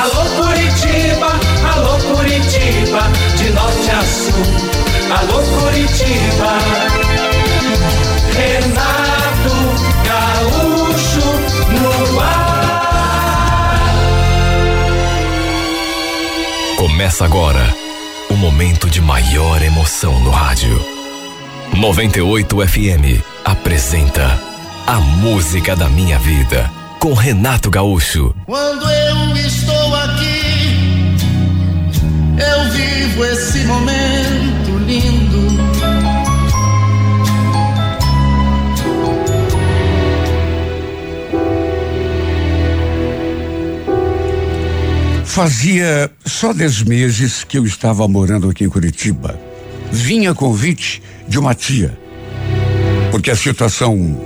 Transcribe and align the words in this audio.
Alô 0.00 0.24
Curitiba, 0.36 1.40
alô 1.74 1.98
Curitiba, 1.98 3.02
de 3.36 3.50
norte 3.50 3.90
a 3.90 4.00
sul. 4.04 4.44
Alô 5.10 5.42
Curitiba. 5.42 6.58
Renato 8.32 9.56
Gaúcho 10.06 11.28
no 11.80 12.20
ar. 12.20 12.58
Começa 16.76 17.24
agora 17.24 17.74
o 18.30 18.34
momento 18.34 18.88
de 18.88 19.00
maior 19.00 19.60
emoção 19.62 20.20
no 20.20 20.30
rádio. 20.30 20.80
98 21.76 22.68
FM 22.68 23.20
apresenta 23.44 24.40
A 24.86 25.00
Música 25.00 25.74
da 25.74 25.88
Minha 25.88 26.20
Vida 26.20 26.77
com 26.98 27.12
Renato 27.14 27.70
Gaúcho. 27.70 28.34
Quando 28.44 28.90
eu 28.90 29.36
estou 29.36 29.94
aqui, 29.94 31.16
eu 32.36 32.70
vivo 32.72 33.24
esse 33.24 33.58
momento 33.64 34.78
lindo. 34.84 35.58
Fazia 45.24 46.10
só 46.26 46.52
dez 46.52 46.82
meses 46.82 47.44
que 47.44 47.58
eu 47.58 47.64
estava 47.64 48.08
morando 48.08 48.50
aqui 48.50 48.64
em 48.64 48.68
Curitiba. 48.68 49.38
Vinha 49.92 50.34
convite 50.34 51.00
de 51.28 51.38
uma 51.38 51.54
tia, 51.54 51.96
porque 53.12 53.30
a 53.30 53.36
situação 53.36 54.20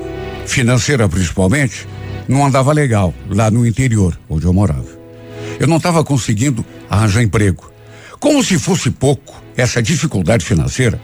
financeira, 0.46 1.06
principalmente, 1.08 1.86
não 2.28 2.44
andava 2.44 2.72
legal 2.72 3.14
lá 3.28 3.50
no 3.50 3.66
interior, 3.66 4.18
onde 4.28 4.46
eu 4.46 4.52
morava. 4.52 4.88
Eu 5.58 5.66
não 5.66 5.76
estava 5.76 6.04
conseguindo 6.04 6.64
arranjar 6.88 7.22
emprego. 7.22 7.70
Como 8.18 8.42
se 8.42 8.58
fosse 8.58 8.90
pouco 8.90 9.42
essa 9.56 9.82
dificuldade 9.82 10.44
financeira, 10.44 11.00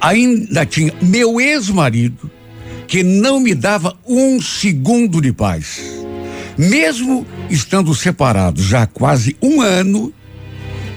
ainda 0.00 0.66
tinha 0.66 0.92
meu 1.00 1.40
ex-marido 1.40 2.30
que 2.86 3.02
não 3.02 3.40
me 3.40 3.54
dava 3.54 3.96
um 4.06 4.40
segundo 4.40 5.20
de 5.20 5.32
paz. 5.32 5.80
Mesmo 6.58 7.26
estando 7.48 7.94
separados 7.94 8.64
já 8.64 8.82
há 8.82 8.86
quase 8.86 9.36
um 9.40 9.62
ano, 9.62 10.12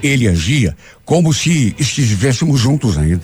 ele 0.02 0.28
agia 0.28 0.76
como 1.04 1.32
se 1.32 1.74
estivéssemos 1.78 2.60
juntos 2.60 2.98
ainda. 2.98 3.22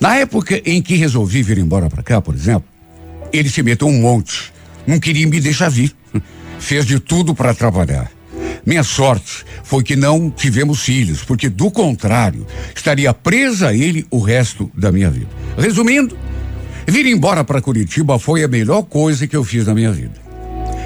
Na 0.00 0.16
época 0.16 0.60
em 0.64 0.82
que 0.82 0.96
resolvi 0.96 1.42
vir 1.42 1.58
embora 1.58 1.88
para 1.88 2.02
cá, 2.02 2.20
por 2.20 2.34
exemplo, 2.34 2.68
ele 3.32 3.48
se 3.48 3.62
meteu 3.62 3.86
um 3.86 4.00
monte 4.00 4.52
não 4.86 4.98
queria 4.98 5.26
me 5.26 5.40
deixar 5.40 5.70
vir. 5.70 5.92
Fez 6.58 6.86
de 6.86 6.98
tudo 6.98 7.34
para 7.34 7.54
trabalhar. 7.54 8.10
Minha 8.64 8.82
sorte 8.82 9.44
foi 9.62 9.82
que 9.82 9.94
não 9.94 10.30
tivemos 10.30 10.82
filhos, 10.82 11.22
porque 11.22 11.48
do 11.48 11.70
contrário, 11.70 12.46
estaria 12.74 13.14
presa 13.14 13.68
a 13.68 13.74
ele 13.74 14.06
o 14.10 14.18
resto 14.18 14.70
da 14.74 14.90
minha 14.90 15.10
vida. 15.10 15.28
Resumindo, 15.56 16.16
vir 16.86 17.06
embora 17.06 17.44
para 17.44 17.60
Curitiba 17.60 18.18
foi 18.18 18.42
a 18.42 18.48
melhor 18.48 18.82
coisa 18.82 19.26
que 19.26 19.36
eu 19.36 19.44
fiz 19.44 19.66
na 19.66 19.74
minha 19.74 19.92
vida. 19.92 20.14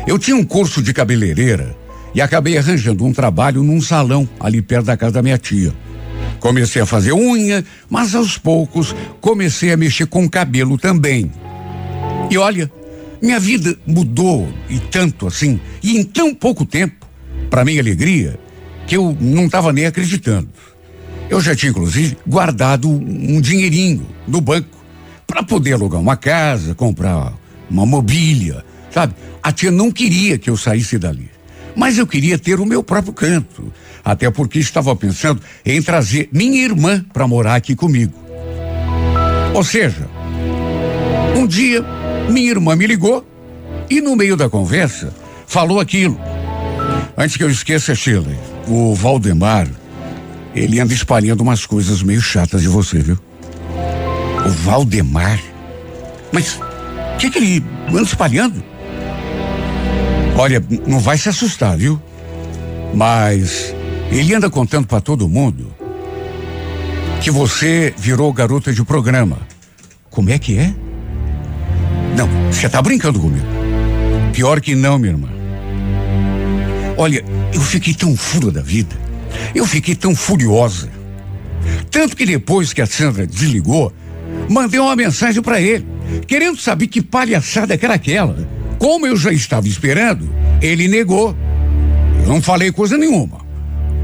Eu 0.07 0.19
tinha 0.19 0.37
um 0.37 0.45
curso 0.45 0.83
de 0.83 0.93
cabeleireira 0.93 1.77
e 2.15 2.21
acabei 2.21 2.59
arranjando 2.59 3.05
um 3.05 3.13
trabalho 3.13 3.63
num 3.63 3.81
salão 3.81 4.29
ali 4.39 4.61
perto 4.61 4.87
da 4.87 4.97
casa 4.97 5.13
da 5.13 5.23
minha 5.23 5.39
tia. 5.39 5.73
Comecei 6.39 6.81
a 6.83 6.87
fazer 6.87 7.13
unha, 7.13 7.65
mas 7.89 8.15
aos 8.15 8.37
poucos 8.37 8.95
comecei 9.21 9.73
a 9.73 9.77
mexer 9.77 10.07
com 10.07 10.29
cabelo 10.29 10.77
também. 10.77 11.31
E 12.31 12.39
olha, 12.39 12.71
minha 13.21 13.39
vida 13.39 13.77
mudou 13.87 14.49
e 14.69 14.79
tanto 14.79 15.27
assim, 15.27 15.61
e 15.83 15.99
em 15.99 16.05
tão 16.05 16.35
pouco 16.35 16.65
tempo, 16.65 17.07
para 17.49 17.65
minha 17.65 17.81
alegria, 17.81 18.39
que 18.87 18.97
eu 18.97 19.17
não 19.21 19.47
estava 19.47 19.73
nem 19.73 19.87
acreditando. 19.87 20.49
Eu 21.29 21.41
já 21.41 21.55
tinha 21.55 21.71
inclusive 21.71 22.17
guardado 22.27 22.89
um 22.89 23.41
dinheirinho 23.41 24.07
no 24.27 24.41
banco 24.41 24.79
para 25.27 25.43
poder 25.43 25.75
alugar 25.75 26.01
uma 26.01 26.17
casa, 26.17 26.75
comprar 26.75 27.33
uma 27.71 27.87
mobília, 27.87 28.65
sabe? 28.91 29.15
A 29.43 29.53
tia 29.53 29.71
não 29.71 29.93
queria 29.93 30.37
que 30.39 30.51
eu 30.51 30.57
saísse 30.57 30.99
dali, 30.99 31.31
mas 31.77 31.99
eu 31.99 32.07
queria 32.07 32.37
ter 32.37 32.59
o 32.59 32.67
meu 32.67 32.83
próprio 32.83 33.13
canto, 33.13 33.73
até 34.05 34.29
porque 34.31 34.59
estava 34.59 34.95
pensando 34.97 35.41
em 35.65 35.81
trazer 35.81 36.29
minha 36.33 36.65
irmã 36.65 37.05
para 37.13 37.29
morar 37.29 37.55
aqui 37.55 37.77
comigo. 37.77 38.13
Ou 39.55 39.63
seja, 39.63 40.09
um 41.37 41.47
dia 41.47 41.85
minha 42.31 42.51
irmã 42.51 42.77
me 42.77 42.87
ligou 42.87 43.27
e 43.89 44.01
no 44.01 44.17
meio 44.17 44.37
da 44.37 44.49
conversa 44.49 45.13
falou 45.47 45.81
aquilo. 45.81 46.19
Antes 47.17 47.37
que 47.37 47.45
eu 47.45 47.51
esqueça, 47.51 47.95
Sheila, 47.95 48.33
o 48.67 48.95
Valdemar, 48.95 49.69
ele 50.55 50.81
anda 50.81 50.95
espalhando 50.95 51.43
umas 51.43 51.67
coisas 51.67 52.03
meio 52.03 52.21
chatas 52.21 52.63
de 52.63 52.69
você, 52.69 52.99
viu? 53.01 53.19
O 54.47 54.49
Valdemar? 54.49 55.41
Mas 56.33 56.59
o 57.15 57.19
que, 57.19 57.31
que 57.31 57.39
ele 57.39 57.65
anda 57.89 58.03
espalhando? 58.03 58.63
Olha, 60.37 60.65
não 60.87 60.99
vai 60.99 61.19
se 61.19 61.29
assustar, 61.29 61.77
viu? 61.77 62.01
Mas 62.95 63.75
ele 64.11 64.35
anda 64.35 64.49
contando 64.49 64.87
para 64.87 65.01
todo 65.01 65.29
mundo 65.29 65.75
que 67.21 67.31
você 67.31 67.95
virou 67.99 68.33
garota 68.33 68.73
de 68.73 68.83
programa. 68.83 69.39
Como 70.09 70.31
é 70.31 70.39
que 70.39 70.57
é? 70.57 70.75
Não, 72.17 72.29
você 72.53 72.69
tá 72.69 72.81
brincando 72.83 73.21
comigo. 73.21 73.47
Pior 74.33 74.61
que 74.61 74.75
não, 74.75 74.99
minha 74.99 75.13
irmã. 75.13 75.29
Olha, 76.97 77.25
eu 77.53 77.61
fiquei 77.61 77.95
tão 77.95 78.17
fura 78.17 78.51
da 78.51 78.63
vida. 78.63 78.95
Eu 79.55 79.67
fiquei 79.67 79.95
tão 79.95 80.15
furiosa. 80.15 80.91
Tanto 81.91 82.17
que 82.17 82.27
depois 82.27 82.73
que 82.73 82.81
a 82.81 82.87
Sandra 82.87 83.27
desligou, 83.27 83.93
mandei 84.49 84.79
uma 84.81 84.97
mensagem 84.97 85.43
para 85.43 85.61
ele, 85.61 85.87
querendo 86.27 86.59
saber 86.59 86.87
que 86.87 87.03
palhaçada 87.03 87.79
era 87.81 87.95
aquela. 87.95 88.49
Como 88.79 89.07
eu 89.07 89.17
já 89.17 89.33
estava 89.33 89.69
esperando, 89.69 90.29
ele 90.61 90.89
negou. 90.89 91.37
Eu 92.23 92.29
não 92.29 92.43
falei 92.43 92.73
coisa 92.73 92.97
nenhuma. 92.97 93.41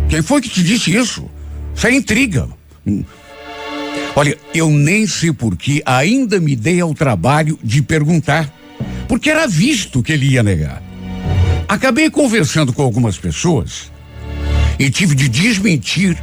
Quem 0.08 0.22
foi 0.22 0.40
que 0.40 0.48
te 0.48 0.62
disse 0.62 0.94
isso? 0.94 1.28
Isso 1.74 1.86
é 1.86 1.94
intriga. 1.94 2.48
Olha, 4.18 4.34
eu 4.54 4.70
nem 4.70 5.06
sei 5.06 5.30
por 5.30 5.54
que 5.58 5.82
ainda 5.84 6.40
me 6.40 6.56
dei 6.56 6.80
ao 6.80 6.94
trabalho 6.94 7.58
de 7.62 7.82
perguntar, 7.82 8.50
porque 9.06 9.28
era 9.28 9.46
visto 9.46 10.02
que 10.02 10.10
ele 10.10 10.30
ia 10.30 10.42
negar. 10.42 10.82
Acabei 11.68 12.08
conversando 12.08 12.72
com 12.72 12.80
algumas 12.80 13.18
pessoas 13.18 13.92
e 14.78 14.88
tive 14.88 15.14
de 15.14 15.28
desmentir 15.28 16.16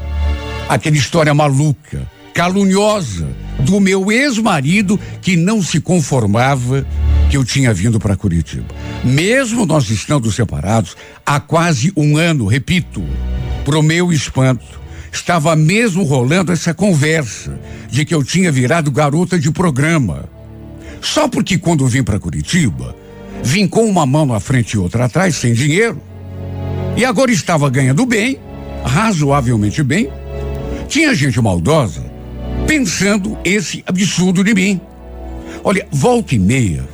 aquela 0.67 0.97
história 0.97 1.35
maluca, 1.35 2.09
caluniosa 2.33 3.29
do 3.59 3.79
meu 3.79 4.11
ex-marido 4.11 4.99
que 5.21 5.35
não 5.35 5.61
se 5.61 5.79
conformava 5.79 6.87
que 7.29 7.37
eu 7.37 7.45
tinha 7.45 7.71
vindo 7.71 7.99
para 7.99 8.17
Curitiba. 8.17 8.73
Mesmo 9.03 9.67
nós 9.67 9.87
estando 9.91 10.31
separados 10.31 10.97
há 11.23 11.39
quase 11.39 11.93
um 11.95 12.17
ano, 12.17 12.47
repito, 12.47 13.03
pro 13.63 13.83
meu 13.83 14.11
espanto, 14.11 14.82
estava 15.13 15.55
mesmo 15.55 16.03
rolando 16.03 16.51
essa 16.51 16.73
conversa 16.73 17.57
de 17.87 18.03
que 18.03 18.15
eu 18.15 18.23
tinha 18.23 18.51
virado 18.51 18.91
garota 18.91 19.39
de 19.39 19.51
programa. 19.51 20.25
Só 20.99 21.27
porque 21.27 21.57
quando 21.57 21.87
vim 21.87 22.03
para 22.03 22.19
Curitiba, 22.19 22.95
vim 23.43 23.67
com 23.67 23.85
uma 23.85 24.05
mão 24.05 24.25
na 24.25 24.39
frente 24.39 24.73
e 24.73 24.77
outra 24.79 25.05
atrás, 25.05 25.35
sem 25.35 25.53
dinheiro. 25.53 26.01
E 26.97 27.05
agora 27.05 27.31
estava 27.31 27.69
ganhando 27.69 28.05
bem, 28.05 28.39
razoavelmente 28.83 29.83
bem. 29.83 30.09
Tinha 30.87 31.13
gente 31.13 31.39
maldosa 31.39 32.03
pensando 32.67 33.37
esse 33.45 33.83
absurdo 33.85 34.43
de 34.43 34.53
mim. 34.55 34.81
Olha, 35.63 35.87
volta 35.91 36.33
e 36.33 36.39
meia, 36.39 36.87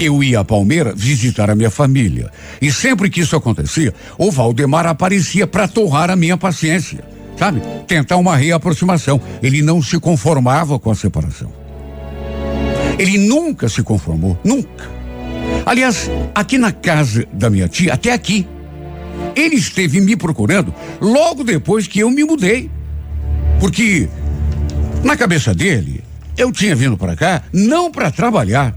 eu 0.00 0.22
ia 0.22 0.40
a 0.40 0.44
Palmeira 0.44 0.94
visitar 0.94 1.50
a 1.50 1.54
minha 1.54 1.70
família. 1.70 2.30
E 2.62 2.72
sempre 2.72 3.10
que 3.10 3.20
isso 3.20 3.36
acontecia, 3.36 3.92
o 4.16 4.30
Valdemar 4.30 4.86
aparecia 4.86 5.46
para 5.46 5.68
torrar 5.68 6.10
a 6.10 6.16
minha 6.16 6.36
paciência 6.36 7.17
sabe? 7.38 7.62
Tentar 7.86 8.16
uma 8.16 8.36
reaproximação. 8.36 9.20
Ele 9.42 9.62
não 9.62 9.82
se 9.82 9.98
conformava 9.98 10.78
com 10.78 10.90
a 10.90 10.94
separação. 10.94 11.52
Ele 12.98 13.16
nunca 13.16 13.68
se 13.68 13.82
conformou, 13.82 14.38
nunca. 14.42 14.90
Aliás, 15.64 16.10
aqui 16.34 16.58
na 16.58 16.72
casa 16.72 17.26
da 17.32 17.48
minha 17.48 17.68
tia, 17.68 17.94
até 17.94 18.12
aqui, 18.12 18.46
ele 19.36 19.56
esteve 19.56 20.00
me 20.00 20.16
procurando 20.16 20.74
logo 21.00 21.44
depois 21.44 21.86
que 21.86 22.00
eu 22.00 22.10
me 22.10 22.24
mudei. 22.24 22.70
Porque 23.60 24.08
na 25.04 25.16
cabeça 25.16 25.54
dele, 25.54 26.02
eu 26.36 26.50
tinha 26.50 26.74
vindo 26.74 26.96
para 26.96 27.14
cá 27.14 27.42
não 27.52 27.90
para 27.90 28.10
trabalhar, 28.10 28.74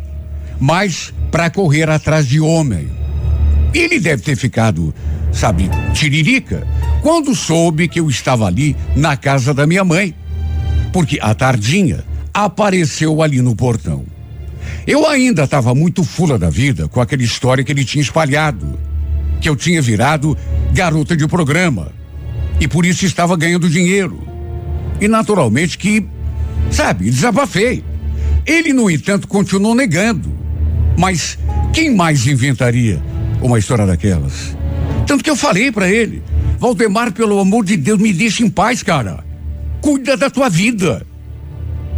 mas 0.60 1.14
para 1.32 1.50
correr 1.50 1.90
atrás 1.90 2.28
de 2.28 2.40
homem. 2.40 2.90
Ele 3.74 4.00
deve 4.00 4.22
ter 4.22 4.36
ficado, 4.36 4.94
sabe, 5.32 5.70
tiririca, 5.94 6.68
quando 7.02 7.36
soube 7.36 7.88
que 7.88 8.00
eu 8.00 8.10
estava 8.10 8.46
ali 8.46 8.76
na 8.96 9.18
casa 9.18 9.54
da 9.54 9.66
minha 9.66 9.84
mãe. 9.84 10.14
Porque 10.94 11.20
a 11.22 11.34
tardinha 11.34 12.04
apareceu 12.34 13.22
ali 13.22 13.42
no 13.42 13.56
portão. 13.56 14.06
Eu 14.86 15.08
ainda 15.08 15.44
estava 15.44 15.74
muito 15.74 16.04
fula 16.04 16.38
da 16.38 16.50
vida 16.50 16.88
com 16.88 17.02
aquela 17.02 17.24
história 17.24 17.64
que 17.64 17.72
ele 17.72 17.86
tinha 17.86 18.02
espalhado. 18.02 18.78
Que 19.40 19.50
eu 19.50 19.56
tinha 19.56 19.82
virado 19.82 20.38
garota 20.74 21.16
de 21.16 21.28
programa. 21.28 21.92
E 22.60 22.68
por 22.68 22.86
isso 22.86 23.06
estava 23.06 23.36
ganhando 23.36 23.70
dinheiro. 23.70 24.22
E 25.00 25.08
naturalmente 25.08 25.78
que, 25.78 26.06
sabe, 26.70 27.10
desabafei. 27.10 27.84
Ele, 28.46 28.74
no 28.74 28.90
entanto, 28.90 29.28
continuou 29.28 29.74
negando. 29.74 30.32
Mas 30.98 31.40
quem 31.74 31.96
mais 31.96 32.28
inventaria 32.28 33.02
uma 33.42 33.58
história 33.58 33.86
daquelas? 33.86 34.56
Tanto 35.08 35.24
que 35.24 35.30
eu 35.30 35.36
falei 35.36 35.72
para 35.72 35.90
ele: 35.90 36.22
Valdemar, 36.62 37.12
pelo 37.12 37.40
amor 37.40 37.66
de 37.66 37.76
Deus, 37.76 38.00
me 38.00 38.14
deixe 38.14 38.44
em 38.44 38.50
paz, 38.50 38.84
cara. 38.84 39.26
Cuida 39.82 40.16
da 40.16 40.30
tua 40.30 40.48
vida. 40.48 41.04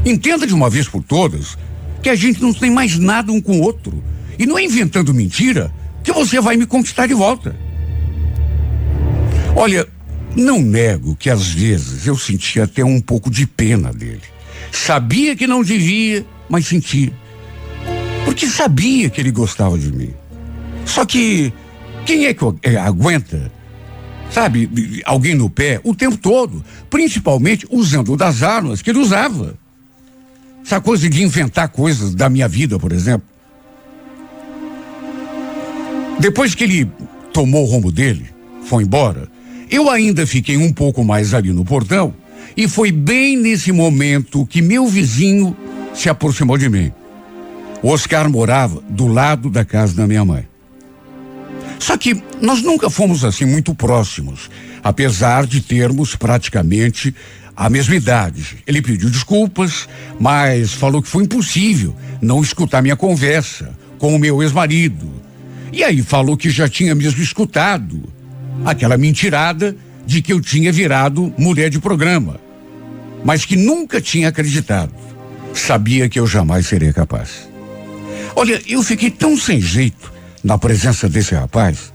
Entenda 0.05 0.47
de 0.47 0.53
uma 0.53 0.69
vez 0.69 0.87
por 0.87 1.03
todas 1.03 1.57
que 2.01 2.07
a 2.07 2.15
gente 2.15 2.41
não 2.41 2.53
tem 2.53 2.71
mais 2.71 2.97
nada 2.97 3.29
um 3.29 3.41
com 3.41 3.59
o 3.59 3.61
outro. 3.61 4.01
E 4.39 4.45
não 4.45 4.57
é 4.57 4.63
inventando 4.63 5.13
mentira 5.13 5.69
que 6.01 6.13
você 6.13 6.39
vai 6.39 6.55
me 6.55 6.65
conquistar 6.65 7.07
de 7.07 7.13
volta. 7.13 7.53
Olha, 9.53 9.85
não 10.33 10.61
nego 10.61 11.13
que 11.13 11.29
às 11.29 11.45
vezes 11.45 12.07
eu 12.07 12.17
sentia 12.17 12.63
até 12.63 12.85
um 12.85 13.01
pouco 13.01 13.29
de 13.29 13.45
pena 13.45 13.91
dele. 13.91 14.21
Sabia 14.71 15.35
que 15.35 15.45
não 15.45 15.61
devia, 15.61 16.25
mas 16.47 16.67
sentia. 16.67 17.11
Porque 18.23 18.47
sabia 18.47 19.09
que 19.09 19.19
ele 19.19 19.31
gostava 19.31 19.77
de 19.77 19.91
mim. 19.91 20.13
Só 20.85 21.03
que 21.03 21.51
quem 22.05 22.27
é 22.27 22.33
que 22.33 22.45
aguenta, 22.77 23.51
sabe, 24.33 25.01
alguém 25.05 25.35
no 25.35 25.49
pé 25.49 25.79
o 25.83 25.93
tempo 25.93 26.17
todo, 26.17 26.63
principalmente 26.89 27.67
usando 27.69 28.17
das 28.17 28.41
armas 28.41 28.81
que 28.81 28.89
ele 28.89 28.99
usava? 28.99 29.55
Essa 30.65 30.81
coisa 30.81 31.09
de 31.09 31.21
inventar 31.21 31.69
coisas 31.69 32.15
da 32.15 32.29
minha 32.29 32.47
vida, 32.47 32.79
por 32.79 32.91
exemplo. 32.91 33.27
Depois 36.19 36.55
que 36.55 36.63
ele 36.63 36.89
tomou 37.31 37.63
o 37.63 37.69
rumo 37.69 37.91
dele, 37.91 38.25
foi 38.65 38.83
embora, 38.83 39.27
eu 39.69 39.89
ainda 39.89 40.25
fiquei 40.25 40.57
um 40.57 40.71
pouco 40.71 41.03
mais 41.03 41.33
ali 41.33 41.51
no 41.51 41.65
portão 41.65 42.13
e 42.55 42.67
foi 42.67 42.91
bem 42.91 43.37
nesse 43.37 43.71
momento 43.71 44.45
que 44.45 44.61
meu 44.61 44.87
vizinho 44.87 45.55
se 45.93 46.09
aproximou 46.09 46.57
de 46.57 46.69
mim. 46.69 46.91
O 47.81 47.89
Oscar 47.89 48.29
morava 48.29 48.81
do 48.89 49.07
lado 49.07 49.49
da 49.49 49.65
casa 49.65 49.93
da 49.93 50.07
minha 50.07 50.23
mãe. 50.23 50.52
Só 51.83 51.97
que 51.97 52.23
nós 52.39 52.61
nunca 52.61 52.89
fomos 52.89 53.25
assim 53.25 53.43
muito 53.43 53.75
próximos, 53.75 54.49
apesar 54.81 55.45
de 55.45 55.59
termos 55.59 56.15
praticamente 56.15 57.13
a 57.57 57.69
mesma 57.69 57.93
idade. 57.93 58.59
Ele 58.65 58.81
pediu 58.81 59.09
desculpas, 59.09 59.89
mas 60.17 60.71
falou 60.71 61.01
que 61.01 61.09
foi 61.09 61.25
impossível 61.25 61.93
não 62.21 62.41
escutar 62.41 62.81
minha 62.81 62.95
conversa 62.95 63.77
com 63.99 64.15
o 64.15 64.17
meu 64.17 64.41
ex-marido. 64.41 65.11
E 65.73 65.83
aí 65.83 66.01
falou 66.01 66.37
que 66.37 66.49
já 66.49 66.69
tinha 66.69 66.95
mesmo 66.95 67.21
escutado 67.21 68.01
aquela 68.63 68.97
mentirada 68.97 69.75
de 70.05 70.21
que 70.21 70.31
eu 70.31 70.39
tinha 70.39 70.71
virado 70.71 71.33
mulher 71.37 71.69
de 71.69 71.81
programa, 71.81 72.39
mas 73.25 73.43
que 73.43 73.57
nunca 73.57 73.99
tinha 73.99 74.29
acreditado. 74.29 74.93
Sabia 75.53 76.07
que 76.07 76.17
eu 76.17 76.25
jamais 76.25 76.65
seria 76.65 76.93
capaz. 76.93 77.49
Olha, 78.37 78.61
eu 78.65 78.81
fiquei 78.81 79.11
tão 79.11 79.35
sem 79.35 79.59
jeito 79.59 80.12
na 80.43 80.57
presença 80.57 81.07
desse 81.07 81.33
rapaz, 81.33 81.93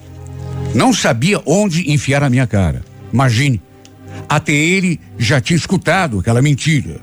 não 0.74 0.92
sabia 0.92 1.40
onde 1.44 1.90
enfiar 1.90 2.22
a 2.22 2.30
minha 2.30 2.46
cara. 2.46 2.82
Imagine, 3.12 3.60
até 4.28 4.52
ele 4.52 5.00
já 5.18 5.40
tinha 5.40 5.56
escutado 5.56 6.18
aquela 6.18 6.42
mentira. 6.42 7.00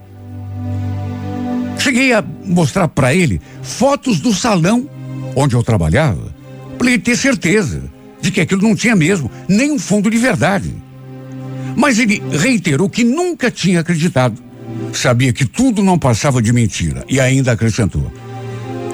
Cheguei 1.78 2.14
a 2.14 2.24
mostrar 2.46 2.88
para 2.88 3.14
ele 3.14 3.40
fotos 3.62 4.20
do 4.20 4.34
salão 4.34 4.90
onde 5.36 5.56
eu 5.56 5.62
trabalhava, 5.62 6.34
para 6.78 6.88
ele 6.88 7.00
ter 7.00 7.16
certeza 7.16 7.84
de 8.22 8.32
que 8.32 8.42
aquilo 8.42 8.62
não 8.62 8.76
tinha 8.76 8.96
mesmo 8.96 9.30
nem 9.48 9.72
um 9.72 9.78
fundo 9.78 10.10
de 10.10 10.18
verdade. 10.18 10.74
Mas 11.76 12.00
ele 12.00 12.24
reiterou 12.32 12.90
que 12.90 13.04
nunca 13.04 13.52
tinha 13.52 13.82
acreditado. 13.82 14.42
Sabia 14.94 15.32
que 15.32 15.46
tudo 15.46 15.84
não 15.84 16.00
passava 16.00 16.42
de 16.42 16.52
mentira 16.52 17.04
e 17.08 17.20
ainda 17.20 17.52
acrescentou: 17.52 18.12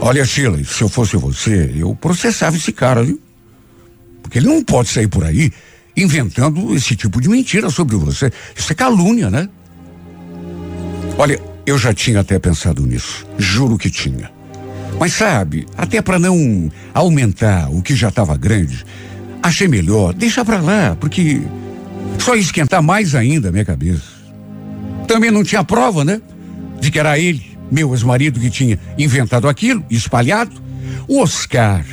Olha, 0.04 0.26
Sheila, 0.26 0.64
se 0.64 0.82
eu 0.82 0.90
fosse 0.90 1.16
você, 1.16 1.72
eu 1.76 1.94
processava 1.94 2.58
esse 2.58 2.72
cara, 2.72 3.04
viu? 3.04 3.22
Porque 4.24 4.40
ele 4.40 4.48
não 4.48 4.64
pode 4.64 4.90
sair 4.90 5.08
por 5.08 5.24
aí 5.24 5.52
inventando 5.96 6.76
esse 6.76 6.96
tipo 6.96 7.22
de 7.22 7.30
mentira 7.30 7.70
sobre 7.70 7.96
você. 7.96 8.32
Isso 8.56 8.72
é 8.72 8.76
calúnia, 8.76 9.30
né? 9.30 9.48
Olha, 11.20 11.40
eu 11.68 11.78
já 11.78 11.94
tinha 11.94 12.22
até 12.22 12.40
pensado 12.40 12.82
nisso. 12.82 13.28
Juro 13.38 13.78
que 13.78 13.92
tinha. 13.92 14.32
Mas 15.00 15.14
sabe, 15.14 15.68
até 15.78 16.02
para 16.02 16.18
não 16.18 16.72
aumentar 16.96 17.70
o 17.70 17.84
que 17.84 17.96
já 17.96 18.10
estava 18.10 18.36
grande, 18.36 18.84
achei 19.44 19.68
melhor 19.68 20.16
deixar 20.16 20.44
para 20.44 20.62
lá, 20.62 20.98
porque 21.00 21.42
só 22.18 22.34
esquentar 22.34 22.82
mais 22.82 23.14
ainda 23.14 23.50
a 23.50 23.52
minha 23.52 23.66
cabeça. 23.66 24.02
Também 25.08 25.30
não 25.30 25.44
tinha 25.44 25.64
prova, 25.64 26.04
né? 26.04 26.20
De 26.80 26.90
que 26.90 26.98
era 26.98 27.20
ele 27.20 27.51
meu 27.72 27.94
ex-marido 27.94 28.40
que 28.40 28.50
tinha 28.50 28.78
inventado 28.98 29.48
aquilo, 29.48 29.84
espalhado, 29.90 30.62
o 31.08 31.20
Oscar 31.20 31.86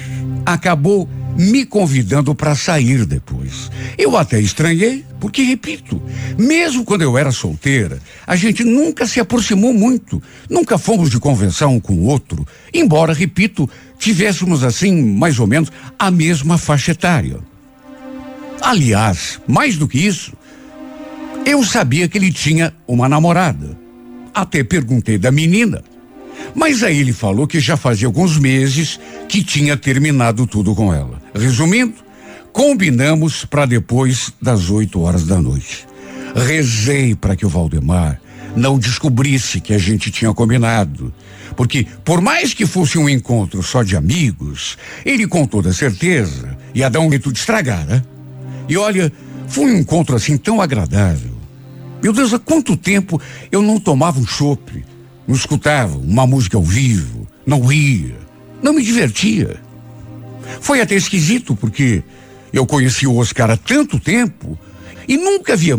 acabou 0.44 1.08
me 1.36 1.64
convidando 1.64 2.34
para 2.34 2.56
sair 2.56 3.06
depois. 3.06 3.70
Eu 3.96 4.16
até 4.16 4.40
estranhei, 4.40 5.04
porque, 5.20 5.42
repito, 5.42 6.02
mesmo 6.36 6.84
quando 6.84 7.02
eu 7.02 7.16
era 7.16 7.30
solteira, 7.30 8.00
a 8.26 8.34
gente 8.34 8.64
nunca 8.64 9.06
se 9.06 9.20
aproximou 9.20 9.72
muito, 9.72 10.20
nunca 10.50 10.76
fomos 10.76 11.10
de 11.10 11.20
conversar 11.20 11.68
um 11.68 11.78
com 11.78 11.94
o 11.94 12.06
outro, 12.06 12.44
embora, 12.74 13.12
repito, 13.12 13.70
tivéssemos 13.98 14.64
assim, 14.64 15.00
mais 15.00 15.38
ou 15.38 15.46
menos, 15.46 15.70
a 15.96 16.10
mesma 16.10 16.58
faixa 16.58 16.90
etária. 16.90 17.38
Aliás, 18.60 19.40
mais 19.46 19.76
do 19.76 19.86
que 19.86 20.04
isso, 20.04 20.32
eu 21.46 21.64
sabia 21.64 22.08
que 22.08 22.18
ele 22.18 22.32
tinha 22.32 22.74
uma 22.86 23.08
namorada. 23.08 23.78
Até 24.38 24.62
perguntei 24.62 25.18
da 25.18 25.32
menina. 25.32 25.82
Mas 26.54 26.84
aí 26.84 26.98
ele 26.98 27.12
falou 27.12 27.44
que 27.44 27.58
já 27.58 27.76
fazia 27.76 28.06
alguns 28.06 28.38
meses 28.38 29.00
que 29.28 29.42
tinha 29.42 29.76
terminado 29.76 30.46
tudo 30.46 30.76
com 30.76 30.94
ela. 30.94 31.20
Resumindo, 31.34 31.94
combinamos 32.52 33.44
para 33.44 33.66
depois 33.66 34.32
das 34.40 34.70
8 34.70 35.00
horas 35.00 35.26
da 35.26 35.42
noite. 35.42 35.88
Rezei 36.36 37.16
para 37.16 37.34
que 37.34 37.44
o 37.44 37.48
Valdemar 37.48 38.20
não 38.54 38.78
descobrisse 38.78 39.60
que 39.60 39.74
a 39.74 39.78
gente 39.78 40.08
tinha 40.08 40.32
combinado. 40.32 41.12
Porque, 41.56 41.84
por 42.04 42.20
mais 42.20 42.54
que 42.54 42.64
fosse 42.64 42.96
um 42.96 43.08
encontro 43.08 43.60
só 43.60 43.82
de 43.82 43.96
amigos, 43.96 44.78
ele 45.04 45.26
com 45.26 45.44
toda 45.48 45.72
certeza 45.72 46.56
ia 46.72 46.88
dar 46.88 47.00
um 47.00 47.10
jeito 47.10 47.32
de 47.32 47.40
estragar, 47.40 47.84
né? 47.84 48.04
E 48.68 48.76
olha, 48.76 49.12
foi 49.48 49.64
um 49.64 49.78
encontro 49.78 50.14
assim 50.14 50.36
tão 50.36 50.60
agradável 50.60 51.37
meu 52.02 52.12
Deus, 52.12 52.32
há 52.32 52.38
quanto 52.38 52.76
tempo 52.76 53.20
eu 53.50 53.60
não 53.60 53.80
tomava 53.80 54.20
um 54.20 54.26
chope, 54.26 54.84
não 55.26 55.34
escutava 55.34 55.96
uma 55.98 56.26
música 56.26 56.56
ao 56.56 56.62
vivo, 56.62 57.26
não 57.44 57.60
ria, 57.60 58.16
não 58.62 58.72
me 58.72 58.82
divertia. 58.82 59.60
Foi 60.60 60.80
até 60.80 60.94
esquisito, 60.94 61.54
porque 61.56 62.02
eu 62.52 62.66
conheci 62.66 63.06
o 63.06 63.16
Oscar 63.16 63.50
há 63.50 63.56
tanto 63.56 63.98
tempo 64.00 64.58
e 65.06 65.16
nunca 65.16 65.54
havia, 65.54 65.74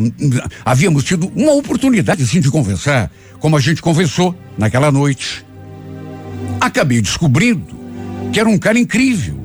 havíamos 0.66 1.04
tido 1.04 1.32
uma 1.36 1.54
oportunidade 1.54 2.24
assim 2.24 2.40
de 2.40 2.52
conversar, 2.52 3.12
como 3.40 3.56
a 3.56 3.60
gente 3.60 3.82
conversou 3.82 4.36
naquela 4.58 4.92
noite. 4.92 5.46
Acabei 6.60 7.02
descobrindo 7.02 7.78
que 8.34 8.40
era 8.40 8.50
um 8.50 8.58
cara 8.58 8.78
incrível, 8.78 9.40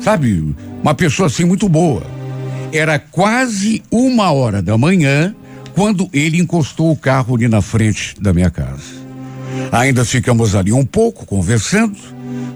sabe? 0.00 0.54
Uma 0.82 0.94
pessoa 0.94 1.26
assim 1.26 1.44
muito 1.44 1.68
boa. 1.68 2.02
Era 2.72 2.98
quase 2.98 3.82
uma 3.90 4.30
hora 4.30 4.62
da 4.62 4.76
manhã 4.78 5.34
quando 5.78 6.10
ele 6.12 6.40
encostou 6.40 6.90
o 6.90 6.96
carro 6.96 7.36
ali 7.36 7.46
na 7.46 7.62
frente 7.62 8.16
da 8.20 8.32
minha 8.32 8.50
casa. 8.50 8.82
Ainda 9.70 10.04
ficamos 10.04 10.56
ali 10.56 10.72
um 10.72 10.84
pouco 10.84 11.24
conversando, 11.24 11.96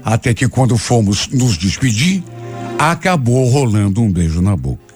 até 0.03 0.33
que 0.33 0.45
quando 0.49 0.77
fomos 0.77 1.29
nos 1.29 1.57
despedir, 1.57 2.21
acabou 2.77 3.47
rolando 3.47 4.01
um 4.01 4.11
beijo 4.11 4.41
na 4.41 4.57
boca. 4.57 4.93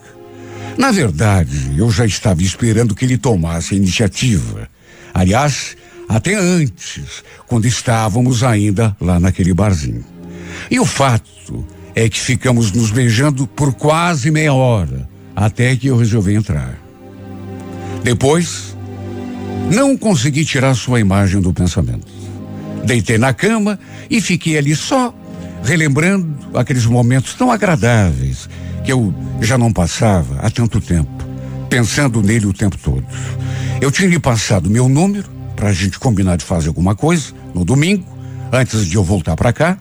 Na 0.77 0.91
verdade, 0.91 1.71
eu 1.77 1.89
já 1.89 2.05
estava 2.05 2.43
esperando 2.43 2.93
que 2.93 3.05
ele 3.05 3.17
tomasse 3.17 3.73
a 3.75 3.77
iniciativa. 3.77 4.67
Aliás, 5.13 5.77
até 6.09 6.35
antes, 6.35 7.23
quando 7.47 7.65
estávamos 7.65 8.43
ainda 8.43 8.93
lá 8.99 9.21
naquele 9.21 9.53
barzinho. 9.53 10.03
E 10.69 10.81
o 10.81 10.85
fato 10.85 11.65
é 11.95 12.09
que 12.09 12.19
ficamos 12.19 12.73
nos 12.73 12.91
beijando 12.91 13.47
por 13.47 13.73
quase 13.73 14.29
meia 14.31 14.53
hora, 14.53 15.07
até 15.33 15.73
que 15.77 15.87
eu 15.87 15.95
resolvi 15.95 16.33
entrar. 16.33 16.86
Depois, 18.03 18.75
não 19.71 19.97
consegui 19.97 20.45
tirar 20.45 20.73
sua 20.75 20.99
imagem 20.99 21.41
do 21.41 21.53
pensamento. 21.53 22.07
Deitei 22.85 23.17
na 23.17 23.33
cama 23.33 23.77
e 24.09 24.21
fiquei 24.21 24.57
ali 24.57 24.75
só, 24.75 25.13
relembrando 25.63 26.57
aqueles 26.57 26.85
momentos 26.85 27.33
tão 27.33 27.51
agradáveis 27.51 28.49
que 28.85 28.91
eu 28.91 29.13
já 29.41 29.57
não 29.57 29.73
passava 29.73 30.39
há 30.39 30.49
tanto 30.49 30.79
tempo, 30.79 31.11
pensando 31.69 32.21
nele 32.21 32.45
o 32.45 32.53
tempo 32.53 32.77
todo. 32.77 33.05
Eu 33.81 33.91
tinha 33.91 34.07
lhe 34.07 34.19
passado 34.19 34.69
meu 34.69 34.87
número 34.87 35.29
para 35.55 35.69
a 35.69 35.73
gente 35.73 35.99
combinar 35.99 36.37
de 36.37 36.45
fazer 36.45 36.69
alguma 36.69 36.95
coisa 36.95 37.33
no 37.53 37.65
domingo, 37.65 38.05
antes 38.51 38.85
de 38.85 38.95
eu 38.95 39.03
voltar 39.03 39.35
para 39.35 39.51
cá. 39.51 39.77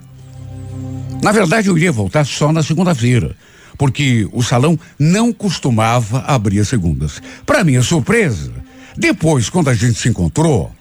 Na 1.22 1.30
verdade, 1.30 1.68
eu 1.68 1.76
iria 1.76 1.92
voltar 1.92 2.24
só 2.24 2.52
na 2.52 2.62
segunda-feira, 2.62 3.36
porque 3.76 4.28
o 4.32 4.42
salão 4.42 4.78
não 4.98 5.32
costumava 5.32 6.20
abrir 6.20 6.60
as 6.60 6.68
segundas. 6.68 7.20
Para 7.44 7.64
minha 7.64 7.82
surpresa, 7.82 8.52
depois, 8.96 9.50
quando 9.50 9.68
a 9.68 9.74
gente 9.74 9.98
se 9.98 10.08
encontrou, 10.08 10.72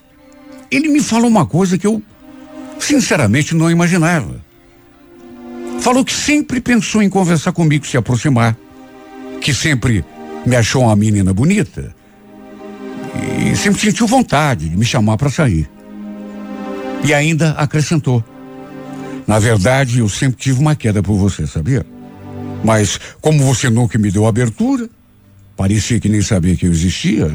ele 0.71 0.87
me 0.87 1.01
falou 1.01 1.27
uma 1.27 1.45
coisa 1.45 1.77
que 1.77 1.85
eu, 1.85 2.01
sinceramente, 2.79 3.53
não 3.53 3.69
imaginava. 3.69 4.43
Falou 5.79 6.03
que 6.05 6.13
sempre 6.13 6.61
pensou 6.61 7.01
em 7.01 7.09
conversar 7.09 7.51
comigo, 7.51 7.85
se 7.85 7.97
aproximar, 7.97 8.57
que 9.41 9.53
sempre 9.53 10.03
me 10.45 10.55
achou 10.55 10.83
uma 10.83 10.95
menina 10.95 11.33
bonita 11.33 11.93
e 13.51 13.55
sempre 13.55 13.81
sentiu 13.81 14.07
vontade 14.07 14.69
de 14.69 14.77
me 14.77 14.85
chamar 14.85 15.17
para 15.17 15.29
sair. 15.29 15.69
E 17.03 17.13
ainda 17.13 17.51
acrescentou: 17.51 18.23
Na 19.27 19.39
verdade, 19.39 19.99
eu 19.99 20.09
sempre 20.09 20.37
tive 20.37 20.59
uma 20.59 20.75
queda 20.75 21.03
por 21.03 21.15
você, 21.15 21.45
sabia? 21.45 21.85
Mas 22.65 22.99
como 23.21 23.43
você 23.43 23.69
nunca 23.69 23.99
me 23.99 24.09
deu 24.09 24.25
abertura, 24.25 24.89
parecia 25.55 25.99
que 25.99 26.09
nem 26.09 26.23
sabia 26.23 26.55
que 26.55 26.65
eu 26.65 26.71
existia. 26.71 27.27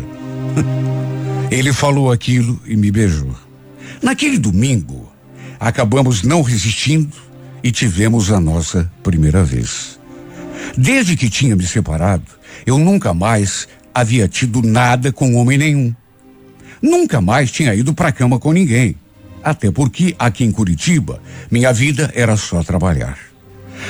Ele 1.52 1.72
falou 1.72 2.10
aquilo 2.10 2.60
e 2.66 2.76
me 2.76 2.90
beijou. 2.90 3.32
Naquele 4.02 4.36
domingo, 4.36 5.08
acabamos 5.60 6.24
não 6.24 6.42
resistindo 6.42 7.16
e 7.62 7.70
tivemos 7.70 8.32
a 8.32 8.40
nossa 8.40 8.90
primeira 9.04 9.44
vez. 9.44 10.00
Desde 10.76 11.16
que 11.16 11.30
tinha 11.30 11.54
me 11.54 11.64
separado, 11.64 12.24
eu 12.66 12.76
nunca 12.76 13.14
mais 13.14 13.68
havia 13.94 14.26
tido 14.26 14.62
nada 14.62 15.12
com 15.12 15.36
homem 15.36 15.56
nenhum. 15.56 15.94
Nunca 16.82 17.20
mais 17.20 17.52
tinha 17.52 17.72
ido 17.72 17.94
para 17.94 18.08
a 18.08 18.12
cama 18.12 18.40
com 18.40 18.52
ninguém. 18.52 18.96
Até 19.44 19.70
porque 19.70 20.12
aqui 20.18 20.42
em 20.42 20.50
Curitiba, 20.50 21.22
minha 21.48 21.72
vida 21.72 22.10
era 22.16 22.36
só 22.36 22.64
trabalhar. 22.64 23.29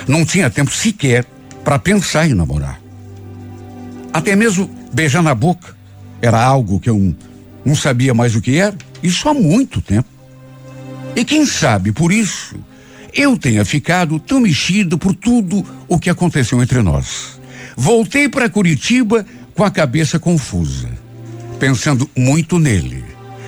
Não 0.06 0.24
tinha 0.24 0.50
tempo 0.50 0.70
sequer 0.70 1.24
para 1.64 1.78
pensar 1.78 2.26
em 2.26 2.34
namorar. 2.34 2.80
Até 4.12 4.34
mesmo 4.34 4.70
beijar 4.92 5.22
na 5.22 5.34
boca 5.34 5.76
era 6.20 6.42
algo 6.42 6.80
que 6.80 6.90
eu 6.90 7.14
não 7.64 7.74
sabia 7.74 8.12
mais 8.12 8.34
o 8.34 8.40
que 8.40 8.56
era, 8.56 8.76
isso 9.02 9.28
há 9.28 9.34
muito 9.34 9.80
tempo. 9.80 10.08
E 11.14 11.24
quem 11.24 11.44
sabe 11.46 11.92
por 11.92 12.12
isso 12.12 12.56
eu 13.12 13.36
tenha 13.36 13.64
ficado 13.64 14.18
tão 14.18 14.40
mexido 14.40 14.96
por 14.96 15.14
tudo 15.14 15.64
o 15.88 15.98
que 15.98 16.10
aconteceu 16.10 16.62
entre 16.62 16.80
nós. 16.82 17.40
Voltei 17.76 18.28
para 18.28 18.48
Curitiba 18.48 19.26
com 19.54 19.64
a 19.64 19.70
cabeça 19.70 20.18
confusa, 20.18 20.88
pensando 21.58 22.08
muito 22.16 22.58
nele, 22.58 23.04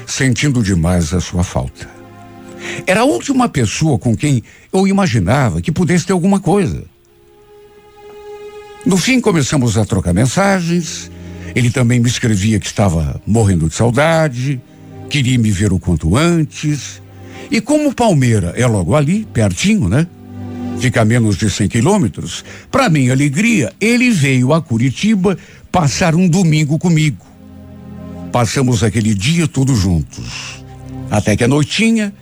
sentindo 0.06 0.62
demais 0.62 1.14
a 1.14 1.20
sua 1.20 1.44
falta. 1.44 1.88
Era 2.86 3.00
a 3.00 3.04
última 3.04 3.48
pessoa 3.48 3.98
com 3.98 4.16
quem 4.16 4.42
eu 4.72 4.86
imaginava 4.86 5.60
que 5.60 5.72
pudesse 5.72 6.06
ter 6.06 6.12
alguma 6.12 6.40
coisa. 6.40 6.84
No 8.84 8.96
fim, 8.96 9.20
começamos 9.20 9.78
a 9.78 9.84
trocar 9.84 10.12
mensagens. 10.12 11.10
Ele 11.54 11.70
também 11.70 12.00
me 12.00 12.08
escrevia 12.08 12.58
que 12.58 12.66
estava 12.66 13.20
morrendo 13.26 13.68
de 13.68 13.74
saudade, 13.74 14.60
queria 15.08 15.38
me 15.38 15.50
ver 15.50 15.72
o 15.72 15.78
quanto 15.78 16.16
antes. 16.16 17.00
E 17.50 17.60
como 17.60 17.94
Palmeira 17.94 18.54
é 18.56 18.66
logo 18.66 18.96
ali, 18.96 19.26
pertinho, 19.32 19.88
né? 19.88 20.06
Fica 20.80 21.02
a 21.02 21.04
menos 21.04 21.36
de 21.36 21.50
100 21.50 21.68
quilômetros. 21.68 22.44
Para 22.70 22.88
minha 22.88 23.12
alegria, 23.12 23.72
ele 23.80 24.10
veio 24.10 24.52
a 24.52 24.60
Curitiba 24.60 25.36
passar 25.70 26.14
um 26.14 26.26
domingo 26.26 26.78
comigo. 26.78 27.24
Passamos 28.32 28.82
aquele 28.82 29.14
dia 29.14 29.46
todos 29.46 29.78
juntos. 29.78 30.64
Até 31.10 31.36
que 31.36 31.44
a 31.44 31.48
noitinha, 31.48 32.12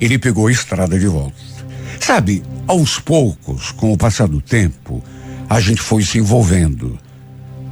ele 0.00 0.18
pegou 0.18 0.46
a 0.46 0.52
estrada 0.52 0.98
de 0.98 1.06
volta. 1.06 1.36
Sabe, 1.98 2.42
aos 2.66 2.98
poucos, 2.98 3.72
com 3.72 3.92
o 3.92 3.96
passar 3.96 4.26
do 4.26 4.40
tempo, 4.40 5.02
a 5.48 5.60
gente 5.60 5.80
foi 5.80 6.02
se 6.02 6.18
envolvendo. 6.18 6.98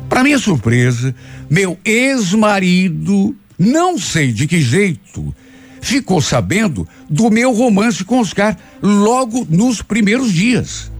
Para 0.09 0.25
minha 0.25 0.38
surpresa, 0.38 1.15
meu 1.49 1.79
ex-marido, 1.85 3.37
não 3.59 3.99
sei 3.99 4.33
de 4.33 4.47
que 4.47 4.61
jeito, 4.61 5.35
ficou 5.81 6.21
sabendo 6.21 6.87
do 7.09 7.31
meu 7.31 7.53
romance 7.53 8.05
com 8.05 8.21
Oscar 8.21 8.57
logo 8.83 9.47
nos 9.49 9.83
primeiros 9.83 10.33
dias. 10.33 10.91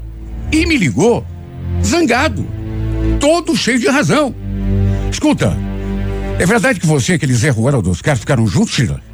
E 0.53 0.65
me 0.67 0.77
ligou, 0.77 1.27
zangado, 1.85 2.47
todo 3.21 3.57
cheio 3.57 3.79
de 3.79 3.89
razão. 3.89 4.35
Escuta, 5.11 5.57
é 6.39 6.47
verdade 6.47 6.79
que 6.81 6.87
você 6.87 7.13
e 7.13 7.15
aquele 7.17 7.35
Zé 7.35 7.51
Ruela 7.51 7.83
do 7.83 7.91
Oscar 7.91 8.17
ficaram 8.17 8.47
juntos, 8.47 8.75
Sheila? 8.75 9.08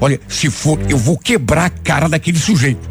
Olha, 0.00 0.20
se 0.28 0.50
for, 0.50 0.78
eu 0.88 0.98
vou 0.98 1.16
quebrar 1.16 1.66
a 1.66 1.70
cara 1.70 2.08
daquele 2.08 2.38
sujeito. 2.38 2.88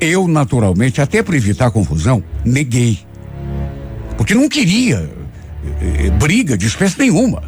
Eu, 0.00 0.26
naturalmente, 0.28 1.00
até 1.00 1.22
para 1.22 1.36
evitar 1.36 1.70
confusão, 1.70 2.22
neguei. 2.44 3.00
Porque 4.16 4.34
não 4.34 4.48
queria 4.48 5.10
eh, 5.80 6.06
eh, 6.06 6.10
briga 6.10 6.56
de 6.56 6.66
espécie 6.66 6.98
nenhuma. 6.98 7.42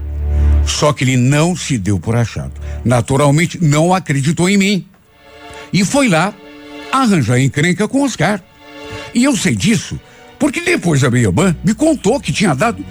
Só 0.67 0.93
que 0.93 1.05
ele 1.05 1.17
não 1.17 1.57
se 1.57 1.79
deu 1.79 1.99
por 1.99 2.17
achado. 2.17 2.53
Naturalmente, 2.85 3.63
não 3.63 3.95
acreditou 3.95 4.49
em 4.49 4.57
mim. 4.57 4.87
E 5.73 5.85
foi 5.85 6.09
lá 6.09 6.35
arranjar 6.93 7.41
encrenca 7.41 7.87
com 7.87 8.03
Oscar. 8.03 8.43
E 9.15 9.25
eu 9.25 9.37
sei 9.37 9.55
disso 9.55 9.99
porque 10.41 10.63
depois 10.63 11.05
a 11.05 11.11
minha 11.11 11.25
irmã 11.25 11.55
me 11.63 11.75
contou 11.75 12.19
que 12.19 12.33
tinha 12.33 12.55
dado 12.55 12.83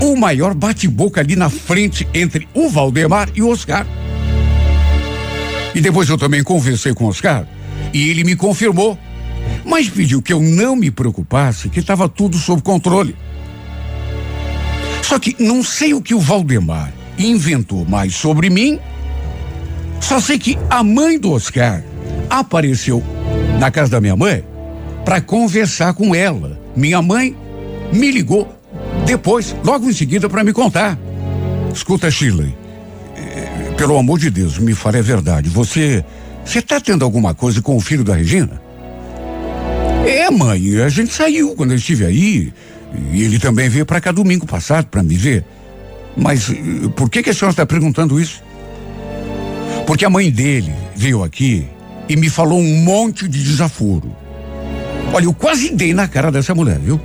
o 0.00 0.14
maior 0.14 0.54
bate-boca 0.54 1.20
ali 1.20 1.34
na 1.34 1.50
frente 1.50 2.06
entre 2.14 2.48
o 2.54 2.70
Valdemar 2.70 3.28
e 3.34 3.42
o 3.42 3.48
Oscar. 3.48 3.84
E 5.76 5.80
depois 5.82 6.08
eu 6.08 6.16
também 6.16 6.42
conversei 6.42 6.94
com 6.94 7.04
o 7.04 7.08
Oscar 7.08 7.46
e 7.92 8.08
ele 8.08 8.24
me 8.24 8.34
confirmou, 8.34 8.98
mas 9.62 9.90
pediu 9.90 10.22
que 10.22 10.32
eu 10.32 10.40
não 10.40 10.74
me 10.74 10.90
preocupasse, 10.90 11.68
que 11.68 11.80
estava 11.80 12.08
tudo 12.08 12.38
sob 12.38 12.62
controle. 12.62 13.14
Só 15.02 15.18
que 15.18 15.36
não 15.38 15.62
sei 15.62 15.92
o 15.92 16.00
que 16.00 16.14
o 16.14 16.18
Valdemar 16.18 16.90
inventou 17.18 17.84
mais 17.84 18.14
sobre 18.14 18.48
mim. 18.48 18.80
Só 20.00 20.18
sei 20.18 20.38
que 20.38 20.58
a 20.70 20.82
mãe 20.82 21.18
do 21.18 21.32
Oscar 21.32 21.84
apareceu 22.30 23.02
na 23.60 23.70
casa 23.70 23.90
da 23.90 24.00
minha 24.00 24.16
mãe 24.16 24.42
para 25.04 25.20
conversar 25.20 25.92
com 25.92 26.14
ela. 26.14 26.58
Minha 26.74 27.02
mãe 27.02 27.36
me 27.92 28.10
ligou 28.10 28.50
depois, 29.04 29.54
logo 29.62 29.90
em 29.90 29.92
seguida, 29.92 30.26
para 30.26 30.42
me 30.42 30.54
contar. 30.54 30.98
Escuta, 31.70 32.10
Shirley, 32.10 32.56
pelo 33.76 33.98
amor 33.98 34.18
de 34.18 34.30
Deus, 34.30 34.58
me 34.58 34.74
fale 34.74 34.98
a 34.98 35.02
verdade. 35.02 35.48
Você, 35.50 36.04
você 36.44 36.62
tá 36.62 36.80
tendo 36.80 37.04
alguma 37.04 37.34
coisa 37.34 37.60
com 37.60 37.76
o 37.76 37.80
filho 37.80 38.02
da 38.02 38.14
Regina? 38.14 38.60
É, 40.06 40.30
mãe, 40.30 40.80
a 40.80 40.88
gente 40.88 41.12
saiu 41.12 41.54
quando 41.54 41.72
eu 41.72 41.76
estive 41.76 42.06
aí. 42.06 42.52
E 43.12 43.22
ele 43.22 43.38
também 43.38 43.68
veio 43.68 43.84
para 43.84 44.00
cá 44.00 44.12
domingo 44.12 44.46
passado 44.46 44.86
para 44.86 45.02
me 45.02 45.16
ver. 45.16 45.44
Mas 46.16 46.48
eh, 46.50 46.88
por 46.96 47.10
que, 47.10 47.22
que 47.22 47.30
a 47.30 47.34
senhora 47.34 47.52
está 47.52 47.66
perguntando 47.66 48.18
isso? 48.18 48.42
Porque 49.86 50.04
a 50.04 50.10
mãe 50.10 50.30
dele 50.30 50.72
veio 50.94 51.22
aqui 51.22 51.66
e 52.08 52.16
me 52.16 52.30
falou 52.30 52.58
um 52.58 52.82
monte 52.82 53.28
de 53.28 53.42
desaforo. 53.42 54.14
Olha, 55.12 55.24
eu 55.24 55.34
quase 55.34 55.74
dei 55.74 55.92
na 55.92 56.08
cara 56.08 56.32
dessa 56.32 56.54
mulher, 56.54 56.78
viu? 56.78 57.00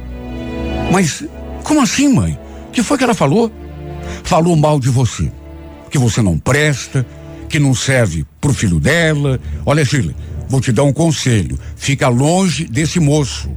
Mas 0.92 1.24
como 1.64 1.82
assim, 1.82 2.08
mãe? 2.08 2.40
O 2.70 2.72
que 2.72 2.82
foi 2.82 2.98
que 2.98 3.04
ela 3.04 3.14
falou? 3.14 3.52
Falou 4.24 4.56
mal 4.56 4.80
de 4.80 4.90
você. 4.90 5.32
Que 5.92 6.00
você 6.00 6.22
não 6.22 6.40
presta, 6.40 7.06
que 7.48 7.60
não 7.60 7.76
serve 7.76 8.26
pro 8.40 8.54
filho 8.54 8.80
dela. 8.80 9.40
Olha, 9.66 9.86
Shirley, 9.86 10.16
vou 10.50 10.62
te 10.62 10.72
dar 10.72 10.84
um 10.84 10.94
conselho. 10.94 11.60
Fica 11.76 12.08
longe 12.08 12.66
desse 12.66 13.00
moço. 13.00 13.52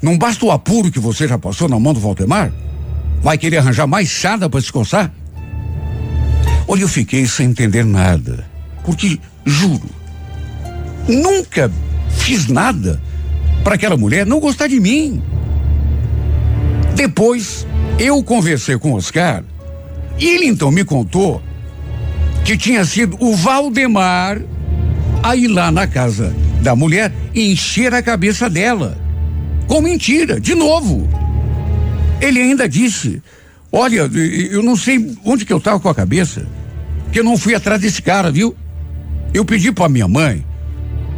Não 0.00 0.16
basta 0.16 0.46
o 0.46 0.50
apuro 0.50 0.90
que 0.90 1.00
você 1.00 1.26
já 1.26 1.36
passou 1.36 1.68
na 1.68 1.78
mão 1.78 1.92
do 1.92 2.00
Valdemar? 2.00 2.52
Vai 3.22 3.36
querer 3.36 3.58
arranjar 3.58 3.86
mais 3.86 4.08
chada 4.08 4.48
para 4.48 4.60
se 4.60 4.72
coçar? 4.72 5.12
Olha, 6.68 6.82
eu 6.82 6.88
fiquei 6.88 7.26
sem 7.26 7.50
entender 7.50 7.84
nada. 7.84 8.46
Porque, 8.84 9.18
juro, 9.44 9.88
nunca 11.08 11.70
fiz 12.10 12.46
nada 12.46 13.02
para 13.62 13.74
aquela 13.74 13.96
mulher 13.96 14.24
não 14.24 14.40
gostar 14.40 14.68
de 14.68 14.78
mim. 14.78 15.22
Depois, 16.94 17.66
eu 17.98 18.22
conversei 18.22 18.78
com 18.78 18.92
o 18.92 18.96
Oscar 18.96 19.42
e 20.18 20.26
ele 20.26 20.46
então 20.46 20.70
me 20.70 20.84
contou 20.84 21.42
que 22.44 22.58
tinha 22.58 22.84
sido 22.84 23.16
o 23.20 23.34
Valdemar 23.34 24.40
a 25.22 25.34
ir 25.34 25.48
lá 25.48 25.72
na 25.72 25.86
casa 25.86 26.34
da 26.60 26.76
mulher 26.76 27.12
e 27.34 27.52
encher 27.52 27.94
a 27.94 28.02
cabeça 28.02 28.48
dela. 28.50 28.98
Com 29.66 29.80
mentira, 29.80 30.38
de 30.38 30.54
novo. 30.54 31.08
Ele 32.20 32.40
ainda 32.40 32.68
disse: 32.68 33.22
Olha, 33.72 34.02
eu 34.50 34.62
não 34.62 34.76
sei 34.76 35.16
onde 35.24 35.46
que 35.46 35.52
eu 35.52 35.56
estava 35.56 35.80
com 35.80 35.88
a 35.88 35.94
cabeça, 35.94 36.46
que 37.10 37.18
eu 37.18 37.24
não 37.24 37.38
fui 37.38 37.54
atrás 37.54 37.80
desse 37.80 38.02
cara, 38.02 38.30
viu? 38.30 38.54
Eu 39.32 39.44
pedi 39.44 39.72
para 39.72 39.88
minha 39.88 40.06
mãe 40.06 40.44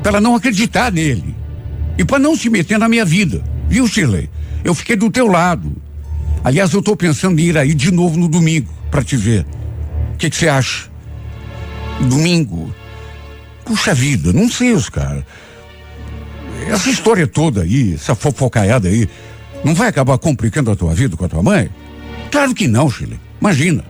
para 0.02 0.12
ela 0.12 0.20
não 0.20 0.36
acreditar 0.36 0.92
nele 0.92 1.34
e 1.98 2.04
para 2.04 2.18
não 2.18 2.36
se 2.36 2.48
meter 2.48 2.78
na 2.78 2.88
minha 2.88 3.04
vida, 3.04 3.42
viu, 3.68 3.88
Shirley? 3.88 4.30
Eu 4.62 4.74
fiquei 4.74 4.94
do 4.94 5.10
teu 5.10 5.26
lado. 5.26 5.76
Aliás, 6.44 6.72
eu 6.72 6.78
estou 6.78 6.96
pensando 6.96 7.40
em 7.40 7.46
ir 7.46 7.58
aí 7.58 7.74
de 7.74 7.90
novo 7.90 8.16
no 8.16 8.28
domingo 8.28 8.72
para 8.90 9.02
te 9.02 9.16
ver. 9.16 9.44
O 10.14 10.16
que 10.16 10.30
você 10.30 10.48
acha? 10.48 10.95
Domingo? 12.00 12.74
Puxa 13.64 13.94
vida, 13.94 14.32
não 14.32 14.48
sei, 14.48 14.72
os 14.72 14.88
caras. 14.88 15.24
essa 16.68 16.90
história 16.90 17.26
toda 17.26 17.62
aí, 17.62 17.94
essa 17.94 18.14
fofocaiada 18.14 18.88
aí, 18.88 19.08
não 19.64 19.74
vai 19.74 19.88
acabar 19.88 20.18
complicando 20.18 20.70
a 20.70 20.76
tua 20.76 20.94
vida 20.94 21.16
com 21.16 21.24
a 21.24 21.28
tua 21.28 21.42
mãe? 21.42 21.70
Claro 22.30 22.54
que 22.54 22.68
não, 22.68 22.90
Chile. 22.90 23.18
Imagina. 23.40 23.84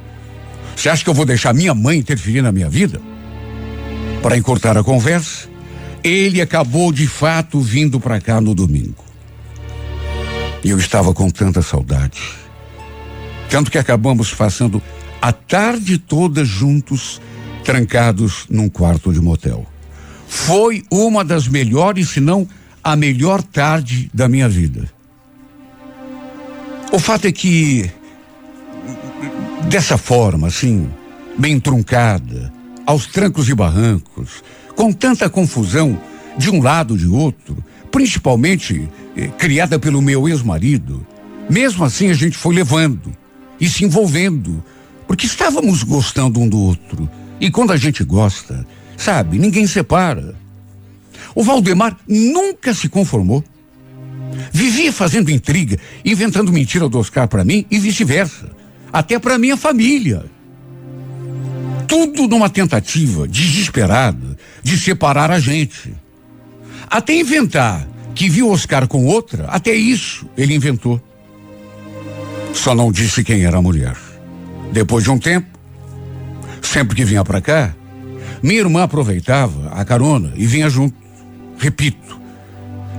Você 0.75 0.88
acha 0.88 1.02
que 1.02 1.10
eu 1.10 1.14
vou 1.14 1.25
deixar 1.25 1.54
minha 1.54 1.75
mãe 1.75 1.98
interferir 1.98 2.42
na 2.42 2.52
minha 2.52 2.68
vida? 2.68 3.00
Para 4.22 4.36
encurtar 4.36 4.76
a 4.76 4.84
conversa, 4.84 5.48
ele 6.02 6.40
acabou 6.40 6.92
de 6.92 7.06
fato 7.06 7.60
vindo 7.60 7.98
para 7.98 8.20
cá 8.20 8.40
no 8.40 8.54
domingo. 8.54 9.04
E 10.62 10.70
eu 10.70 10.78
estava 10.78 11.12
com 11.14 11.30
tanta 11.30 11.62
saudade. 11.62 12.20
Tanto 13.48 13.70
que 13.70 13.78
acabamos 13.78 14.32
passando 14.34 14.82
a 15.20 15.32
tarde 15.32 15.98
toda 15.98 16.44
juntos, 16.44 17.20
trancados 17.66 18.46
num 18.49 18.68
quarto 18.68 19.12
de 19.12 19.20
motel. 19.20 19.66
Foi 20.28 20.85
uma 20.88 21.25
das 21.25 21.49
melhores, 21.49 22.11
se 22.11 22.20
não 22.20 22.49
a 22.82 22.94
melhor 22.94 23.42
tarde 23.42 24.08
da 24.14 24.28
minha 24.28 24.49
vida. 24.49 24.88
O 26.92 26.99
fato 27.00 27.26
é 27.26 27.32
que, 27.32 27.90
dessa 29.68 29.99
forma, 29.99 30.46
assim, 30.46 30.88
bem 31.37 31.58
truncada, 31.58 32.52
aos 32.87 33.06
trancos 33.06 33.49
e 33.49 33.54
barrancos, 33.54 34.44
com 34.76 34.92
tanta 34.92 35.28
confusão 35.28 36.00
de 36.38 36.49
um 36.49 36.62
lado 36.62 36.96
de 36.96 37.08
outro, 37.08 37.56
principalmente 37.90 38.88
eh, 39.16 39.26
criada 39.26 39.76
pelo 39.76 40.00
meu 40.00 40.28
ex-marido, 40.28 41.04
mesmo 41.50 41.85
assim 41.85 42.11
a 42.11 42.14
gente 42.14 42.37
foi 42.37 42.54
levando 42.54 43.12
e 43.61 43.68
se 43.68 43.85
envolvendo, 43.85 44.62
porque 45.08 45.26
estávamos 45.26 45.82
gostando 45.82 46.38
um 46.38 46.49
do 46.49 46.58
outro. 46.58 47.11
E 47.40 47.50
quando 47.50 47.73
a 47.73 47.76
gente 47.76 48.02
gosta, 48.02 48.66
sabe, 48.97 49.38
ninguém 49.38 49.66
separa. 49.66 50.35
O 51.35 51.43
Valdemar 51.43 51.97
nunca 52.09 52.73
se 52.73 52.88
conformou. 52.88 53.45
Vivia 54.52 54.93
fazendo 54.93 55.31
intriga, 55.31 55.78
inventando 56.05 56.52
mentira 56.52 56.88
do 56.88 56.99
Oscar 56.99 57.28
para 57.28 57.45
mim 57.45 57.66
e 57.71 57.78
vice-versa. 57.78 58.50
Até 58.93 59.19
para 59.19 59.38
minha 59.38 59.57
família. 59.57 60.25
Tudo 61.87 62.26
numa 62.26 62.49
tentativa 62.49 63.28
desesperada 63.28 64.37
de 64.62 64.78
separar 64.78 65.31
a 65.31 65.38
gente. 65.38 65.95
Até 66.90 67.14
inventar 67.14 67.87
que 68.14 68.28
viu 68.28 68.50
Oscar 68.50 68.88
com 68.88 69.05
outra, 69.05 69.47
até 69.49 69.75
isso 69.75 70.26
ele 70.37 70.55
inventou. 70.55 71.00
Só 72.55 72.75
não 72.75 72.90
disse 72.90 73.23
quem 73.23 73.45
era 73.45 73.59
a 73.59 73.62
mulher. 73.62 73.97
Depois 74.73 75.05
de 75.05 75.11
um 75.11 75.19
tempo, 75.19 75.55
sempre 76.66 76.96
que 76.96 77.04
vinha 77.04 77.25
para 77.25 77.40
cá, 77.40 77.75
minha 78.42 78.61
irmã 78.61 78.82
aproveitava 78.82 79.70
a 79.70 79.85
carona 79.85 80.32
e 80.37 80.46
vinha 80.46 80.68
junto. 80.68 80.96
Repito, 81.58 82.20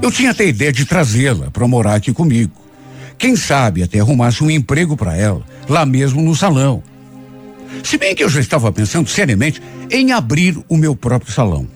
eu 0.02 0.12
tinha 0.12 0.32
até 0.32 0.48
ideia 0.48 0.72
de 0.72 0.86
trazê-la 0.86 1.52
para 1.52 1.68
morar 1.68 1.96
aqui 1.96 2.14
comigo. 2.14 2.54
Quem 3.18 3.36
sabe 3.36 3.84
até 3.84 4.00
arrumasse 4.00 4.44
um 4.44 4.50
emprego 4.50 4.96
para 4.96 5.16
ela, 5.16 5.44
lá 5.68 5.86
mesmo 5.86 6.22
no 6.22 6.36
salão. 6.36 6.84
Se 7.84 7.98
bem 7.98 8.16
que 8.16 8.24
eu 8.24 8.30
já 8.30 8.40
estava 8.40 8.72
pensando 8.72 9.10
seriamente 9.10 9.62
em 9.92 10.12
abrir 10.12 10.58
o 10.70 10.78
meu 10.78 10.96
próprio 10.96 11.32
salão. 11.32 11.68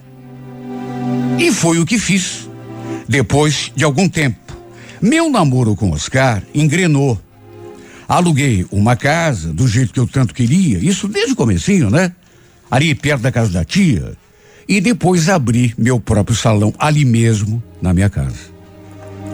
E 1.38 1.50
foi 1.50 1.78
o 1.78 1.86
que 1.86 1.98
fiz. 1.98 2.48
Depois 3.08 3.72
de 3.74 3.84
algum 3.84 4.08
tempo, 4.08 4.38
meu 5.00 5.28
namoro 5.28 5.74
com 5.74 5.90
Oscar 5.90 6.42
engrenou. 6.54 7.20
Aluguei 8.12 8.66
uma 8.70 8.94
casa 8.94 9.54
do 9.54 9.66
jeito 9.66 9.90
que 9.90 9.98
eu 9.98 10.06
tanto 10.06 10.34
queria, 10.34 10.76
isso 10.78 11.08
desde 11.08 11.32
o 11.32 11.36
comecinho, 11.36 11.88
né? 11.88 12.12
Ali 12.70 12.94
perto 12.94 13.22
da 13.22 13.32
casa 13.32 13.50
da 13.50 13.64
tia. 13.64 14.12
E 14.68 14.82
depois 14.82 15.30
abri 15.30 15.72
meu 15.78 15.98
próprio 15.98 16.36
salão 16.36 16.74
ali 16.78 17.06
mesmo, 17.06 17.62
na 17.80 17.94
minha 17.94 18.10
casa. 18.10 18.52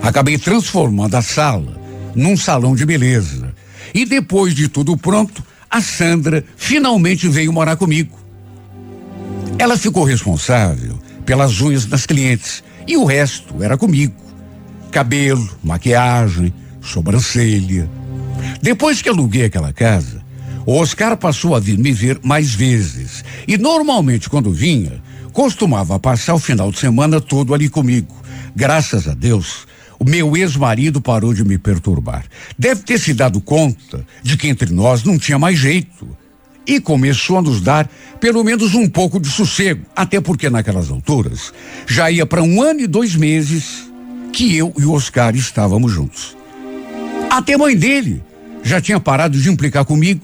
Acabei 0.01 0.39
transformando 0.39 1.17
a 1.17 1.23
sala 1.23 1.77
num 2.15 2.37
salão 2.37 2.77
de 2.77 2.87
beleza. 2.87 3.53
E 3.93 4.05
depois 4.05 4.55
de 4.55 4.69
tudo 4.69 4.97
pronto, 4.97 5.43
a 5.69 5.81
Sandra 5.81 6.45
finalmente 6.57 7.27
veio 7.29 7.53
morar 7.53 7.75
comigo. 7.75 8.17
Ela 9.59 9.77
ficou 9.77 10.05
responsável 10.05 10.97
pelas 11.27 11.61
unhas 11.61 11.85
das 11.85 12.07
clientes 12.07 12.63
e 12.87 12.97
o 12.97 13.05
resto 13.05 13.61
era 13.61 13.77
comigo. 13.77 14.15
Cabelo, 14.93 15.51
maquiagem, 15.65 16.55
sobrancelha. 16.81 17.98
Depois 18.61 19.01
que 19.03 19.09
aluguei 19.09 19.45
aquela 19.45 19.73
casa, 19.73 20.23
o 20.67 20.75
Oscar 20.75 21.17
passou 21.17 21.55
a 21.55 21.61
vir 21.61 21.79
me 21.79 21.93
ver 21.93 22.21
mais 22.23 22.55
vezes. 22.55 23.25
E 23.47 23.57
normalmente, 23.57 24.29
quando 24.29 24.53
vinha, 24.53 25.03
costumava 25.33 25.99
passar 25.99 26.35
o 26.35 26.39
final 26.39 26.71
de 26.71 26.79
semana 26.79 27.21
todo 27.21 27.55
ali 27.55 27.69
comigo. 27.69 28.15
Graças 28.55 29.09
a 29.09 29.15
Deus, 29.15 29.67
o 29.99 30.05
meu 30.05 30.37
ex-marido 30.37 31.01
parou 31.01 31.35
de 31.35 31.45
me 31.45 31.59
perturbar. 31.59 32.25
Deve 32.59 32.83
ter 32.83 32.99
se 32.99 33.15
dado 33.15 33.41
conta 33.41 34.07
de 34.23 34.37
que 34.37 34.49
entre 34.49 34.73
nós 34.73 35.03
não 35.03 35.19
tinha 35.19 35.39
mais 35.39 35.59
jeito. 35.59 36.17
E 36.67 36.79
começou 36.81 37.39
a 37.39 37.43
nos 37.43 37.61
dar 37.63 37.91
pelo 38.21 38.45
menos 38.45 38.75
um 38.75 38.89
pouco 38.89 39.19
de 39.19 39.29
sossego. 39.29 39.87
Até 39.97 40.21
porque 40.21 40.51
naquelas 40.51 40.91
alturas 40.91 41.53
já 41.87 42.11
ia 42.11 42.27
para 42.27 42.43
um 42.43 42.63
ano 42.63 42.81
e 42.81 42.87
dois 42.87 43.17
meses 43.17 43.91
que 44.33 44.55
eu 44.55 44.73
e 44.79 44.85
o 44.85 44.93
Oscar 44.93 45.35
estávamos 45.35 45.93
juntos. 45.93 46.38
Até 47.31 47.55
a 47.55 47.59
mãe 47.59 47.77
dele 47.77 48.23
já 48.63 48.81
tinha 48.81 48.99
parado 48.99 49.41
de 49.41 49.51
implicar 49.51 49.85
comigo. 49.85 50.21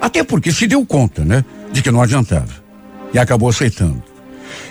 Até 0.00 0.24
porque 0.24 0.50
se 0.52 0.66
deu 0.66 0.84
conta, 0.84 1.24
né? 1.24 1.44
De 1.72 1.82
que 1.82 1.90
não 1.90 2.02
adiantava. 2.02 2.62
E 3.12 3.18
acabou 3.18 3.48
aceitando. 3.48 4.02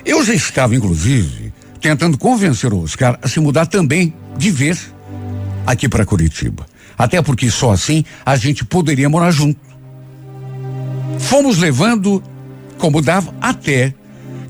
Eu 0.05 0.23
já 0.23 0.33
estava, 0.33 0.75
inclusive, 0.75 1.53
tentando 1.79 2.17
convencer 2.17 2.73
o 2.73 2.83
Oscar 2.83 3.17
a 3.21 3.27
se 3.27 3.39
mudar 3.39 3.65
também, 3.65 4.13
de 4.37 4.51
vez, 4.51 4.93
aqui 5.65 5.87
para 5.87 6.05
Curitiba. 6.05 6.65
Até 6.97 7.21
porque 7.21 7.49
só 7.49 7.71
assim 7.71 8.03
a 8.25 8.35
gente 8.35 8.65
poderia 8.65 9.09
morar 9.09 9.31
junto. 9.31 9.59
Fomos 11.19 11.57
levando 11.57 12.21
como 12.77 13.01
dava 13.01 13.33
até 13.39 13.93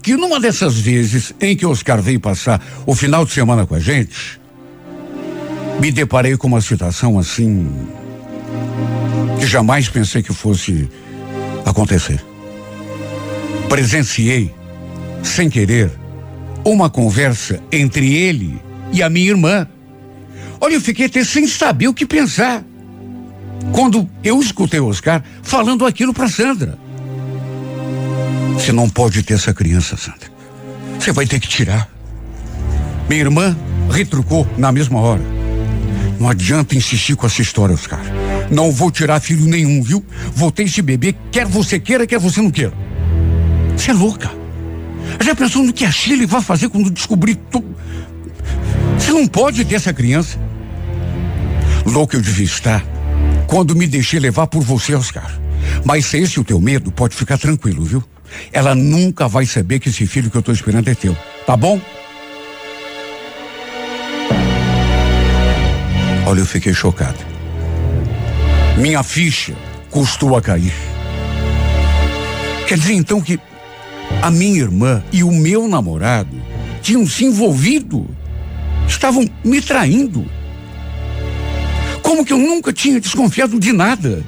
que 0.01 0.15
numa 0.15 0.39
dessas 0.39 0.79
vezes 0.79 1.33
em 1.39 1.55
que 1.55 1.65
Oscar 1.65 2.01
veio 2.01 2.19
passar 2.19 2.61
o 2.85 2.95
final 2.95 3.25
de 3.25 3.31
semana 3.31 3.65
com 3.65 3.75
a 3.75 3.79
gente, 3.79 4.40
me 5.81 5.91
deparei 5.91 6.37
com 6.37 6.45
uma 6.45 6.61
situação 6.61 7.17
assim 7.17 7.67
que 9.39 9.47
jamais 9.47 9.89
pensei 9.89 10.21
que 10.21 10.31
fosse 10.31 10.87
acontecer. 11.65 12.23
Presenciei, 13.67 14.53
sem 15.23 15.49
querer, 15.49 15.89
uma 16.63 16.87
conversa 16.87 17.59
entre 17.71 18.13
ele 18.13 18.61
e 18.93 19.01
a 19.01 19.09
minha 19.09 19.31
irmã. 19.31 19.67
Olha, 20.59 20.75
eu 20.75 20.81
fiquei 20.81 21.07
até 21.07 21.23
sem 21.23 21.47
saber 21.47 21.87
o 21.87 21.95
que 21.95 22.05
pensar. 22.05 22.63
Quando 23.71 24.07
eu 24.23 24.39
escutei 24.39 24.79
o 24.79 24.85
Oscar 24.85 25.23
falando 25.41 25.83
aquilo 25.83 26.13
para 26.13 26.29
Sandra. 26.29 26.77
Você 28.53 28.71
não 28.71 28.87
pode 28.87 29.23
ter 29.23 29.33
essa 29.33 29.51
criança, 29.51 29.97
Sandra. 29.97 30.29
Você 30.99 31.11
vai 31.11 31.25
ter 31.25 31.39
que 31.39 31.47
tirar. 31.47 31.89
Minha 33.09 33.21
irmã 33.21 33.57
retrucou 33.89 34.47
na 34.59 34.71
mesma 34.71 34.99
hora. 34.99 35.40
Não 36.21 36.29
adianta 36.29 36.75
insistir 36.75 37.15
com 37.15 37.25
essa 37.25 37.41
história, 37.41 37.73
Oscar. 37.73 37.99
Não 38.51 38.71
vou 38.71 38.91
tirar 38.91 39.19
filho 39.19 39.47
nenhum, 39.47 39.81
viu? 39.81 40.05
Vou 40.35 40.51
ter 40.51 40.65
esse 40.65 40.79
bebê, 40.79 41.15
quer 41.31 41.47
você 41.47 41.79
queira, 41.79 42.05
quer 42.05 42.19
você 42.19 42.39
não 42.39 42.51
queira. 42.51 42.71
Você 43.75 43.89
é 43.89 43.93
louca. 43.95 44.29
Já 45.19 45.33
pensou 45.33 45.63
no 45.63 45.73
que 45.73 45.83
a 45.83 45.89
Chile 45.89 46.27
vai 46.27 46.39
fazer 46.39 46.69
quando 46.69 46.91
descobrir 46.91 47.33
tudo? 47.49 47.75
Você 48.99 49.11
não 49.11 49.25
pode 49.25 49.65
ter 49.65 49.73
essa 49.73 49.91
criança. 49.91 50.39
Louco 51.87 52.15
eu 52.15 52.21
devia 52.21 52.45
estar 52.45 52.85
quando 53.47 53.75
me 53.75 53.87
deixei 53.87 54.19
levar 54.19 54.45
por 54.45 54.61
você, 54.61 54.93
Oscar. 54.93 55.39
Mas 55.83 56.05
se 56.05 56.19
esse 56.19 56.37
é 56.37 56.41
o 56.41 56.45
teu 56.45 56.61
medo, 56.61 56.91
pode 56.91 57.15
ficar 57.15 57.39
tranquilo, 57.39 57.83
viu? 57.83 58.03
Ela 58.53 58.75
nunca 58.75 59.27
vai 59.27 59.47
saber 59.47 59.79
que 59.79 59.89
esse 59.89 60.05
filho 60.05 60.29
que 60.29 60.37
eu 60.37 60.43
tô 60.43 60.51
esperando 60.51 60.87
é 60.87 60.93
teu, 60.93 61.17
tá 61.47 61.57
bom? 61.57 61.81
Olha, 66.25 66.39
eu 66.39 66.45
fiquei 66.45 66.73
chocado. 66.73 67.19
Minha 68.77 69.03
ficha 69.03 69.53
custou 69.89 70.35
a 70.35 70.41
cair. 70.41 70.73
Quer 72.67 72.77
dizer 72.77 72.93
então 72.93 73.19
que 73.19 73.39
a 74.21 74.31
minha 74.31 74.59
irmã 74.59 75.03
e 75.11 75.23
o 75.23 75.31
meu 75.31 75.67
namorado 75.67 76.41
tinham 76.81 77.05
se 77.05 77.25
envolvido, 77.25 78.07
estavam 78.87 79.27
me 79.43 79.61
traindo. 79.61 80.25
Como 82.01 82.25
que 82.25 82.33
eu 82.33 82.37
nunca 82.37 82.71
tinha 82.71 82.99
desconfiado 82.99 83.59
de 83.59 83.71
nada? 83.71 84.23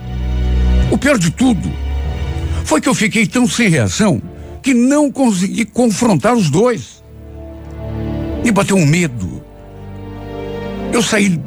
O 0.91 0.97
pior 0.97 1.17
de 1.17 1.31
tudo 1.31 1.71
foi 2.65 2.81
que 2.81 2.89
eu 2.89 2.95
fiquei 2.95 3.25
tão 3.25 3.47
sem 3.47 3.69
reação 3.69 4.21
que 4.61 4.73
não 4.73 5.11
consegui 5.11 5.65
confrontar 5.65 6.33
os 6.33 6.49
dois. 6.49 7.03
Me 8.43 8.51
bateu 8.51 8.77
um 8.77 8.85
medo. 8.85 9.43
Eu 10.91 11.01
saí 11.01 11.39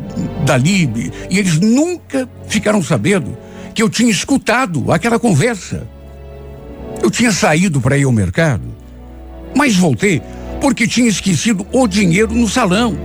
dali 0.45 1.13
e 1.31 1.39
eles 1.39 1.59
nunca 1.59 2.29
ficaram 2.49 2.83
sabendo 2.83 3.37
que 3.75 3.83
eu 3.83 3.91
tinha 3.91 4.11
escutado 4.11 4.91
aquela 4.91 5.19
conversa. 5.19 5.87
Eu 7.03 7.11
tinha 7.11 7.31
saído 7.31 7.81
para 7.81 7.99
ir 7.99 8.05
ao 8.05 8.13
mercado, 8.13 8.65
mas 9.55 9.77
voltei 9.77 10.23
porque 10.61 10.87
tinha 10.87 11.09
esquecido 11.09 11.67
o 11.73 11.87
dinheiro 11.87 12.35
no 12.35 12.49
salão. 12.49 12.97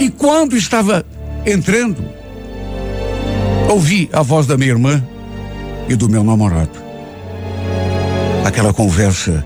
E 0.00 0.08
quando 0.08 0.56
estava 0.56 1.04
entrando, 1.44 2.02
ouvi 3.68 4.08
a 4.12 4.22
voz 4.22 4.46
da 4.46 4.56
minha 4.56 4.70
irmã 4.70 5.04
e 5.88 5.94
do 5.94 6.08
meu 6.08 6.24
namorado. 6.24 6.80
Aquela 8.44 8.72
conversa 8.72 9.44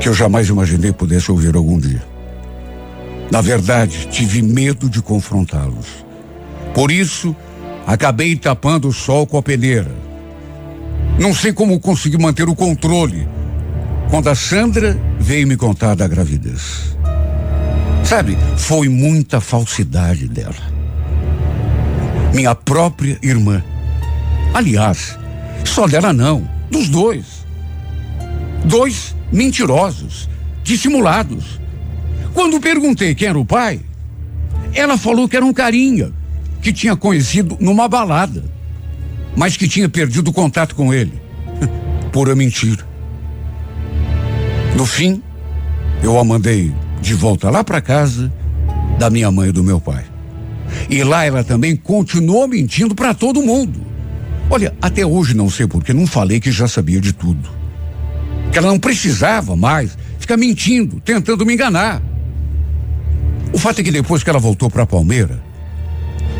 que 0.00 0.08
eu 0.08 0.14
jamais 0.14 0.48
imaginei 0.48 0.92
pudesse 0.92 1.30
ouvir 1.30 1.56
algum 1.56 1.78
dia. 1.78 2.15
Na 3.30 3.40
verdade, 3.40 4.08
tive 4.10 4.42
medo 4.42 4.88
de 4.88 5.02
confrontá-los. 5.02 5.86
Por 6.74 6.90
isso, 6.90 7.34
acabei 7.86 8.36
tapando 8.36 8.88
o 8.88 8.92
sol 8.92 9.26
com 9.26 9.36
a 9.38 9.42
peneira. 9.42 9.90
Não 11.18 11.34
sei 11.34 11.52
como 11.52 11.80
consegui 11.80 12.18
manter 12.18 12.48
o 12.48 12.54
controle 12.54 13.26
quando 14.10 14.28
a 14.28 14.34
Sandra 14.34 14.98
veio 15.18 15.46
me 15.46 15.56
contar 15.56 15.94
da 15.94 16.06
gravidez. 16.06 16.96
Sabe, 18.04 18.38
foi 18.56 18.88
muita 18.88 19.40
falsidade 19.40 20.28
dela. 20.28 20.54
Minha 22.32 22.54
própria 22.54 23.18
irmã. 23.22 23.64
Aliás, 24.54 25.18
só 25.64 25.88
dela 25.88 26.12
não, 26.12 26.48
dos 26.70 26.88
dois. 26.88 27.44
Dois 28.64 29.14
mentirosos, 29.32 30.28
dissimulados. 30.62 31.60
Quando 32.36 32.60
perguntei 32.60 33.14
quem 33.14 33.28
era 33.28 33.38
o 33.38 33.46
pai, 33.46 33.80
ela 34.74 34.98
falou 34.98 35.26
que 35.26 35.34
era 35.34 35.44
um 35.44 35.54
carinha 35.54 36.12
que 36.60 36.70
tinha 36.70 36.94
conhecido 36.94 37.56
numa 37.58 37.88
balada, 37.88 38.44
mas 39.34 39.56
que 39.56 39.66
tinha 39.66 39.88
perdido 39.88 40.30
contato 40.34 40.74
com 40.74 40.92
ele. 40.92 41.14
Pura 42.12 42.36
mentira. 42.36 42.86
No 44.76 44.84
fim, 44.84 45.22
eu 46.02 46.18
a 46.18 46.24
mandei 46.24 46.74
de 47.00 47.14
volta 47.14 47.48
lá 47.48 47.64
para 47.64 47.80
casa 47.80 48.30
da 48.98 49.08
minha 49.08 49.30
mãe 49.30 49.48
e 49.48 49.52
do 49.52 49.64
meu 49.64 49.80
pai. 49.80 50.04
E 50.90 51.02
lá 51.02 51.24
ela 51.24 51.42
também 51.42 51.74
continuou 51.74 52.46
mentindo 52.46 52.94
para 52.94 53.14
todo 53.14 53.40
mundo. 53.40 53.80
Olha, 54.50 54.74
até 54.82 55.06
hoje 55.06 55.34
não 55.34 55.48
sei 55.48 55.66
porque 55.66 55.94
não 55.94 56.06
falei 56.06 56.38
que 56.38 56.52
já 56.52 56.68
sabia 56.68 57.00
de 57.00 57.14
tudo. 57.14 57.48
Que 58.52 58.58
ela 58.58 58.68
não 58.68 58.78
precisava 58.78 59.56
mais 59.56 59.96
ficar 60.18 60.36
mentindo, 60.36 61.00
tentando 61.00 61.46
me 61.46 61.54
enganar. 61.54 62.02
O 63.56 63.58
fato 63.58 63.80
é 63.80 63.82
que 63.82 63.90
depois 63.90 64.22
que 64.22 64.28
ela 64.28 64.38
voltou 64.38 64.68
para 64.68 64.84
Palmeira, 64.84 65.42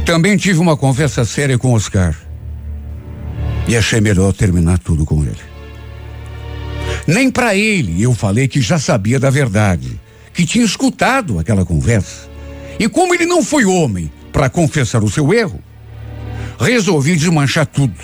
também 0.05 0.37
tive 0.37 0.59
uma 0.59 0.77
conversa 0.77 1.25
séria 1.25 1.57
com 1.57 1.73
Oscar. 1.73 2.15
E 3.67 3.75
achei 3.75 4.03
melhor 4.03 4.35
terminar 4.35 4.79
tudo 4.79 5.07
com 5.07 5.23
ele. 5.23 5.41
Nem 7.07 7.31
para 7.31 7.57
ele 7.57 8.03
eu 8.03 8.13
falei 8.13 8.47
que 8.47 8.61
já 8.61 8.79
sabia 8.79 9.19
da 9.19 9.31
verdade, 9.31 9.99
que 10.35 10.45
tinha 10.45 10.63
escutado 10.63 11.39
aquela 11.39 11.65
conversa. 11.65 12.29
E 12.79 12.87
como 12.87 13.15
ele 13.15 13.25
não 13.25 13.43
foi 13.43 13.65
homem 13.65 14.13
para 14.31 14.51
confessar 14.51 15.03
o 15.03 15.11
seu 15.11 15.33
erro, 15.33 15.59
resolvi 16.61 17.17
desmanchar 17.17 17.65
tudo. 17.65 17.97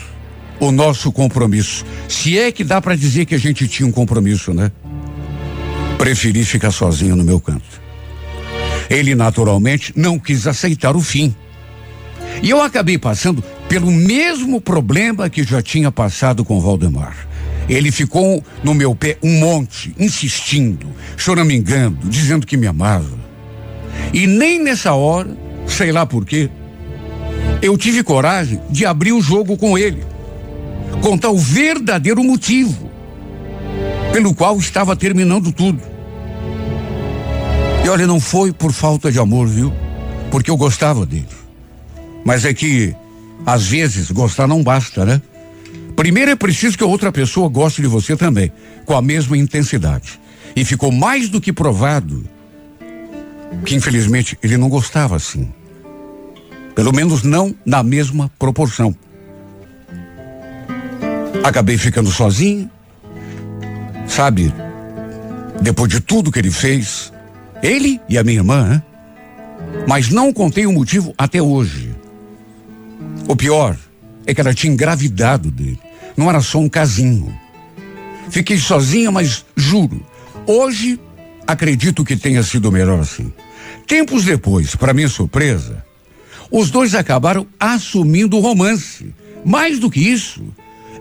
O 0.59 0.71
nosso 0.71 1.11
compromisso. 1.11 1.85
Se 2.09 2.39
é 2.39 2.51
que 2.51 2.63
dá 2.63 2.81
para 2.81 2.95
dizer 2.95 3.25
que 3.25 3.35
a 3.35 3.39
gente 3.39 3.67
tinha 3.67 3.87
um 3.87 3.91
compromisso, 3.91 4.55
né? 4.55 4.71
Preferi 5.99 6.43
ficar 6.43 6.71
sozinho 6.71 7.15
no 7.15 7.23
meu 7.23 7.39
canto. 7.39 7.82
Ele 8.93 9.15
naturalmente 9.15 9.91
não 9.95 10.19
quis 10.19 10.45
aceitar 10.45 10.95
o 10.95 11.01
fim. 11.01 11.35
E 12.43 12.49
eu 12.51 12.61
acabei 12.61 12.97
passando 12.97 13.43
pelo 13.67 13.89
mesmo 13.89 14.61
problema 14.61 15.29
que 15.31 15.43
já 15.43 15.63
tinha 15.63 15.91
passado 15.91 16.45
com 16.45 16.61
Valdemar. 16.61 17.27
Ele 17.67 17.91
ficou 17.91 18.43
no 18.63 18.73
meu 18.73 18.93
pé 18.93 19.17
um 19.23 19.39
monte, 19.39 19.95
insistindo, 19.97 20.85
choramingando, 21.17 22.07
dizendo 22.07 22.45
que 22.45 22.55
me 22.55 22.67
amava. 22.67 23.17
E 24.13 24.27
nem 24.27 24.61
nessa 24.61 24.93
hora, 24.93 25.35
sei 25.65 25.91
lá 25.91 26.05
por 26.05 26.23
quê, 26.23 26.49
eu 27.63 27.75
tive 27.77 28.03
coragem 28.03 28.61
de 28.69 28.85
abrir 28.85 29.13
o 29.13 29.21
jogo 29.21 29.57
com 29.57 29.75
ele, 29.75 30.03
contar 31.01 31.29
o 31.29 31.37
verdadeiro 31.37 32.23
motivo 32.23 32.91
pelo 34.11 34.35
qual 34.35 34.55
estava 34.59 34.95
terminando 34.95 35.51
tudo. 35.51 35.92
E 37.83 37.89
olha, 37.89 38.07
não 38.07 38.19
foi 38.19 38.53
por 38.53 38.71
falta 38.71 39.11
de 39.11 39.19
amor, 39.19 39.47
viu? 39.47 39.71
Porque 40.31 40.49
eu 40.49 40.55
gostava 40.55 41.05
dele. 41.05 41.27
Mas 42.23 42.45
é 42.45 42.53
que, 42.53 42.95
às 43.45 43.67
vezes, 43.67 44.09
gostar 44.09 44.47
não 44.47 44.63
basta, 44.63 45.05
né? 45.05 45.21
Primeiro 45.95 46.31
é 46.31 46.35
preciso 46.35 46.77
que 46.77 46.83
outra 46.83 47.11
pessoa 47.11 47.49
goste 47.49 47.81
de 47.81 47.87
você 47.87 48.15
também, 48.15 48.51
com 48.85 48.95
a 48.95 49.01
mesma 49.01 49.37
intensidade. 49.37 50.19
E 50.55 50.63
ficou 50.63 50.91
mais 50.91 51.29
do 51.29 51.41
que 51.41 51.51
provado 51.51 52.23
que, 53.65 53.75
infelizmente, 53.75 54.37
ele 54.41 54.57
não 54.57 54.69
gostava 54.69 55.15
assim. 55.15 55.51
Pelo 56.73 56.93
menos 56.93 57.21
não 57.21 57.53
na 57.65 57.83
mesma 57.83 58.31
proporção. 58.39 58.95
Acabei 61.43 61.77
ficando 61.77 62.09
sozinho, 62.09 62.69
sabe? 64.07 64.53
Depois 65.61 65.89
de 65.89 65.99
tudo 65.99 66.31
que 66.31 66.39
ele 66.39 66.49
fez, 66.49 67.11
ele 67.63 67.99
e 68.09 68.17
a 68.17 68.23
minha 68.23 68.39
irmã, 68.39 68.67
né? 68.67 68.83
Mas 69.87 70.09
não 70.09 70.33
contei 70.33 70.65
o 70.65 70.73
motivo 70.73 71.13
até 71.17 71.41
hoje. 71.41 71.95
O 73.27 73.35
pior 73.35 73.77
é 74.27 74.33
que 74.33 74.41
ela 74.41 74.53
tinha 74.53 74.71
engravidado 74.71 75.49
dele. 75.49 75.79
Não 76.15 76.29
era 76.29 76.41
só 76.41 76.59
um 76.59 76.67
casinho. 76.67 77.33
Fiquei 78.29 78.57
sozinha, 78.57 79.11
mas 79.11 79.45
juro, 79.55 80.05
hoje 80.45 80.99
acredito 81.47 82.03
que 82.03 82.17
tenha 82.17 82.43
sido 82.43 82.71
melhor 82.71 82.99
assim. 82.99 83.31
Tempos 83.87 84.25
depois, 84.25 84.75
para 84.75 84.93
minha 84.93 85.09
surpresa, 85.09 85.83
os 86.51 86.69
dois 86.69 86.95
acabaram 86.95 87.47
assumindo 87.59 88.37
o 88.37 88.41
romance. 88.41 89.13
Mais 89.45 89.79
do 89.79 89.89
que 89.89 89.99
isso, 89.99 90.43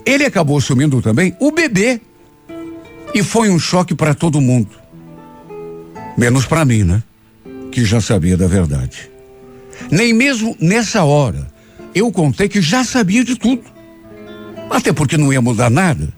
ele 0.07 0.25
acabou 0.25 0.59
assumindo 0.59 1.03
também 1.03 1.37
o 1.41 1.51
bebê. 1.51 2.01
E 3.15 3.23
foi 3.23 3.51
um 3.51 3.59
choque 3.59 3.95
para 3.95 4.15
todo 4.15 4.41
mundo. 4.41 4.82
Menos 6.17 6.47
para 6.47 6.65
mim, 6.65 6.83
né? 6.83 7.03
Que 7.71 7.85
já 7.85 8.01
sabia 8.01 8.37
da 8.37 8.47
verdade. 8.47 9.11
Nem 9.91 10.13
mesmo 10.13 10.57
nessa 10.61 11.05
hora 11.05 11.51
eu 11.95 12.11
contei 12.11 12.49
que 12.49 12.61
já 12.61 12.85
sabia 12.85 13.25
de 13.25 13.37
tudo. 13.37 13.63
Até 14.71 14.93
porque 14.93 15.17
não 15.17 15.33
ia 15.33 15.41
mudar 15.41 15.71
nada. 15.71 16.09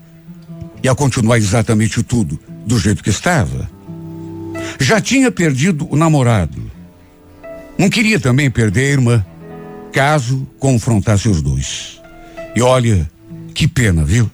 Ia 0.83 0.95
continuar 0.95 1.39
exatamente 1.39 2.03
tudo 2.03 2.39
do 2.67 2.79
jeito 2.79 3.03
que 3.03 3.11
estava. 3.11 3.69
Já 4.79 5.01
tinha 5.01 5.31
perdido 5.31 5.89
o 5.91 5.97
namorado. 5.97 6.71
Não 7.77 7.91
queria 7.91 8.21
também 8.21 8.51
perder 8.51 8.83
a 8.83 8.93
irmã, 8.93 9.27
caso 9.93 10.47
confrontasse 10.59 11.29
os 11.29 11.43
dois. 11.43 12.01
E 12.55 12.63
olha, 12.63 13.11
que 13.53 13.67
pena, 13.67 14.05
viu? 14.05 14.31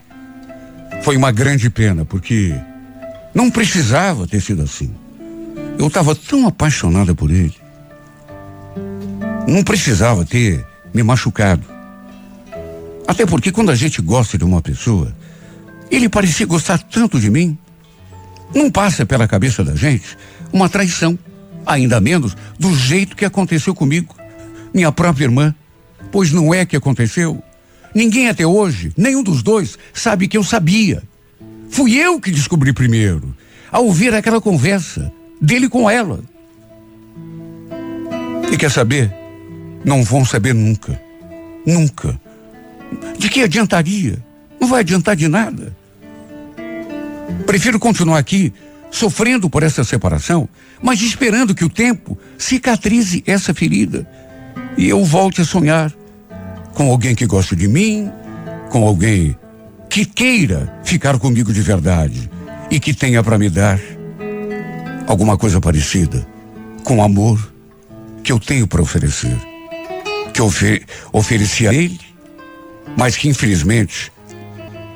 Foi 1.03 1.17
uma 1.17 1.33
grande 1.33 1.71
pena, 1.71 2.05
porque 2.05 2.55
não 3.35 3.51
precisava 3.51 4.27
ter 4.27 4.43
sido 4.43 4.63
assim. 4.63 4.91
Eu 5.81 5.87
estava 5.87 6.15
tão 6.15 6.47
apaixonada 6.47 7.15
por 7.15 7.31
ele. 7.31 7.55
Não 9.49 9.65
precisava 9.65 10.27
ter 10.27 10.63
me 10.93 11.03
machucado. 11.03 11.65
Até 13.09 13.25
porque 13.25 13.51
quando 13.51 13.71
a 13.71 13.75
gente 13.75 14.03
gosta 14.03 14.37
de 14.37 14.45
uma 14.45 14.61
pessoa, 14.61 15.17
ele 15.91 16.07
parecia 16.07 16.45
gostar 16.45 16.77
tanto 16.77 17.19
de 17.19 17.31
mim. 17.31 17.57
Não 18.55 18.71
passa 18.71 19.07
pela 19.07 19.27
cabeça 19.27 19.65
da 19.65 19.75
gente 19.75 20.19
uma 20.53 20.69
traição, 20.69 21.19
ainda 21.65 21.99
menos 21.99 22.37
do 22.59 22.77
jeito 22.77 23.17
que 23.17 23.25
aconteceu 23.25 23.75
comigo, 23.75 24.15
minha 24.75 24.93
própria 24.93 25.25
irmã. 25.25 25.55
Pois 26.13 26.31
não 26.31 26.53
é 26.53 26.67
que 26.67 26.77
aconteceu. 26.77 27.43
Ninguém 27.95 28.29
até 28.29 28.47
hoje, 28.47 28.93
nenhum 28.99 29.23
dos 29.23 29.43
dois, 29.43 29.79
sabe 29.95 30.29
que 30.29 30.37
eu 30.37 30.45
sabia. 30.45 31.03
Fui 31.71 31.97
eu 31.97 32.21
que 32.21 32.31
descobri 32.31 32.71
primeiro, 32.71 33.35
ao 33.73 33.87
ouvir 33.87 34.13
aquela 34.13 34.43
conversa 34.43 35.11
dele 35.41 35.69
com 35.69 35.89
ela. 35.89 36.21
E 38.53 38.57
quer 38.57 38.71
saber? 38.71 39.13
Não 39.85 40.03
vão 40.03 40.25
saber 40.25 40.55
nunca. 40.55 41.01
Nunca. 41.67 42.21
De 43.19 43.29
que 43.29 43.43
adiantaria? 43.43 44.19
Não 44.61 44.69
vai 44.69 44.81
adiantar 44.81 45.17
de 45.17 45.29
nada. 45.29 45.75
Prefiro 47.47 47.79
continuar 47.79 48.19
aqui, 48.19 48.53
sofrendo 48.91 49.49
por 49.49 49.63
essa 49.63 49.85
separação, 49.85 50.49
mas 50.83 51.01
esperando 51.01 51.55
que 51.55 51.65
o 51.65 51.71
tempo 51.71 52.19
cicatrize 52.37 53.23
essa 53.27 53.55
ferida 53.55 54.07
e 54.77 54.89
eu 54.89 55.05
volte 55.05 55.41
a 55.41 55.45
sonhar 55.45 55.93
com 56.75 56.91
alguém 56.91 57.15
que 57.15 57.27
goste 57.27 57.55
de 57.55 57.69
mim, 57.69 58.11
com 58.71 58.87
alguém 58.87 59.37
que 59.89 60.05
queira 60.05 60.81
ficar 60.85 61.19
comigo 61.19 61.53
de 61.53 61.61
verdade 61.61 62.31
e 62.71 62.79
que 62.79 62.95
tenha 62.95 63.23
para 63.23 63.39
me 63.39 63.51
dar 63.51 63.79
alguma 65.11 65.37
coisa 65.37 65.61
parecida 65.61 66.27
com 66.85 66.99
o 66.99 67.03
amor 67.03 67.53
que 68.23 68.33
eu 68.33 68.39
tenho 68.39 68.67
para 68.67 68.81
oferecer 68.81 69.37
que 70.33 70.41
ofer 70.41 70.87
ofereci 71.13 71.67
a 71.67 71.75
ele, 71.75 72.01
mas 72.97 73.17
que 73.17 73.29
infelizmente 73.29 74.13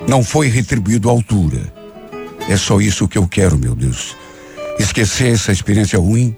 não 0.08 0.22
foi 0.22 0.48
retribuído 0.48 1.08
à 1.08 1.12
altura. 1.12 1.72
É 2.48 2.56
só 2.56 2.80
isso 2.80 3.08
que 3.08 3.18
eu 3.18 3.26
quero, 3.26 3.58
meu 3.58 3.74
Deus. 3.74 4.16
esquecer 4.78 5.32
essa 5.32 5.52
experiência 5.52 5.98
ruim, 5.98 6.36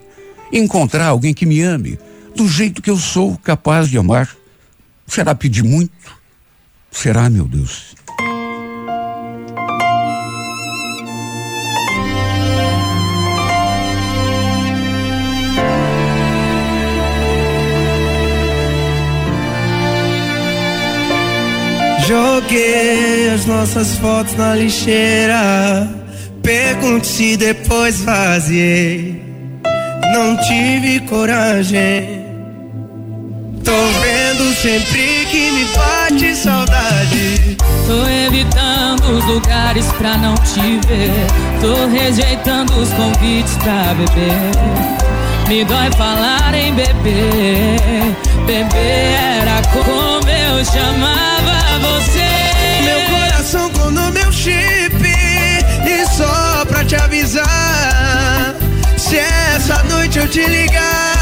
encontrar 0.51 1.07
alguém 1.07 1.33
que 1.33 1.45
me 1.45 1.61
ame 1.61 1.97
do 2.35 2.47
jeito 2.47 2.81
que 2.81 2.89
eu 2.89 2.97
sou 2.97 3.37
capaz 3.37 3.89
de 3.89 3.97
amar. 3.97 4.29
Será 5.07 5.33
pedir 5.33 5.63
muito? 5.63 5.91
Será, 6.91 7.29
meu 7.29 7.47
Deus? 7.47 7.95
Joguei 22.07 23.31
as 23.35 23.45
nossas 23.45 23.97
fotos 23.97 24.33
na 24.37 24.55
lixeira. 24.55 25.85
Pergunte 26.41 27.35
depois 27.35 27.99
vaziei. 27.99 29.21
Não 30.13 30.37
tive 30.37 31.01
coragem. 31.01 32.25
Tô 33.61 33.73
vendo 33.99 34.55
sempre 34.55 35.25
que 35.29 35.51
me 35.51 35.65
bate 35.75 36.33
saudade. 36.33 37.57
Tô 37.85 38.07
evitando 38.25 39.17
os 39.17 39.25
lugares 39.25 39.85
pra 39.97 40.17
não 40.17 40.35
te 40.35 40.79
ver. 40.87 41.11
Tô 41.59 41.87
rejeitando 41.87 42.73
os 42.79 42.89
convites 42.93 43.57
pra 43.57 43.93
beber. 43.95 45.49
Me 45.49 45.65
dói 45.65 45.91
falar 45.97 46.53
em 46.55 46.73
beber. 46.73 48.15
Beber 48.45 49.41
era 49.41 49.61
como 49.73 50.29
eu 50.29 50.63
chamava 50.63 51.36
te 60.29 60.47
ligar, 60.47 61.16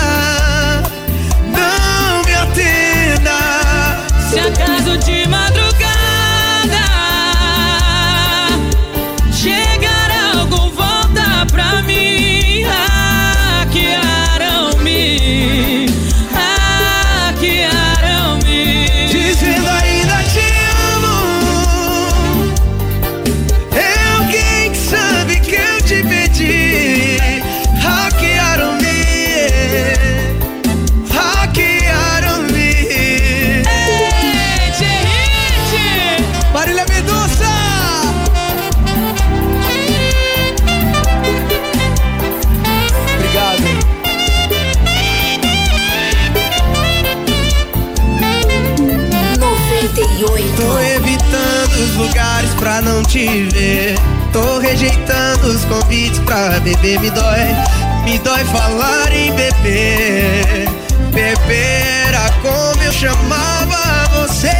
pra 56.25 56.59
beber. 56.59 56.99
Me 56.99 57.09
dói, 57.11 57.55
me 58.03 58.19
dói 58.19 58.43
falar 58.45 59.13
em 59.13 59.31
beber. 59.33 60.67
Beber 61.11 62.07
era 62.07 62.29
como 62.41 62.83
eu 62.83 62.91
chamava 62.91 64.09
você. 64.13 64.51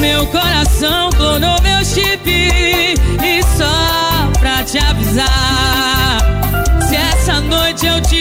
Meu 0.00 0.26
coração 0.26 1.10
clonou 1.10 1.60
meu 1.62 1.84
chip 1.84 2.30
e 2.30 3.42
só 3.56 4.30
pra 4.38 4.62
te 4.62 4.78
avisar. 4.78 5.28
Se 6.88 6.96
essa 6.96 7.40
noite 7.40 7.86
eu 7.86 8.00
te 8.00 8.19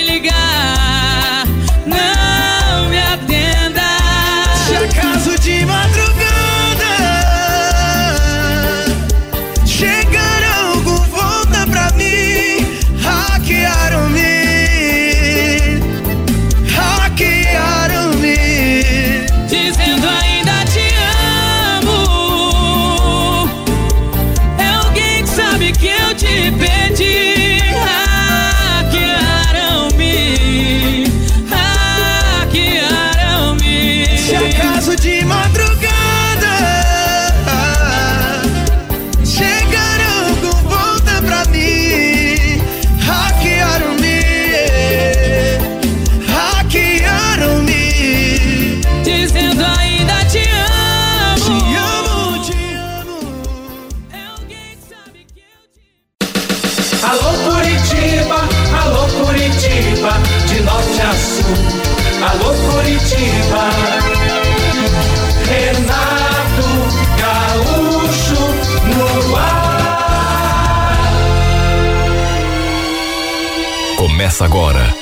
Começa 74.39 74.45
agora 74.45 74.95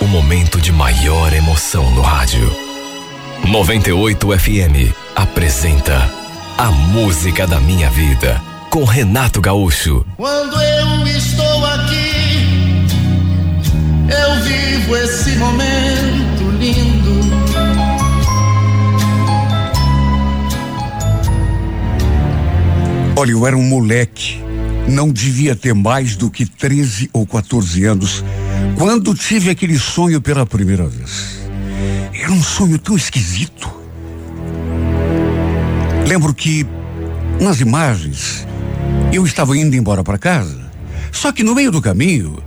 o 0.00 0.06
momento 0.06 0.60
de 0.60 0.72
maior 0.72 1.32
emoção 1.32 1.88
no 1.92 2.00
rádio. 2.00 2.50
98 3.46 4.36
FM 4.36 4.92
apresenta 5.14 6.12
A 6.58 6.72
Música 6.72 7.46
da 7.46 7.60
Minha 7.60 7.88
Vida 7.88 8.42
com 8.68 8.82
Renato 8.82 9.40
Gaúcho. 9.40 10.04
Quando 10.16 10.60
eu 10.60 11.06
estou 11.06 11.66
aqui, 11.66 12.88
eu 14.08 14.42
vivo 14.42 14.96
esse 14.96 15.36
momento 15.36 16.50
lindo. 16.58 17.20
Olha, 23.14 23.30
eu 23.30 23.46
era 23.46 23.56
um 23.56 23.62
moleque, 23.62 24.42
não 24.88 25.12
devia 25.12 25.54
ter 25.54 25.74
mais 25.74 26.16
do 26.16 26.28
que 26.28 26.44
13 26.44 27.08
ou 27.12 27.24
14 27.24 27.84
anos, 27.84 28.24
quando 28.76 29.14
tive 29.14 29.50
aquele 29.50 29.78
sonho 29.78 30.20
pela 30.20 30.46
primeira 30.46 30.86
vez. 30.86 31.40
Era 32.12 32.32
um 32.32 32.42
sonho 32.42 32.78
tão 32.78 32.96
esquisito. 32.96 33.70
Lembro 36.06 36.34
que, 36.34 36.66
nas 37.40 37.60
imagens, 37.60 38.46
eu 39.12 39.24
estava 39.24 39.56
indo 39.56 39.76
embora 39.76 40.02
para 40.02 40.18
casa, 40.18 40.70
só 41.12 41.32
que 41.32 41.42
no 41.42 41.54
meio 41.54 41.70
do 41.70 41.80
caminho, 41.80 42.42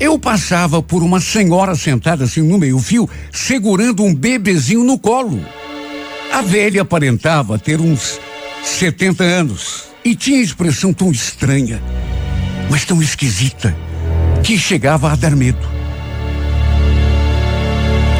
eu 0.00 0.18
passava 0.18 0.80
por 0.82 1.02
uma 1.02 1.20
senhora 1.20 1.74
sentada 1.74 2.24
assim 2.24 2.42
no 2.42 2.58
meio-fio, 2.58 3.08
segurando 3.32 4.04
um 4.04 4.14
bebezinho 4.14 4.84
no 4.84 4.98
colo. 4.98 5.40
A 6.32 6.42
velha 6.42 6.82
aparentava 6.82 7.58
ter 7.58 7.80
uns 7.80 8.20
70 8.62 9.24
anos 9.24 9.84
e 10.04 10.14
tinha 10.14 10.40
expressão 10.40 10.92
tão 10.92 11.10
estranha, 11.10 11.82
mas 12.70 12.84
tão 12.84 13.02
esquisita, 13.02 13.76
que 14.48 14.56
chegava 14.56 15.12
a 15.12 15.14
dar 15.14 15.36
medo. 15.36 15.58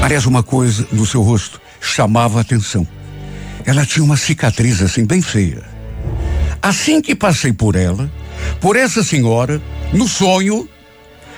Aliás, 0.02 0.26
uma 0.26 0.42
coisa 0.42 0.86
no 0.92 1.06
seu 1.06 1.22
rosto 1.22 1.58
chamava 1.80 2.36
a 2.36 2.42
atenção. 2.42 2.86
Ela 3.64 3.86
tinha 3.86 4.04
uma 4.04 4.18
cicatriz 4.18 4.82
assim 4.82 5.06
bem 5.06 5.22
feia. 5.22 5.62
Assim 6.60 7.00
que 7.00 7.14
passei 7.14 7.50
por 7.50 7.74
ela, 7.74 8.12
por 8.60 8.76
essa 8.76 9.02
senhora, 9.02 9.58
no 9.90 10.06
sonho, 10.06 10.68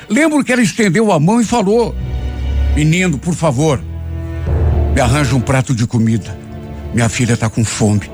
lembro 0.08 0.42
que 0.42 0.52
ela 0.52 0.60
estendeu 0.60 1.12
a 1.12 1.20
mão 1.20 1.40
e 1.40 1.44
falou: 1.44 1.94
Menino, 2.74 3.16
por 3.16 3.36
favor, 3.36 3.80
me 4.92 5.00
arranja 5.00 5.36
um 5.36 5.40
prato 5.40 5.72
de 5.72 5.86
comida. 5.86 6.36
Minha 6.92 7.08
filha 7.08 7.34
está 7.34 7.48
com 7.48 7.64
fome. 7.64 8.10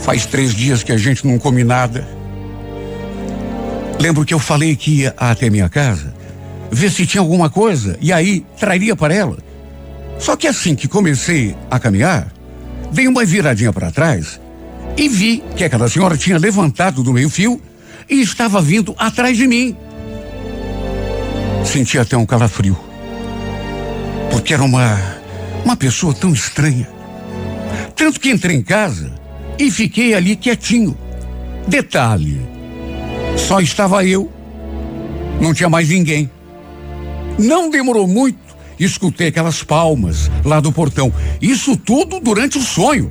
Faz 0.00 0.26
três 0.26 0.52
dias 0.52 0.82
que 0.82 0.90
a 0.90 0.98
gente 0.98 1.24
não 1.24 1.38
come 1.38 1.62
nada. 1.62 2.19
Lembro 4.00 4.24
que 4.24 4.32
eu 4.32 4.38
falei 4.38 4.74
que 4.74 5.02
ia 5.02 5.14
até 5.16 5.50
minha 5.50 5.68
casa 5.68 6.14
ver 6.72 6.90
se 6.90 7.06
tinha 7.06 7.20
alguma 7.20 7.50
coisa 7.50 7.98
e 8.00 8.12
aí 8.12 8.46
trairia 8.58 8.96
para 8.96 9.14
ela. 9.14 9.36
Só 10.18 10.36
que 10.36 10.46
assim 10.46 10.74
que 10.74 10.88
comecei 10.88 11.54
a 11.70 11.78
caminhar, 11.78 12.32
dei 12.90 13.06
uma 13.06 13.24
viradinha 13.24 13.72
para 13.72 13.90
trás 13.90 14.40
e 14.96 15.06
vi 15.06 15.44
que 15.54 15.64
aquela 15.64 15.88
senhora 15.88 16.16
tinha 16.16 16.38
levantado 16.38 17.02
do 17.02 17.12
meio-fio 17.12 17.60
e 18.08 18.22
estava 18.22 18.60
vindo 18.62 18.94
atrás 18.98 19.36
de 19.36 19.46
mim. 19.46 19.76
Senti 21.64 21.98
até 21.98 22.16
um 22.16 22.24
calafrio. 22.24 22.78
Porque 24.30 24.54
era 24.54 24.62
uma 24.62 25.20
uma 25.64 25.76
pessoa 25.76 26.14
tão 26.14 26.32
estranha. 26.32 26.88
Tanto 27.94 28.18
que 28.18 28.30
entrei 28.30 28.56
em 28.56 28.62
casa 28.62 29.12
e 29.58 29.70
fiquei 29.70 30.14
ali 30.14 30.36
quietinho. 30.36 30.96
Detalhe: 31.68 32.40
só 33.40 33.60
estava 33.60 34.04
eu, 34.04 34.30
não 35.40 35.52
tinha 35.52 35.68
mais 35.68 35.88
ninguém. 35.88 36.30
Não 37.38 37.70
demorou 37.70 38.06
muito, 38.06 38.38
escutei 38.78 39.28
aquelas 39.28 39.62
palmas 39.62 40.30
lá 40.44 40.60
do 40.60 40.70
portão. 40.70 41.12
Isso 41.40 41.76
tudo 41.76 42.20
durante 42.20 42.58
o 42.58 42.62
sonho. 42.62 43.10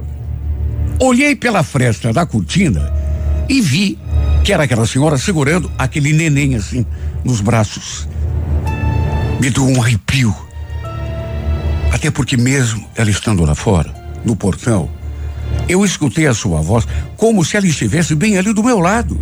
Olhei 0.99 1.35
pela 1.35 1.63
fresta 1.63 2.13
da 2.13 2.25
cortina 2.25 2.93
e 3.47 3.59
vi 3.61 3.97
que 4.43 4.53
era 4.53 4.63
aquela 4.63 4.85
senhora 4.85 5.17
segurando 5.17 5.71
aquele 5.77 6.13
neném 6.13 6.55
assim 6.55 6.85
nos 7.23 7.41
braços. 7.41 8.07
Me 9.39 9.49
deu 9.49 9.65
um 9.65 9.81
arrepio. 9.81 10.35
Até 11.91 12.11
porque 12.11 12.37
mesmo 12.37 12.87
ela 12.95 13.09
estando 13.09 13.43
lá 13.43 13.55
fora, 13.55 13.93
no 14.23 14.35
portão, 14.35 14.89
eu 15.67 15.83
escutei 15.83 16.27
a 16.27 16.33
sua 16.33 16.61
voz 16.61 16.87
como 17.17 17.43
se 17.43 17.57
ela 17.57 17.67
estivesse 17.67 18.13
bem 18.15 18.37
ali 18.37 18.53
do 18.53 18.63
meu 18.63 18.79
lado. 18.79 19.19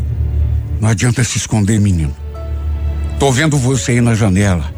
Não 0.80 0.90
adianta 0.90 1.24
se 1.24 1.38
esconder, 1.38 1.80
menino. 1.80 2.16
Tô 3.20 3.32
vendo 3.32 3.58
você 3.58 3.94
aí 3.94 4.02
na 4.02 4.13
janela. 4.13 4.72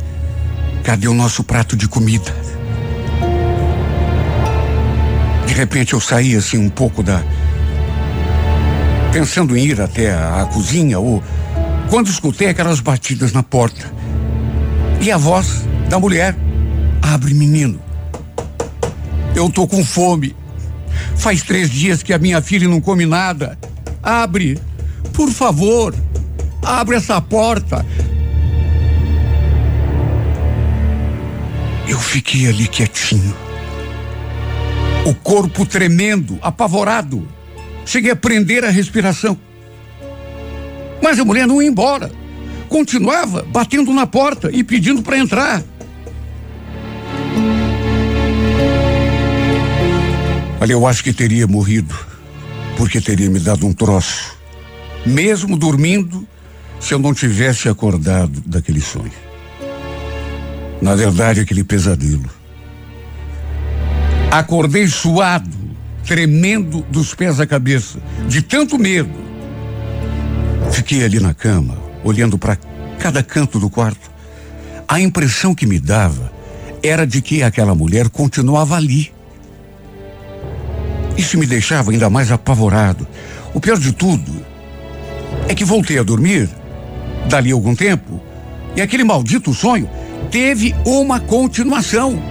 Cadê 0.83 1.07
o 1.07 1.13
nosso 1.13 1.43
prato 1.43 1.75
de 1.75 1.87
comida? 1.87 2.33
De 5.45 5.53
repente 5.53 5.93
eu 5.93 5.99
saí 5.99 6.35
assim 6.35 6.57
um 6.57 6.69
pouco 6.69 7.03
da. 7.03 7.21
Pensando 9.11 9.57
em 9.57 9.65
ir 9.65 9.81
até 9.81 10.11
a, 10.11 10.43
a 10.43 10.45
cozinha 10.45 10.99
ou. 10.99 11.21
Quando 11.89 12.09
escutei 12.09 12.47
aquelas 12.47 12.79
batidas 12.79 13.33
na 13.33 13.43
porta. 13.43 13.91
E 15.01 15.11
a 15.11 15.17
voz 15.17 15.65
da 15.89 15.99
mulher. 15.99 16.35
Abre, 17.01 17.33
menino. 17.33 17.79
Eu 19.35 19.49
tô 19.49 19.67
com 19.67 19.83
fome. 19.83 20.35
Faz 21.15 21.41
três 21.41 21.69
dias 21.69 22.03
que 22.03 22.13
a 22.13 22.17
minha 22.17 22.41
filha 22.41 22.67
não 22.67 22.79
come 22.79 23.05
nada. 23.05 23.57
Abre, 24.01 24.59
por 25.09 25.29
favor. 25.31 25.93
Abre 26.63 26.97
essa 26.97 27.19
porta. 27.19 27.85
Eu 31.87 31.99
fiquei 31.99 32.47
ali 32.47 32.67
quietinho. 32.67 33.35
O 35.05 35.13
corpo 35.15 35.65
tremendo, 35.65 36.37
apavorado. 36.41 37.27
Cheguei 37.85 38.11
a 38.11 38.15
prender 38.15 38.63
a 38.63 38.69
respiração. 38.69 39.37
Mas 41.01 41.19
a 41.19 41.25
mulher 41.25 41.47
não 41.47 41.61
ia 41.61 41.67
embora. 41.67 42.11
Continuava 42.67 43.43
batendo 43.43 43.91
na 43.91 44.05
porta 44.05 44.51
e 44.53 44.63
pedindo 44.63 45.01
para 45.01 45.17
entrar. 45.17 45.63
Olha, 50.61 50.73
eu 50.73 50.85
acho 50.85 51.03
que 51.03 51.13
teria 51.13 51.47
morrido, 51.47 51.97
porque 52.75 52.99
teria 52.99 53.29
me 53.29 53.39
dado 53.39 53.65
um 53.65 53.73
troço, 53.73 54.37
mesmo 55.05 55.57
dormindo, 55.57 56.27
se 56.79 56.93
eu 56.93 56.99
não 56.99 57.13
tivesse 57.13 57.67
acordado 57.67 58.41
daquele 58.45 58.81
sonho. 58.81 59.11
Na 60.81 60.95
verdade, 60.95 61.41
aquele 61.41 61.63
pesadelo. 61.63 62.29
Acordei 64.31 64.87
suado, 64.87 65.49
tremendo 66.05 66.85
dos 66.89 67.13
pés 67.13 67.39
à 67.39 67.47
cabeça, 67.47 67.99
de 68.27 68.41
tanto 68.41 68.77
medo. 68.77 69.13
Fiquei 70.71 71.03
ali 71.03 71.19
na 71.19 71.33
cama, 71.33 71.77
olhando 72.03 72.37
para 72.37 72.57
cada 72.99 73.21
canto 73.21 73.59
do 73.59 73.69
quarto. 73.69 74.09
A 74.87 74.99
impressão 74.99 75.53
que 75.53 75.65
me 75.65 75.79
dava 75.79 76.31
era 76.81 77.05
de 77.05 77.21
que 77.21 77.43
aquela 77.43 77.75
mulher 77.75 78.09
continuava 78.09 78.75
ali 78.75 79.11
isso 81.19 81.37
me 81.37 81.45
deixava 81.45 81.91
ainda 81.91 82.09
mais 82.09 82.31
apavorado. 82.31 83.05
O 83.53 83.59
pior 83.59 83.77
de 83.77 83.91
tudo 83.91 84.45
é 85.49 85.55
que 85.55 85.65
voltei 85.65 85.97
a 85.97 86.03
dormir, 86.03 86.47
dali 87.27 87.51
algum 87.51 87.75
tempo, 87.75 88.21
e 88.75 88.81
aquele 88.81 89.03
maldito 89.03 89.51
sonho 89.51 89.89
teve 90.29 90.75
uma 90.85 91.19
continuação. 91.19 92.21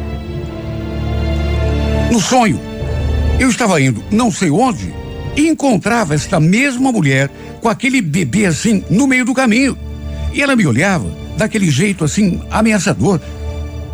No 2.12 2.20
sonho, 2.20 2.61
eu 3.40 3.50
estava 3.50 3.81
indo 3.83 4.02
não 4.12 4.31
sei 4.31 4.50
onde 4.50 4.94
e 5.37 5.48
encontrava 5.48 6.14
esta 6.14 6.38
mesma 6.38 6.92
mulher 6.92 7.28
com 7.61 7.68
aquele 7.68 8.00
bebê 8.00 8.46
assim 8.46 8.85
no 8.88 9.09
meio 9.09 9.24
do 9.24 9.35
caminho. 9.35 9.76
E 10.33 10.40
ela 10.40 10.54
me 10.54 10.64
olhava 10.64 11.11
daquele 11.37 11.70
jeito 11.72 12.04
assim 12.04 12.40
ameaçador. 12.52 13.20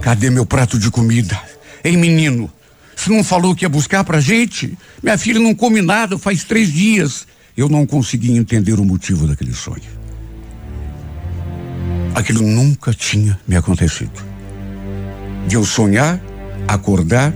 Cadê 0.02 0.28
meu 0.28 0.44
prato 0.44 0.78
de 0.78 0.90
comida? 0.90 1.40
Ei, 1.82 1.96
menino, 1.96 2.52
você 2.94 3.10
não 3.10 3.24
falou 3.24 3.54
que 3.54 3.64
ia 3.64 3.70
buscar 3.70 4.04
pra 4.04 4.20
gente? 4.20 4.76
Minha 5.02 5.16
filha 5.16 5.40
não 5.40 5.54
come 5.54 5.80
nada 5.80 6.18
faz 6.18 6.44
três 6.44 6.70
dias. 6.70 7.26
Eu 7.56 7.68
não 7.68 7.86
consegui 7.86 8.36
entender 8.36 8.80
o 8.80 8.84
motivo 8.84 9.28
daquele 9.28 9.54
sonho. 9.54 9.94
Aquilo 12.14 12.42
nunca 12.42 12.92
tinha 12.92 13.38
me 13.46 13.54
acontecido. 13.54 14.24
De 15.46 15.54
eu 15.54 15.64
sonhar, 15.64 16.20
acordar, 16.66 17.32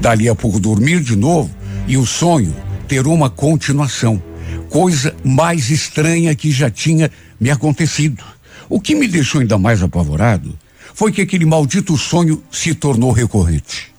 dali 0.00 0.28
a 0.28 0.34
pouco 0.34 0.58
dormir 0.58 1.00
de 1.00 1.14
novo 1.14 1.54
e 1.86 1.96
o 1.96 2.04
sonho 2.04 2.54
ter 2.88 3.06
uma 3.06 3.30
continuação. 3.30 4.20
Coisa 4.68 5.14
mais 5.24 5.70
estranha 5.70 6.34
que 6.34 6.50
já 6.50 6.68
tinha 6.68 7.10
me 7.38 7.50
acontecido. 7.50 8.24
O 8.68 8.80
que 8.80 8.94
me 8.94 9.06
deixou 9.06 9.40
ainda 9.40 9.56
mais 9.56 9.82
apavorado 9.82 10.58
foi 10.94 11.12
que 11.12 11.22
aquele 11.22 11.44
maldito 11.44 11.96
sonho 11.96 12.42
se 12.50 12.74
tornou 12.74 13.12
recorrente. 13.12 13.94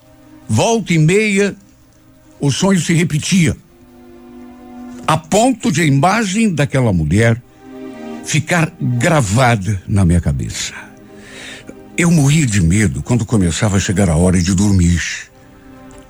Volta 0.50 0.94
e 0.94 0.98
meia, 0.98 1.56
o 2.42 2.52
sonho 2.52 2.80
se 2.80 2.94
repetia. 2.94 3.56
A 5.10 5.18
ponto 5.18 5.72
de 5.72 5.82
a 5.82 5.86
imagem 5.86 6.54
daquela 6.54 6.94
mulher 6.94 7.42
ficar 8.24 8.72
gravada 8.80 9.82
na 9.88 10.06
minha 10.06 10.22
cabeça. 10.22 10.72
Eu 11.98 12.12
morria 12.12 12.46
de 12.46 12.62
medo 12.62 13.02
quando 13.02 13.26
começava 13.26 13.78
a 13.78 13.80
chegar 13.80 14.08
a 14.08 14.16
hora 14.16 14.40
de 14.40 14.54
dormir. 14.54 15.02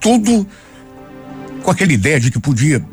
Tudo 0.02 0.46
com 1.64 1.72
aquela 1.72 1.94
ideia 1.94 2.20
de 2.20 2.30
que 2.30 2.42
podia 2.42 2.86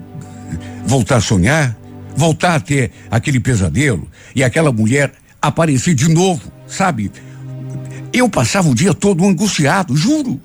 voltar 0.86 1.16
a 1.16 1.20
sonhar, 1.20 1.76
voltar 2.16 2.54
a 2.54 2.60
ter 2.60 2.92
aquele 3.10 3.40
pesadelo 3.40 4.08
e 4.32 4.44
aquela 4.44 4.70
mulher 4.70 5.12
aparecer 5.42 5.92
de 5.92 6.08
novo, 6.08 6.52
sabe? 6.68 7.10
Eu 8.12 8.28
passava 8.28 8.68
o 8.68 8.76
dia 8.76 8.94
todo 8.94 9.26
angustiado, 9.26 9.96
juro. 9.96 10.40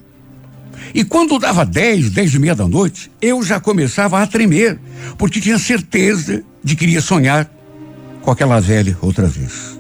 E 0.94 1.04
quando 1.04 1.40
dava 1.40 1.66
dez, 1.66 2.10
dez 2.10 2.34
e 2.34 2.40
meia 2.40 2.56
da 2.56 2.68
noite, 2.68 3.12
eu 3.22 3.44
já 3.44 3.60
começava 3.60 4.22
a 4.22 4.28
tremer, 4.28 4.80
porque 5.18 5.40
tinha 5.40 5.58
certeza 5.58 6.44
de 6.64 6.76
que 6.76 6.86
iria 6.86 7.02
sonhar 7.02 7.50
com 8.22 8.32
aquela 8.32 8.60
velha 8.60 8.98
outra 9.02 9.28
vez. 9.28 9.80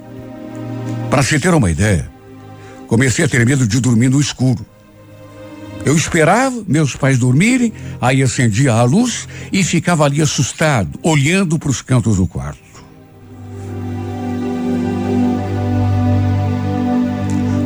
Para 1.10 1.24
se 1.24 1.40
ter 1.40 1.54
uma 1.54 1.70
ideia, 1.70 2.10
comecei 2.88 3.26
a 3.26 3.28
ter 3.28 3.46
medo 3.46 3.68
de 3.68 3.80
dormir 3.80 4.10
no 4.10 4.20
escuro. 4.20 4.66
Eu 5.84 5.96
esperava 5.96 6.64
meus 6.68 6.96
pais 6.96 7.18
dormirem, 7.18 7.74
aí 8.00 8.22
acendia 8.22 8.74
a 8.74 8.84
luz 8.84 9.28
e 9.52 9.64
ficava 9.64 10.06
ali 10.06 10.22
assustado, 10.22 11.00
olhando 11.02 11.58
para 11.58 11.70
os 11.70 11.82
cantos 11.82 12.18
do 12.18 12.28
quarto. 12.28 12.72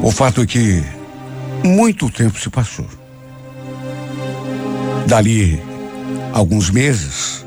O 0.01 0.11
fato 0.11 0.41
é 0.41 0.45
que 0.45 0.83
muito 1.63 2.09
tempo 2.09 2.39
se 2.39 2.49
passou. 2.49 2.87
Dali 5.07 5.61
alguns 6.33 6.69
meses, 6.69 7.45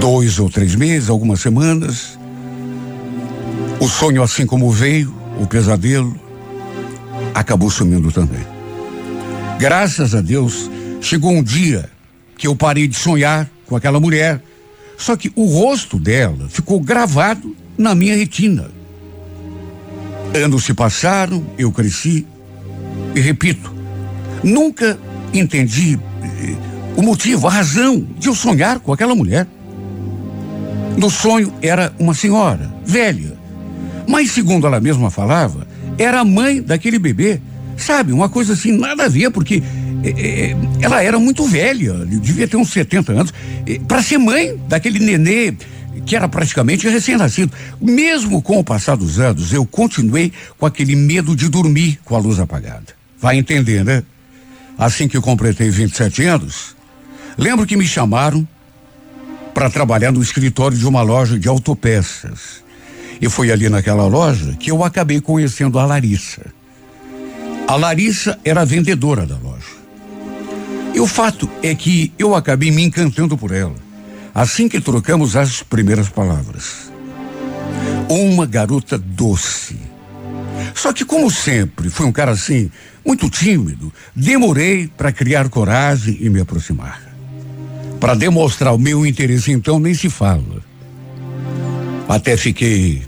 dois 0.00 0.38
ou 0.38 0.48
três 0.48 0.74
meses, 0.74 1.08
algumas 1.08 1.40
semanas, 1.40 2.18
o 3.80 3.88
sonho, 3.88 4.22
assim 4.22 4.46
como 4.46 4.70
veio, 4.70 5.14
o 5.40 5.46
pesadelo, 5.46 6.18
acabou 7.34 7.70
sumindo 7.70 8.10
também. 8.10 8.44
Graças 9.58 10.14
a 10.14 10.20
Deus, 10.20 10.70
chegou 11.00 11.30
um 11.30 11.42
dia 11.42 11.88
que 12.36 12.46
eu 12.46 12.56
parei 12.56 12.88
de 12.88 12.96
sonhar 12.96 13.48
com 13.66 13.76
aquela 13.76 14.00
mulher. 14.00 14.42
Só 14.96 15.16
que 15.16 15.32
o 15.36 15.44
rosto 15.44 15.98
dela 15.98 16.48
ficou 16.48 16.80
gravado 16.80 17.54
na 17.76 17.94
minha 17.94 18.16
retina. 18.16 18.70
Anos 20.34 20.64
se 20.64 20.74
passaram, 20.74 21.44
eu 21.56 21.70
cresci 21.70 22.26
e 23.14 23.20
repito, 23.20 23.72
nunca 24.42 24.98
entendi 25.32 25.98
eh, 26.22 26.54
o 26.96 27.02
motivo, 27.02 27.46
a 27.46 27.50
razão 27.50 28.06
de 28.18 28.28
eu 28.28 28.34
sonhar 28.34 28.80
com 28.80 28.92
aquela 28.92 29.14
mulher. 29.14 29.46
No 30.96 31.08
sonho 31.08 31.52
era 31.62 31.92
uma 31.98 32.12
senhora, 32.12 32.74
velha, 32.84 33.38
Mas, 34.06 34.32
segundo 34.32 34.66
ela 34.66 34.80
mesma 34.80 35.10
falava, 35.10 35.66
era 35.96 36.20
a 36.20 36.24
mãe 36.24 36.60
daquele 36.60 36.98
bebê. 36.98 37.40
Sabe, 37.76 38.12
uma 38.12 38.28
coisa 38.28 38.54
assim, 38.54 38.76
nada 38.76 39.04
a 39.04 39.08
ver, 39.08 39.30
porque 39.30 39.62
é, 40.02 40.56
ela 40.80 41.00
era 41.02 41.18
muito 41.20 41.44
velha, 41.44 41.94
devia 42.06 42.48
ter 42.48 42.56
uns 42.56 42.72
70 42.72 43.12
anos, 43.12 43.34
para 43.86 44.02
ser 44.02 44.18
mãe 44.18 44.56
daquele 44.68 44.98
nenê 44.98 45.54
que 46.04 46.16
era 46.16 46.28
praticamente 46.28 46.88
recém-nascido. 46.88 47.52
Mesmo 47.80 48.40
com 48.40 48.58
o 48.58 48.64
passar 48.64 48.96
dos 48.96 49.20
anos, 49.20 49.52
eu 49.52 49.66
continuei 49.66 50.32
com 50.56 50.64
aquele 50.66 50.96
medo 50.96 51.36
de 51.36 51.48
dormir 51.48 52.00
com 52.04 52.16
a 52.16 52.18
luz 52.18 52.40
apagada. 52.40 52.86
Vai 53.20 53.36
entender, 53.36 53.84
né? 53.84 54.02
Assim 54.78 55.08
que 55.08 55.20
completei 55.20 55.68
27 55.70 56.24
anos, 56.24 56.76
lembro 57.36 57.66
que 57.66 57.76
me 57.76 57.84
chamaram 57.84 58.46
para 59.52 59.68
trabalhar 59.68 60.12
no 60.12 60.22
escritório 60.22 60.78
de 60.78 60.86
uma 60.86 61.02
loja 61.02 61.36
de 61.36 61.48
autopeças. 61.48 62.62
E 63.20 63.28
foi 63.28 63.50
ali 63.50 63.68
naquela 63.68 64.06
loja 64.06 64.54
que 64.54 64.70
eu 64.70 64.84
acabei 64.84 65.20
conhecendo 65.20 65.80
a 65.80 65.84
Larissa. 65.84 66.46
A 67.66 67.74
Larissa 67.74 68.38
era 68.44 68.60
a 68.60 68.64
vendedora 68.64 69.26
da 69.26 69.36
loja. 69.36 69.76
E 70.94 71.00
o 71.00 71.08
fato 71.08 71.50
é 71.60 71.74
que 71.74 72.12
eu 72.16 72.36
acabei 72.36 72.70
me 72.70 72.84
encantando 72.84 73.36
por 73.36 73.50
ela, 73.50 73.74
assim 74.32 74.68
que 74.68 74.80
trocamos 74.80 75.34
as 75.34 75.60
primeiras 75.60 76.08
palavras. 76.08 76.92
Uma 78.08 78.46
garota 78.46 78.96
doce. 78.96 79.87
Só 80.78 80.92
que, 80.92 81.04
como 81.04 81.28
sempre, 81.28 81.90
foi 81.90 82.06
um 82.06 82.12
cara 82.12 82.30
assim, 82.30 82.70
muito 83.04 83.28
tímido, 83.28 83.92
demorei 84.14 84.86
para 84.86 85.10
criar 85.10 85.48
coragem 85.48 86.16
e 86.20 86.30
me 86.30 86.40
aproximar. 86.40 87.02
Para 87.98 88.14
demonstrar 88.14 88.72
o 88.72 88.78
meu 88.78 89.04
interesse, 89.04 89.50
então, 89.50 89.80
nem 89.80 89.92
se 89.92 90.08
fala. 90.08 90.62
Até 92.08 92.36
fiquei 92.36 93.02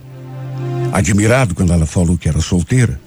admirado 0.93 1.55
quando 1.55 1.73
ela 1.73 1.87
falou 1.87 2.18
que 2.18 2.29
era 2.29 2.41
solteira. 2.41 3.01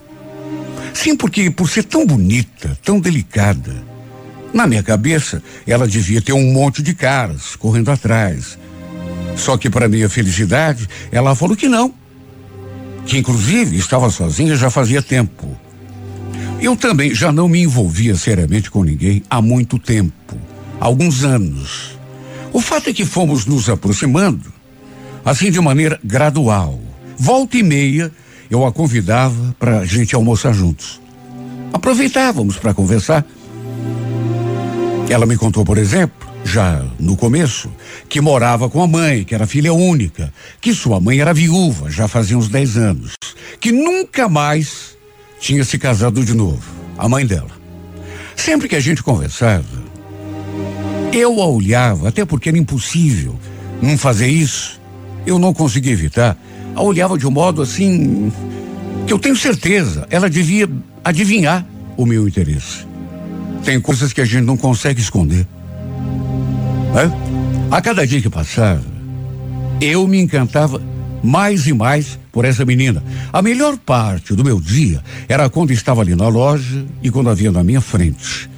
Sim, 0.93 1.17
porque 1.17 1.51
por 1.51 1.69
ser 1.69 1.83
tão 1.83 2.07
bonita, 2.07 2.77
tão 2.81 3.01
delicada, 3.01 3.83
na 4.53 4.65
minha 4.65 4.81
cabeça, 4.81 5.43
ela 5.67 5.85
devia 5.85 6.21
ter 6.21 6.31
um 6.31 6.53
monte 6.53 6.81
de 6.81 6.93
caras 6.93 7.57
correndo 7.57 7.91
atrás. 7.91 8.57
Só 9.35 9.57
que, 9.57 9.69
para 9.69 9.89
minha 9.89 10.07
felicidade, 10.07 10.87
ela 11.11 11.35
falou 11.35 11.57
que 11.57 11.67
não. 11.67 11.93
Que, 13.05 13.17
inclusive, 13.17 13.77
estava 13.77 14.09
sozinha 14.09 14.55
já 14.55 14.69
fazia 14.69 15.01
tempo. 15.01 15.57
Eu 16.61 16.75
também 16.75 17.13
já 17.13 17.31
não 17.31 17.47
me 17.49 17.61
envolvia 17.61 18.15
seriamente 18.15 18.71
com 18.71 18.83
ninguém 18.83 19.21
há 19.29 19.41
muito 19.41 19.77
tempo 19.77 20.37
alguns 20.79 21.23
anos. 21.23 21.97
O 22.51 22.59
fato 22.59 22.89
é 22.89 22.93
que 22.93 23.05
fomos 23.05 23.45
nos 23.45 23.69
aproximando, 23.69 24.51
assim 25.23 25.49
de 25.49 25.59
maneira 25.61 25.99
gradual. 26.03 26.79
Volta 27.17 27.57
e 27.57 27.63
meia, 27.63 28.11
eu 28.49 28.65
a 28.65 28.71
convidava 28.71 29.55
para 29.57 29.79
a 29.79 29.85
gente 29.85 30.13
almoçar 30.13 30.53
juntos. 30.53 31.01
Aproveitávamos 31.71 32.57
para 32.57 32.73
conversar. 32.73 33.25
Ela 35.09 35.25
me 35.25 35.37
contou, 35.37 35.63
por 35.63 35.77
exemplo, 35.77 36.29
já 36.43 36.83
no 36.99 37.15
começo, 37.15 37.71
que 38.09 38.19
morava 38.19 38.69
com 38.69 38.81
a 38.81 38.87
mãe, 38.87 39.23
que 39.23 39.33
era 39.33 39.47
filha 39.47 39.73
única, 39.73 40.33
que 40.59 40.73
sua 40.73 40.99
mãe 40.99 41.19
era 41.19 41.33
viúva, 41.33 41.89
já 41.89 42.07
fazia 42.07 42.37
uns 42.37 42.49
10 42.49 42.77
anos, 42.77 43.13
que 43.59 43.71
nunca 43.71 44.27
mais 44.27 44.97
tinha 45.39 45.63
se 45.63 45.77
casado 45.77 46.23
de 46.23 46.33
novo, 46.33 46.63
a 46.97 47.07
mãe 47.07 47.25
dela. 47.25 47.51
Sempre 48.35 48.67
que 48.67 48.75
a 48.75 48.79
gente 48.79 49.03
conversava, 49.03 49.83
eu 51.11 51.41
a 51.41 51.45
olhava, 51.45 52.09
até 52.09 52.25
porque 52.25 52.49
era 52.49 52.57
impossível 52.57 53.37
não 53.81 53.97
fazer 53.97 54.27
isso. 54.27 54.81
Eu 55.25 55.37
não 55.37 55.53
conseguia 55.53 55.91
evitar. 55.91 56.37
A 56.75 56.81
olhava 56.81 57.17
de 57.17 57.27
um 57.27 57.31
modo 57.31 57.61
assim 57.61 58.31
que 59.05 59.13
eu 59.13 59.19
tenho 59.19 59.35
certeza 59.35 60.07
ela 60.09 60.29
devia 60.29 60.69
adivinhar 61.03 61.65
o 61.95 62.05
meu 62.05 62.27
interesse. 62.27 62.85
Tem 63.63 63.79
coisas 63.79 64.11
que 64.11 64.21
a 64.21 64.25
gente 64.25 64.43
não 64.43 64.57
consegue 64.57 64.99
esconder. 64.99 65.47
É? 66.95 67.73
A 67.75 67.81
cada 67.81 68.05
dia 68.05 68.21
que 68.21 68.29
passava, 68.29 68.83
eu 69.81 70.07
me 70.07 70.19
encantava 70.19 70.81
mais 71.23 71.65
e 71.67 71.73
mais 71.73 72.19
por 72.31 72.45
essa 72.45 72.65
menina. 72.65 73.03
A 73.31 73.41
melhor 73.41 73.77
parte 73.77 74.35
do 74.35 74.43
meu 74.43 74.59
dia 74.59 75.03
era 75.27 75.49
quando 75.49 75.71
estava 75.71 76.01
ali 76.01 76.15
na 76.15 76.27
loja 76.27 76.85
e 77.01 77.09
quando 77.09 77.29
havia 77.29 77.51
na 77.51 77.63
minha 77.63 77.81
frente. 77.81 78.49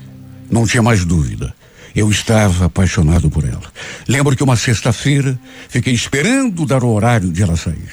Não 0.50 0.66
tinha 0.66 0.84
mais 0.84 1.06
dúvida. 1.06 1.54
Eu 1.96 2.10
estava 2.12 2.66
apaixonado 2.66 3.30
por 3.30 3.46
ela. 3.46 3.72
Lembro 4.08 4.36
que 4.36 4.44
uma 4.44 4.58
sexta-feira 4.58 5.40
fiquei 5.70 5.94
esperando 5.94 6.66
dar 6.66 6.84
o 6.84 6.90
horário 6.90 7.32
de 7.32 7.42
ela 7.42 7.56
sair. 7.56 7.90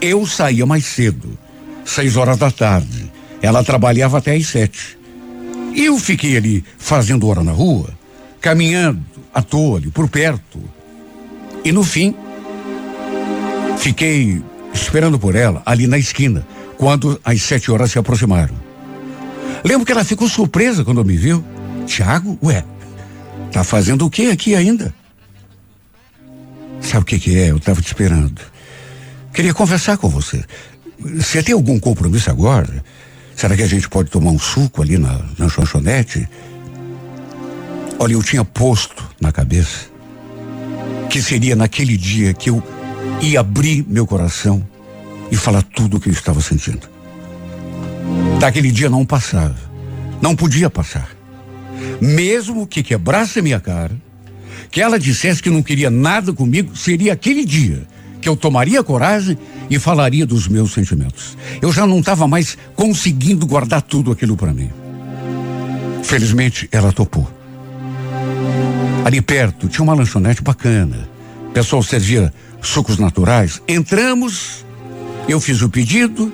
Eu 0.00 0.26
saía 0.26 0.64
mais 0.64 0.86
cedo, 0.86 1.38
seis 1.84 2.16
horas 2.16 2.38
da 2.38 2.50
tarde. 2.50 3.12
Ela 3.42 3.62
trabalhava 3.62 4.18
até 4.18 4.34
às 4.34 4.46
sete. 4.46 4.98
Eu 5.76 5.98
fiquei 5.98 6.36
ali 6.36 6.64
fazendo 6.78 7.28
hora 7.28 7.44
na 7.44 7.52
rua, 7.52 7.90
caminhando 8.40 9.04
à 9.32 9.42
toa 9.42 9.78
ali, 9.78 9.90
por 9.90 10.08
perto. 10.08 10.60
E 11.64 11.72
no 11.72 11.82
fim, 11.84 12.14
fiquei 13.78 14.42
esperando 14.72 15.18
por 15.18 15.34
ela 15.34 15.62
ali 15.66 15.86
na 15.86 15.98
esquina, 15.98 16.46
quando 16.78 17.20
as 17.24 17.42
sete 17.42 17.70
horas 17.70 17.90
se 17.90 17.98
aproximaram. 17.98 18.54
Lembro 19.64 19.84
que 19.84 19.92
ela 19.92 20.04
ficou 20.04 20.28
surpresa 20.28 20.84
quando 20.84 21.04
me 21.04 21.16
viu. 21.16 21.44
Tiago, 21.86 22.38
ué, 22.42 22.64
tá 23.52 23.62
fazendo 23.64 24.06
o 24.06 24.10
que 24.10 24.30
aqui 24.30 24.54
ainda? 24.54 24.94
Sabe 26.80 27.02
o 27.02 27.04
que 27.04 27.18
que 27.18 27.38
é? 27.38 27.50
Eu 27.50 27.58
estava 27.58 27.80
te 27.82 27.88
esperando. 27.88 28.40
Queria 29.32 29.52
conversar 29.52 29.96
com 29.98 30.08
você. 30.08 30.42
Você 30.98 31.42
tem 31.42 31.54
algum 31.54 31.78
compromisso 31.78 32.30
agora? 32.30 32.82
Será 33.36 33.56
que 33.56 33.62
a 33.62 33.66
gente 33.66 33.88
pode 33.88 34.10
tomar 34.10 34.30
um 34.30 34.38
suco 34.38 34.82
ali 34.82 34.98
na, 34.98 35.20
na 35.38 35.48
chanchonete? 35.48 36.28
Olha, 38.00 38.14
eu 38.14 38.22
tinha 38.22 38.44
posto 38.44 39.08
na 39.20 39.30
cabeça 39.30 39.88
que 41.08 41.22
seria 41.22 41.54
naquele 41.54 41.96
dia 41.96 42.34
que 42.34 42.50
eu 42.50 42.60
ia 43.20 43.38
abrir 43.38 43.84
meu 43.86 44.06
coração 44.06 44.66
e 45.30 45.36
falar 45.36 45.62
tudo 45.62 45.98
o 45.98 46.00
que 46.00 46.08
eu 46.08 46.12
estava 46.12 46.40
sentindo. 46.40 46.88
Daquele 48.40 48.72
dia 48.72 48.90
não 48.90 49.06
passava. 49.06 49.56
Não 50.20 50.34
podia 50.34 50.68
passar 50.68 51.20
mesmo 52.00 52.66
que 52.66 52.82
quebrasse 52.82 53.38
a 53.38 53.42
minha 53.42 53.60
cara, 53.60 53.94
que 54.70 54.80
ela 54.80 54.98
dissesse 54.98 55.42
que 55.42 55.50
não 55.50 55.62
queria 55.62 55.90
nada 55.90 56.32
comigo, 56.32 56.76
seria 56.76 57.12
aquele 57.12 57.44
dia 57.44 57.86
que 58.20 58.28
eu 58.28 58.36
tomaria 58.36 58.82
coragem 58.82 59.36
e 59.68 59.78
falaria 59.78 60.26
dos 60.26 60.46
meus 60.46 60.72
sentimentos. 60.72 61.36
Eu 61.60 61.72
já 61.72 61.86
não 61.86 62.00
estava 62.00 62.26
mais 62.28 62.56
conseguindo 62.74 63.46
guardar 63.46 63.82
tudo 63.82 64.12
aquilo 64.12 64.36
para 64.36 64.52
mim. 64.52 64.70
Felizmente, 66.02 66.68
ela 66.70 66.92
topou. 66.92 67.39
Ali 69.04 69.20
perto 69.22 69.68
tinha 69.68 69.82
uma 69.82 69.94
lanchonete 69.94 70.42
bacana. 70.42 71.08
O 71.48 71.50
pessoal 71.52 71.82
servia 71.82 72.32
sucos 72.62 72.98
naturais. 72.98 73.60
Entramos, 73.66 74.64
eu 75.28 75.40
fiz 75.40 75.62
o 75.62 75.68
pedido, 75.68 76.32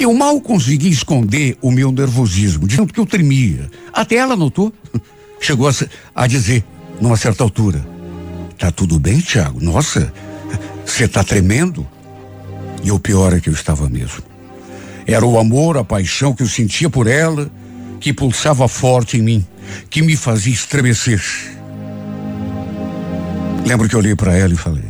eu 0.00 0.14
mal 0.14 0.40
consegui 0.40 0.88
esconder 0.88 1.56
o 1.60 1.70
meu 1.70 1.90
nervosismo, 1.90 2.66
de 2.66 2.76
tanto 2.76 2.94
que 2.94 3.00
eu 3.00 3.06
tremia. 3.06 3.68
Até 3.92 4.16
ela 4.16 4.36
notou. 4.36 4.72
Chegou 5.40 5.68
a, 5.68 5.72
a 6.14 6.26
dizer, 6.26 6.64
numa 7.00 7.16
certa 7.16 7.42
altura: 7.42 7.84
Tá 8.58 8.70
tudo 8.70 8.98
bem, 8.98 9.20
Tiago? 9.20 9.60
Nossa, 9.60 10.12
você 10.84 11.06
tá 11.06 11.22
tremendo? 11.22 11.86
E 12.82 12.90
o 12.90 12.98
pior 12.98 13.32
é 13.32 13.40
que 13.40 13.48
eu 13.48 13.52
estava 13.52 13.88
mesmo. 13.88 14.22
Era 15.06 15.24
o 15.26 15.38
amor, 15.38 15.76
a 15.76 15.84
paixão 15.84 16.34
que 16.34 16.42
eu 16.42 16.48
sentia 16.48 16.88
por 16.88 17.06
ela, 17.06 17.50
que 17.98 18.12
pulsava 18.12 18.68
forte 18.68 19.16
em 19.16 19.22
mim, 19.22 19.46
que 19.90 20.02
me 20.02 20.16
fazia 20.16 20.52
estremecer. 20.52 21.22
Lembro 23.66 23.88
que 23.88 23.96
olhei 23.96 24.14
para 24.14 24.36
ela 24.36 24.52
e 24.52 24.56
falei: 24.56 24.84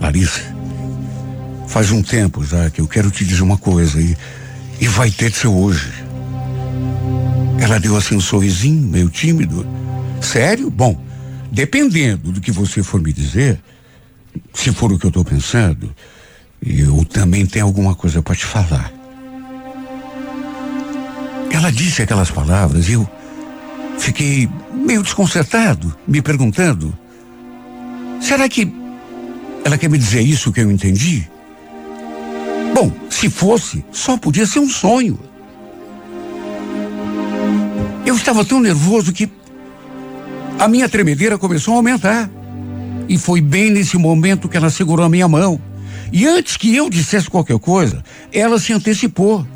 Larissa, 0.00 0.58
Faz 1.68 1.90
um 1.92 2.02
tempo 2.02 2.42
já 2.42 2.70
que 2.70 2.80
eu 2.80 2.88
quero 2.88 3.10
te 3.10 3.24
dizer 3.26 3.42
uma 3.42 3.58
coisa 3.58 4.00
e, 4.00 4.16
e 4.80 4.88
vai 4.88 5.10
ter 5.10 5.30
ser 5.30 5.48
hoje. 5.48 5.92
Ela 7.60 7.78
deu 7.78 7.94
assim 7.94 8.16
um 8.16 8.20
sorrisinho, 8.20 8.88
meio 8.88 9.10
tímido. 9.10 9.66
Sério? 10.20 10.70
Bom, 10.70 10.98
dependendo 11.52 12.32
do 12.32 12.40
que 12.40 12.50
você 12.50 12.82
for 12.82 13.02
me 13.02 13.12
dizer, 13.12 13.60
se 14.54 14.72
for 14.72 14.90
o 14.90 14.98
que 14.98 15.04
eu 15.04 15.10
estou 15.10 15.24
pensando, 15.24 15.94
eu 16.64 17.04
também 17.04 17.44
tenho 17.44 17.66
alguma 17.66 17.94
coisa 17.94 18.22
para 18.22 18.34
te 18.34 18.46
falar. 18.46 18.90
Ela 21.52 21.70
disse 21.70 22.00
aquelas 22.00 22.30
palavras 22.30 22.88
e 22.88 22.94
eu 22.94 23.08
fiquei 23.98 24.48
meio 24.72 25.02
desconcertado, 25.02 25.94
me 26.06 26.22
perguntando: 26.22 26.96
será 28.20 28.48
que 28.48 28.72
ela 29.64 29.76
quer 29.76 29.88
me 29.90 29.98
dizer 29.98 30.20
isso 30.20 30.52
que 30.52 30.60
eu 30.60 30.70
entendi? 30.70 31.28
Bom, 32.74 32.92
se 33.10 33.28
fosse, 33.28 33.84
só 33.90 34.16
podia 34.16 34.46
ser 34.46 34.60
um 34.60 34.68
sonho. 34.68 35.18
Eu 38.06 38.14
estava 38.14 38.44
tão 38.44 38.60
nervoso 38.60 39.12
que 39.12 39.30
a 40.58 40.66
minha 40.68 40.88
tremedeira 40.88 41.36
começou 41.36 41.74
a 41.74 41.76
aumentar. 41.78 42.30
E 43.08 43.16
foi 43.16 43.40
bem 43.40 43.70
nesse 43.70 43.96
momento 43.96 44.48
que 44.48 44.56
ela 44.56 44.68
segurou 44.68 45.06
a 45.06 45.08
minha 45.08 45.26
mão 45.26 45.58
E 46.12 46.26
antes 46.26 46.58
que 46.58 46.74
eu 46.76 46.90
dissesse 46.90 47.30
qualquer 47.30 47.58
coisa, 47.58 48.02
ela 48.32 48.58
se 48.58 48.72
antecipou. 48.72 49.46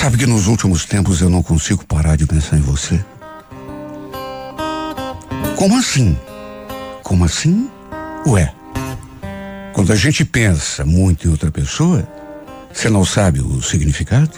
Sabe 0.00 0.16
que 0.16 0.26
nos 0.26 0.46
últimos 0.46 0.86
tempos 0.86 1.20
eu 1.20 1.28
não 1.28 1.42
consigo 1.42 1.84
parar 1.84 2.16
de 2.16 2.24
pensar 2.24 2.56
em 2.56 2.62
você? 2.62 3.04
Como 5.56 5.76
assim? 5.76 6.16
Como 7.02 7.22
assim? 7.22 7.68
Ué, 8.26 8.50
quando 9.74 9.92
a 9.92 9.96
gente 9.96 10.24
pensa 10.24 10.86
muito 10.86 11.28
em 11.28 11.30
outra 11.30 11.50
pessoa, 11.50 12.08
você 12.72 12.88
não 12.88 13.04
sabe 13.04 13.40
o 13.40 13.60
significado? 13.60 14.30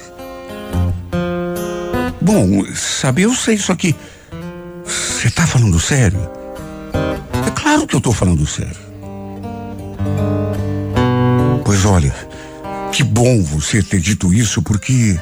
Bom, 2.21 2.65
sabe, 2.75 3.23
eu 3.23 3.33
sei, 3.33 3.57
só 3.57 3.77
que. 3.77 3.95
Você 4.85 5.31
tá 5.31 5.47
falando 5.47 5.79
sério? 5.79 6.29
É 7.47 7.51
claro 7.53 7.87
que 7.87 7.95
eu 7.95 8.01
tô 8.01 8.13
falando 8.13 8.45
sério. 8.49 8.83
Pois 11.65 11.85
olha, 11.85 12.13
que 12.91 13.05
bom 13.05 13.41
você 13.45 13.81
ter 13.81 14.01
dito 14.01 14.35
isso, 14.35 14.61
porque. 14.61 15.21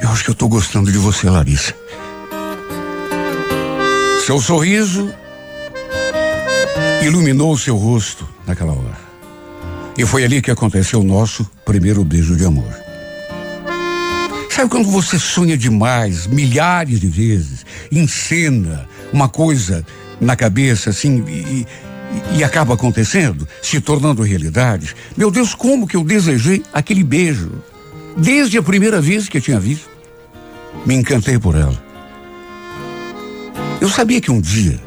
Eu 0.00 0.08
acho 0.10 0.24
que 0.24 0.30
eu 0.30 0.34
tô 0.34 0.48
gostando 0.48 0.92
de 0.92 0.98
você, 0.98 1.28
Larissa. 1.28 1.74
Seu 4.26 4.40
sorriso 4.40 5.12
iluminou 7.04 7.56
seu 7.56 7.76
rosto 7.76 8.28
naquela 8.46 8.72
hora. 8.72 9.06
E 9.96 10.04
foi 10.04 10.24
ali 10.24 10.42
que 10.42 10.50
aconteceu 10.50 11.00
o 11.00 11.04
nosso 11.04 11.48
primeiro 11.64 12.04
beijo 12.04 12.36
de 12.36 12.44
amor. 12.44 12.86
Sabe 14.50 14.70
quando 14.70 14.90
você 14.90 15.18
sonha 15.18 15.56
demais, 15.56 16.26
milhares 16.26 16.98
de 16.98 17.06
vezes, 17.08 17.64
encena 17.92 18.88
uma 19.12 19.28
coisa 19.28 19.84
na 20.20 20.34
cabeça 20.34 20.90
assim 20.90 21.22
e, 21.28 21.66
e 22.36 22.42
acaba 22.42 22.74
acontecendo, 22.74 23.46
se 23.62 23.80
tornando 23.80 24.22
realidade? 24.22 24.94
Meu 25.16 25.30
Deus, 25.30 25.54
como 25.54 25.86
que 25.86 25.96
eu 25.96 26.02
desejei 26.02 26.62
aquele 26.72 27.04
beijo. 27.04 27.52
Desde 28.16 28.56
a 28.56 28.62
primeira 28.62 29.00
vez 29.00 29.28
que 29.28 29.36
eu 29.36 29.42
tinha 29.42 29.60
visto. 29.60 29.90
Me 30.84 30.94
encantei 30.94 31.38
por 31.38 31.54
ela. 31.54 31.84
Eu 33.80 33.88
sabia 33.88 34.20
que 34.20 34.30
um 34.30 34.40
dia 34.40 34.80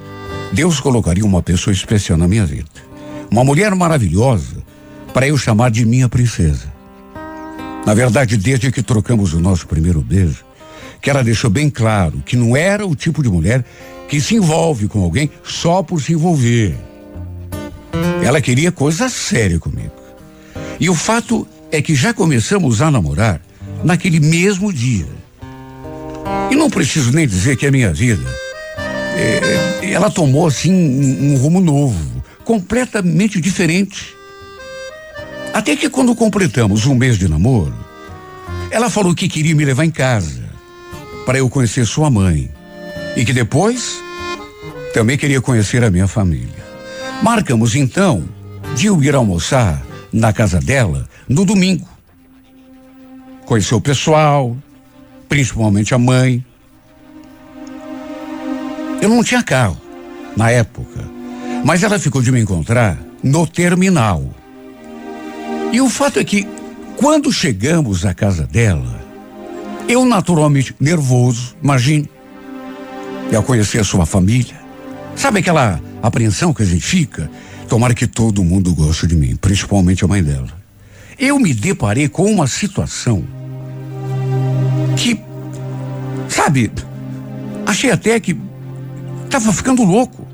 Deus 0.52 0.80
colocaria 0.80 1.24
uma 1.24 1.42
pessoa 1.42 1.74
especial 1.74 2.18
na 2.18 2.28
minha 2.28 2.46
vida. 2.46 2.70
Uma 3.30 3.44
mulher 3.44 3.74
maravilhosa 3.76 4.64
para 5.14 5.28
eu 5.28 5.38
chamar 5.38 5.70
de 5.70 5.86
minha 5.86 6.10
princesa. 6.10 6.74
Na 7.86 7.94
verdade, 7.94 8.36
desde 8.36 8.72
que 8.72 8.82
trocamos 8.82 9.34
o 9.34 9.40
nosso 9.40 9.68
primeiro 9.68 10.02
beijo, 10.02 10.44
que 11.02 11.10
ela 11.10 11.24
deixou 11.24 11.50
bem 11.50 11.70
claro 11.70 12.22
que 12.26 12.36
não 12.36 12.58
era 12.58 12.86
o 12.86 12.96
tipo 12.96 13.22
de 13.22 13.30
mulher 13.30 13.64
que 14.08 14.20
se 14.20 14.36
envolve 14.36 14.88
com 14.88 15.04
alguém 15.04 15.30
só 15.44 15.84
por 15.84 16.02
se 16.02 16.14
envolver. 16.14 16.76
Ela 18.24 18.42
queria 18.42 18.72
coisa 18.72 19.08
séria 19.08 19.60
comigo. 19.60 19.94
E 20.80 20.90
o 20.90 20.96
fato 20.96 21.48
é 21.72 21.82
que 21.82 21.96
já 21.96 22.14
começamos 22.14 22.82
a 22.82 22.90
namorar 22.90 23.42
naquele 23.84 24.20
mesmo 24.20 24.72
dia. 24.74 25.08
E 26.52 26.56
não 26.56 26.70
preciso 26.70 27.12
nem 27.12 27.28
dizer 27.28 27.56
que 27.58 27.68
a 27.68 27.72
minha 27.72 27.94
vida 27.94 28.26
é, 29.16 29.92
ela 29.92 30.10
tomou 30.10 30.48
assim 30.48 30.74
um, 30.74 31.34
um 31.34 31.38
rumo 31.38 31.60
novo, 31.60 32.24
completamente 32.44 33.40
diferente. 33.42 34.16
Até 35.54 35.76
que 35.76 35.90
quando 35.90 36.16
completamos 36.16 36.86
um 36.86 36.96
mês 36.96 37.18
de 37.18 37.28
namoro, 37.28 37.74
ela 38.72 38.90
falou 38.90 39.16
que 39.16 39.28
queria 39.28 39.56
me 39.56 39.66
levar 39.66 39.84
em 39.84 39.92
casa 39.92 40.44
para 41.26 41.40
eu 41.40 41.50
conhecer 41.50 41.86
sua 41.86 42.10
mãe 42.10 42.50
e 43.16 43.26
que 43.26 43.34
depois 43.34 44.00
também 44.94 45.18
queria 45.18 45.42
conhecer 45.42 45.84
a 45.84 45.92
minha 45.92 46.08
família. 46.08 46.60
Marcamos 47.22 47.76
então 47.76 48.24
de 48.76 48.88
eu 48.88 49.04
ir 49.04 49.16
almoçar 49.16 49.84
na 50.14 50.32
casa 50.32 50.60
dela 50.60 51.09
no 51.30 51.46
domingo. 51.46 51.88
Conhecer 53.46 53.76
o 53.76 53.82
pessoal, 53.82 54.58
principalmente 55.30 55.94
a 55.94 56.00
mãe. 56.00 56.44
Eu 59.02 59.10
não 59.10 59.24
tinha 59.24 59.44
carro 59.44 59.80
na 60.36 60.50
época, 60.50 61.08
mas 61.64 61.84
ela 61.84 62.00
ficou 62.00 62.22
de 62.22 62.32
me 62.32 62.42
encontrar 62.42 62.98
no 63.24 63.46
terminal. 63.46 64.24
E 65.72 65.80
o 65.80 65.90
fato 65.90 66.20
é 66.20 66.24
que, 66.24 66.48
quando 66.98 67.32
chegamos 67.32 68.06
à 68.06 68.14
casa 68.14 68.46
dela, 68.46 69.00
eu 69.88 70.04
naturalmente 70.04 70.76
nervoso, 70.80 71.56
imagine, 71.64 72.10
ao 73.36 73.44
conhecer 73.44 73.80
a 73.80 73.84
sua 73.84 74.06
família, 74.06 74.60
sabe 75.16 75.40
aquela 75.40 75.80
apreensão 76.02 76.54
que 76.54 76.64
a 76.64 76.66
gente 76.66 76.86
fica? 76.86 77.30
Tomara 77.68 77.94
que 77.94 78.08
todo 78.08 78.44
mundo 78.44 78.74
goste 78.74 79.06
de 79.06 79.16
mim, 79.16 79.36
principalmente 79.36 80.04
a 80.04 80.08
mãe 80.08 80.24
dela. 80.24 80.59
Eu 81.20 81.40
me 81.40 81.54
deparei 81.54 82.08
com 82.08 82.32
uma 82.32 82.48
situação 82.48 83.24
que, 84.96 85.20
sabe, 86.28 86.72
achei 87.66 87.92
até 87.92 88.20
que 88.20 88.38
Tava 89.30 89.54
ficando 89.54 89.84
louco. 89.84 90.28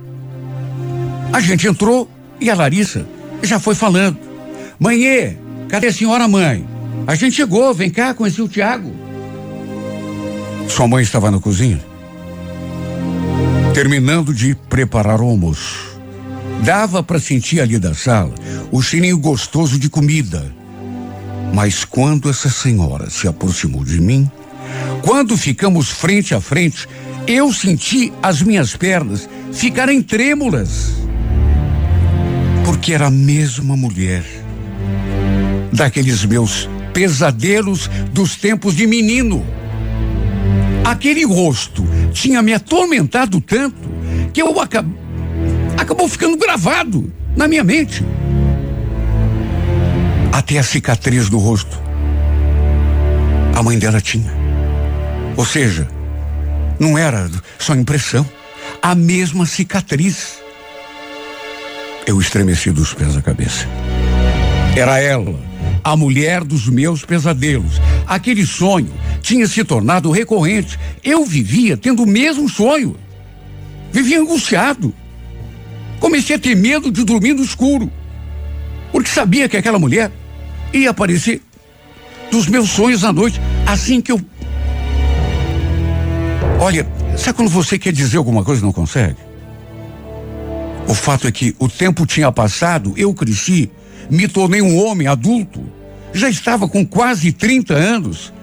A 1.34 1.42
gente 1.42 1.68
entrou 1.68 2.10
e 2.40 2.50
a 2.50 2.56
Larissa 2.56 3.06
já 3.44 3.60
foi 3.60 3.76
falando. 3.76 4.18
Mãe, 4.80 5.38
cadê 5.68 5.88
a 5.88 5.94
senhora 5.94 6.28
mãe? 6.28 6.66
A 7.06 7.14
gente 7.14 7.36
chegou, 7.36 7.74
vem 7.74 7.90
cá, 7.90 8.14
conheci 8.14 8.42
o 8.42 8.48
Tiago. 8.48 8.94
Sua 10.70 10.88
mãe 10.88 11.04
estava 11.04 11.30
na 11.30 11.40
cozinha, 11.40 11.80
terminando 13.74 14.34
de 14.34 14.56
preparar 14.70 15.22
o 15.22 15.26
almoço. 15.26 16.00
Dava 16.64 17.04
para 17.04 17.20
sentir 17.20 17.60
ali 17.60 17.78
da 17.78 17.94
sala 17.94 18.34
o 18.72 18.82
cheirinho 18.82 19.18
gostoso 19.18 19.78
de 19.78 19.90
comida. 19.90 20.52
Mas 21.56 21.86
quando 21.86 22.30
essa 22.30 22.50
senhora 22.50 23.10
se 23.10 23.30
aproximou 23.30 23.86
de 23.86 24.02
mim, 24.02 24.30
quando 25.02 25.38
ficamos 25.38 25.90
frente 25.90 26.36
a 26.36 26.42
frente, 26.42 26.86
eu 27.26 27.54
senti 27.54 28.12
as 28.22 28.42
minhas 28.42 28.76
pernas 28.76 29.30
ficarem 29.54 30.02
trêmulas. 30.02 30.96
Porque 32.66 32.92
era 32.92 33.08
a 33.08 33.10
mesma 33.10 33.78
mulher 33.78 34.26
daqueles 35.72 36.26
meus 36.26 36.68
pesadelos 36.94 37.90
dos 38.12 38.36
tempos 38.36 38.76
de 38.76 38.86
menino. 38.86 39.42
Aquele 40.84 41.26
rosto 41.26 41.86
tinha 42.12 42.42
me 42.42 42.54
atormentado 42.54 43.40
tanto 43.40 43.78
que 44.34 44.42
eu 44.42 44.60
acab... 44.60 44.94
acabou 45.78 46.10
ficando 46.10 46.36
gravado 46.36 47.10
na 47.34 47.48
minha 47.48 47.64
mente. 47.64 48.04
Até 50.36 50.58
a 50.58 50.64
cicatriz 50.64 51.30
do 51.30 51.38
rosto. 51.38 51.82
A 53.56 53.64
mãe 53.64 53.80
dela 53.80 54.02
tinha. 54.02 54.34
Ou 55.38 55.46
seja, 55.46 55.88
não 56.78 56.98
era 56.98 57.32
só 57.58 57.74
impressão. 57.74 58.30
A 58.82 58.94
mesma 58.94 59.46
cicatriz. 59.46 60.40
Eu 62.06 62.20
estremeci 62.20 62.70
dos 62.70 62.94
pés 62.94 63.16
à 63.16 63.22
cabeça. 63.22 63.66
Era 64.76 65.00
ela, 65.00 65.40
a 65.82 65.96
mulher 65.96 66.44
dos 66.44 66.68
meus 66.68 67.06
pesadelos. 67.06 67.80
Aquele 68.06 68.46
sonho 68.46 68.94
tinha 69.22 69.48
se 69.48 69.64
tornado 69.64 70.12
recorrente. 70.12 70.78
Eu 71.02 71.24
vivia 71.24 71.78
tendo 71.78 72.04
o 72.04 72.06
mesmo 72.06 72.50
sonho. 72.50 72.98
Vivia 73.90 74.20
angustiado. 74.20 74.94
Comecei 76.02 76.36
a 76.36 76.40
ter 76.40 76.58
medo 76.58 76.92
de 76.92 77.06
dormir 77.06 77.34
no 77.34 77.42
escuro. 77.42 77.90
Porque 78.92 79.10
sabia 79.10 79.48
que 79.48 79.56
aquela 79.56 79.80
mulher 79.80 80.12
ia 80.80 80.90
aparecer 80.90 81.42
dos 82.32 82.48
meus 82.48 82.70
sonhos 82.70 83.04
à 83.04 83.14
noite, 83.14 83.40
assim 83.66 84.02
que 84.02 84.12
eu 84.12 84.20
Olha, 86.60 86.88
sabe 87.18 87.38
quando 87.38 87.50
você 87.50 87.78
quer 87.78 87.92
dizer 87.92 88.18
alguma 88.18 88.44
coisa 88.44 88.62
e 88.62 88.66
não 88.66 88.72
consegue? 88.72 89.18
O 90.88 90.94
fato 90.94 91.28
é 91.28 91.32
que 91.32 91.56
o 91.60 91.68
tempo 91.68 92.06
tinha 92.06 92.32
passado, 92.32 92.94
eu 92.96 93.14
cresci, 93.14 93.70
me 94.10 94.28
tornei 94.28 94.62
um 94.62 94.84
homem 94.84 95.08
adulto, 95.08 95.62
já 96.14 96.30
estava 96.30 96.68
com 96.68 96.86
quase 96.86 97.32
30 97.32 97.74
anos, 97.74 98.34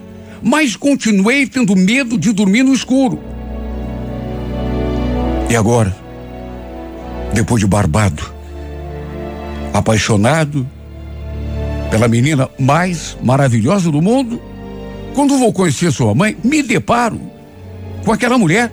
mas 0.43 0.76
continuei 0.76 1.47
tendo 1.47 1.74
medo 1.74 2.18
de 2.18 2.33
dormir 2.33 2.62
no 2.62 2.74
escuro. 2.74 3.18
E 5.49 5.57
agora, 5.57 5.97
depois 7.33 7.61
de 7.61 7.66
barbado, 7.66 8.22
apaixonado 9.72 10.68
pela 11.93 12.09
menina 12.09 12.49
mais 12.59 13.18
maravilhosa 13.22 13.90
do 13.90 14.01
mundo, 14.01 14.40
quando 15.14 15.36
vou 15.36 15.53
conhecer 15.53 15.93
sua 15.93 16.14
mãe, 16.14 16.34
me 16.43 16.62
deparo 16.62 17.20
com 18.03 18.11
aquela 18.11 18.38
mulher. 18.38 18.72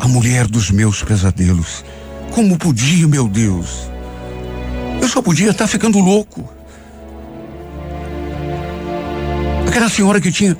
A 0.00 0.08
mulher 0.08 0.46
dos 0.46 0.70
meus 0.70 1.02
pesadelos. 1.02 1.84
Como 2.30 2.56
podia, 2.56 3.06
meu 3.06 3.28
Deus? 3.28 3.90
Eu 4.98 5.06
só 5.08 5.20
podia 5.20 5.50
estar 5.50 5.66
ficando 5.66 5.98
louco. 5.98 6.50
Aquela 9.68 9.90
senhora 9.90 10.22
que 10.22 10.32
tinha 10.32 10.56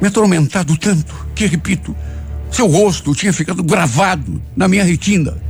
me 0.00 0.08
atormentado 0.08 0.76
tanto, 0.76 1.14
que 1.32 1.46
repito, 1.46 1.94
seu 2.50 2.66
rosto 2.66 3.14
tinha 3.14 3.32
ficado 3.32 3.62
gravado 3.62 4.42
na 4.56 4.66
minha 4.66 4.82
retina. 4.82 5.40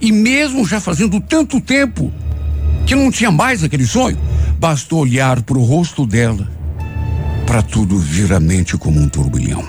E 0.00 0.10
mesmo 0.10 0.66
já 0.66 0.80
fazendo 0.80 1.20
tanto 1.20 1.60
tempo 1.60 2.10
que 2.86 2.94
não 2.94 3.10
tinha 3.10 3.30
mais 3.30 3.62
aquele 3.62 3.86
sonho, 3.86 4.18
bastou 4.64 5.00
olhar 5.00 5.42
para 5.42 5.58
o 5.58 5.62
rosto 5.62 6.06
dela 6.06 6.50
para 7.46 7.60
tudo 7.60 7.98
vir 7.98 8.32
à 8.32 8.40
mente 8.40 8.78
como 8.78 8.98
um 8.98 9.10
turbilhão. 9.10 9.62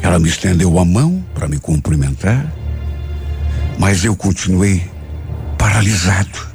Ela 0.00 0.20
me 0.20 0.28
estendeu 0.28 0.78
a 0.78 0.84
mão 0.84 1.24
para 1.34 1.48
me 1.48 1.58
cumprimentar, 1.58 2.46
mas 3.76 4.04
eu 4.04 4.14
continuei 4.14 4.88
paralisado. 5.58 6.46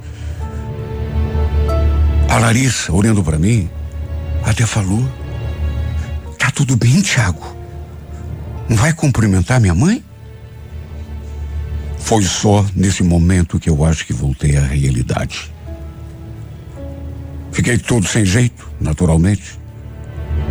A 2.29 2.37
Larissa, 2.37 2.93
olhando 2.93 3.21
para 3.21 3.37
mim, 3.37 3.69
até 4.45 4.65
falou: 4.65 5.05
Tá 6.39 6.49
tudo 6.49 6.77
bem, 6.77 7.01
Tiago? 7.01 7.45
Não 8.69 8.77
vai 8.77 8.93
cumprimentar 8.93 9.59
minha 9.59 9.75
mãe? 9.75 10.01
Foi 11.99 12.23
só 12.23 12.65
nesse 12.73 13.03
momento 13.03 13.59
que 13.59 13.69
eu 13.69 13.83
acho 13.83 14.05
que 14.05 14.13
voltei 14.13 14.55
à 14.55 14.61
realidade. 14.61 15.52
Fiquei 17.53 17.77
todo 17.77 18.05
sem 18.07 18.25
jeito, 18.25 18.67
naturalmente. 18.81 19.59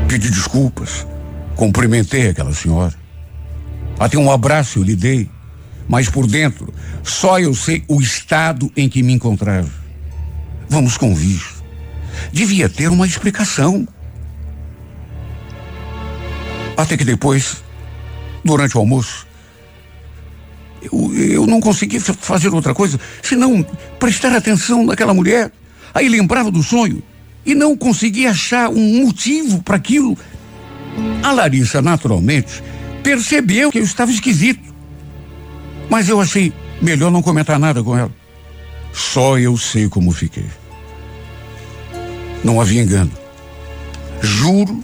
Pedi 0.09 0.31
desculpas, 0.31 1.07
cumprimentei 1.57 2.29
aquela 2.29 2.55
senhora. 2.55 2.95
Até 3.99 4.17
um 4.17 4.31
abraço 4.31 4.79
eu 4.79 4.85
lhe 4.85 4.95
dei, 4.95 5.29
mas 5.89 6.09
por 6.09 6.27
dentro 6.27 6.73
só 7.03 7.39
eu 7.41 7.55
sei 7.55 7.85
o 7.89 8.01
estado 8.01 8.71
em 8.77 8.89
que 8.89 9.03
me 9.03 9.13
encontrava. 9.13 9.69
Vamos 10.69 10.97
convir. 10.97 11.43
Devia 12.33 12.69
ter 12.69 12.89
uma 12.89 13.07
explicação. 13.07 13.87
Até 16.77 16.97
que 16.97 17.05
depois, 17.05 17.63
durante 18.45 18.77
o 18.77 18.81
almoço, 18.81 19.27
eu, 20.83 21.15
eu 21.15 21.47
não 21.47 21.61
consegui 21.61 22.01
fazer 22.01 22.49
outra 22.49 22.75
coisa 22.75 22.99
senão 23.23 23.63
prestar 23.99 24.35
atenção 24.35 24.85
naquela 24.87 25.13
mulher. 25.13 25.51
Aí 25.95 26.09
lembrava 26.09 26.51
do 26.51 26.63
sonho 26.63 27.03
e 27.45 27.55
não 27.55 27.77
conseguia 27.77 28.31
achar 28.31 28.69
um 28.71 29.05
motivo 29.05 29.63
para 29.63 29.77
aquilo. 29.77 30.17
A 31.23 31.33
Larissa, 31.33 31.83
naturalmente, 31.83 32.63
percebeu 33.03 33.71
que 33.71 33.79
eu 33.79 33.85
estava 33.85 34.11
esquisito. 34.11 34.73
Mas 35.89 36.09
eu 36.09 36.21
achei 36.21 36.53
melhor 36.81 37.11
não 37.11 37.23
comentar 37.23 37.59
nada 37.59 37.83
com 37.83 37.97
ela. 37.97 38.13
Só 38.93 39.39
eu 39.39 39.57
sei 39.57 39.89
como 39.89 40.13
fiquei. 40.13 40.47
Não 42.45 42.61
havia 42.61 42.83
engano. 42.83 43.11
Juro 44.21 44.83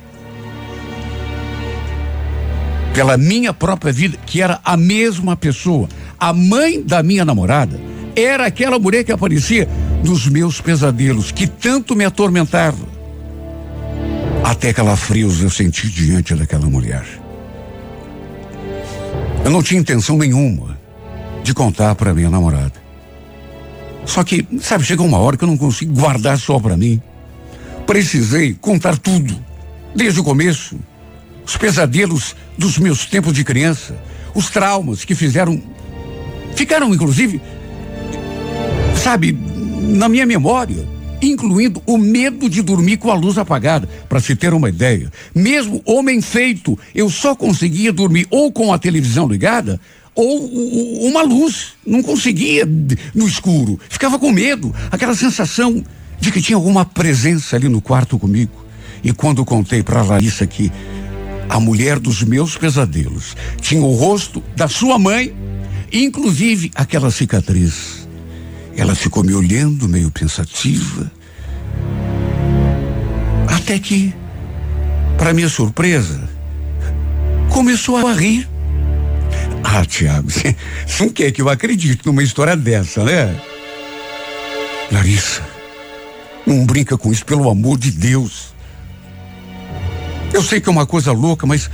pela 2.92 3.16
minha 3.16 3.52
própria 3.52 3.92
vida 3.92 4.18
que 4.26 4.42
era 4.42 4.60
a 4.64 4.76
mesma 4.76 5.36
pessoa. 5.36 5.88
A 6.18 6.32
mãe 6.32 6.82
da 6.82 7.02
minha 7.02 7.24
namorada 7.24 7.80
era 8.16 8.46
aquela 8.46 8.78
mulher 8.78 9.04
que 9.04 9.12
aparecia 9.12 9.68
nos 10.04 10.26
meus 10.26 10.60
pesadelos, 10.60 11.32
que 11.32 11.46
tanto 11.46 11.94
me 11.94 12.04
atormentava. 12.04 12.86
Até 14.44 14.72
calafrios 14.72 15.42
eu 15.42 15.50
senti 15.50 15.88
diante 15.88 16.34
daquela 16.34 16.66
mulher. 16.66 17.04
Eu 19.44 19.50
não 19.50 19.62
tinha 19.62 19.80
intenção 19.80 20.16
nenhuma 20.16 20.78
de 21.42 21.54
contar 21.54 21.94
para 21.94 22.14
minha 22.14 22.30
namorada. 22.30 22.74
Só 24.04 24.24
que, 24.24 24.46
sabe, 24.60 24.84
chegou 24.84 25.06
uma 25.06 25.18
hora 25.18 25.36
que 25.36 25.44
eu 25.44 25.48
não 25.48 25.56
consigo 25.56 25.92
guardar 25.92 26.38
só 26.38 26.58
para 26.58 26.76
mim. 26.76 27.00
Precisei 27.86 28.54
contar 28.54 28.96
tudo, 28.96 29.38
desde 29.94 30.20
o 30.20 30.24
começo. 30.24 30.78
Os 31.46 31.56
pesadelos 31.56 32.34
dos 32.56 32.78
meus 32.78 33.06
tempos 33.06 33.32
de 33.32 33.44
criança, 33.44 33.96
os 34.34 34.50
traumas 34.50 35.04
que 35.04 35.14
fizeram. 35.14 35.62
Ficaram, 36.54 36.92
inclusive, 36.92 37.40
sabe, 38.96 39.38
na 39.80 40.08
minha 40.08 40.26
memória, 40.26 40.86
incluindo 41.20 41.82
o 41.86 41.98
medo 41.98 42.48
de 42.48 42.62
dormir 42.62 42.96
com 42.96 43.10
a 43.10 43.14
luz 43.14 43.38
apagada. 43.38 43.88
Para 44.08 44.20
se 44.20 44.36
ter 44.36 44.52
uma 44.52 44.68
ideia, 44.68 45.10
mesmo 45.34 45.82
homem 45.84 46.20
feito, 46.20 46.78
eu 46.94 47.08
só 47.10 47.34
conseguia 47.34 47.92
dormir 47.92 48.26
ou 48.30 48.52
com 48.52 48.72
a 48.72 48.78
televisão 48.78 49.28
ligada 49.28 49.80
ou 50.14 50.50
uma 51.06 51.22
luz. 51.22 51.74
Não 51.86 52.02
conseguia 52.02 52.66
no 53.14 53.26
escuro. 53.26 53.78
Ficava 53.88 54.18
com 54.18 54.30
medo, 54.30 54.74
aquela 54.90 55.14
sensação 55.14 55.82
de 56.20 56.32
que 56.32 56.42
tinha 56.42 56.56
alguma 56.56 56.84
presença 56.84 57.56
ali 57.56 57.68
no 57.68 57.80
quarto 57.80 58.18
comigo. 58.18 58.66
E 59.02 59.12
quando 59.12 59.44
contei 59.44 59.82
para 59.82 60.02
Larissa 60.02 60.46
que 60.46 60.72
a 61.48 61.60
mulher 61.60 61.98
dos 61.98 62.22
meus 62.22 62.56
pesadelos 62.56 63.36
tinha 63.60 63.82
o 63.82 63.94
rosto 63.94 64.42
da 64.56 64.68
sua 64.68 64.98
mãe, 64.98 65.32
inclusive 65.92 66.70
aquela 66.74 67.10
cicatriz 67.10 68.07
ela 68.78 68.94
ficou 68.94 69.24
me 69.24 69.34
olhando, 69.34 69.88
meio 69.88 70.08
pensativa. 70.08 71.10
Até 73.48 73.76
que, 73.76 74.14
para 75.16 75.34
minha 75.34 75.48
surpresa, 75.48 76.30
começou 77.50 77.96
a 77.96 78.12
rir. 78.12 78.48
Ah, 79.64 79.84
Tiago, 79.84 80.30
você 80.30 80.54
não 81.00 81.08
quer 81.10 81.32
que 81.32 81.42
eu 81.42 81.48
acredite 81.48 82.06
numa 82.06 82.22
história 82.22 82.56
dessa, 82.56 83.02
né? 83.02 83.36
Larissa, 84.92 85.42
não 86.46 86.64
brinca 86.64 86.96
com 86.96 87.10
isso, 87.10 87.26
pelo 87.26 87.50
amor 87.50 87.78
de 87.78 87.90
Deus. 87.90 88.54
Eu 90.32 90.42
sei 90.42 90.60
que 90.60 90.68
é 90.68 90.72
uma 90.72 90.86
coisa 90.86 91.10
louca, 91.10 91.46
mas 91.46 91.68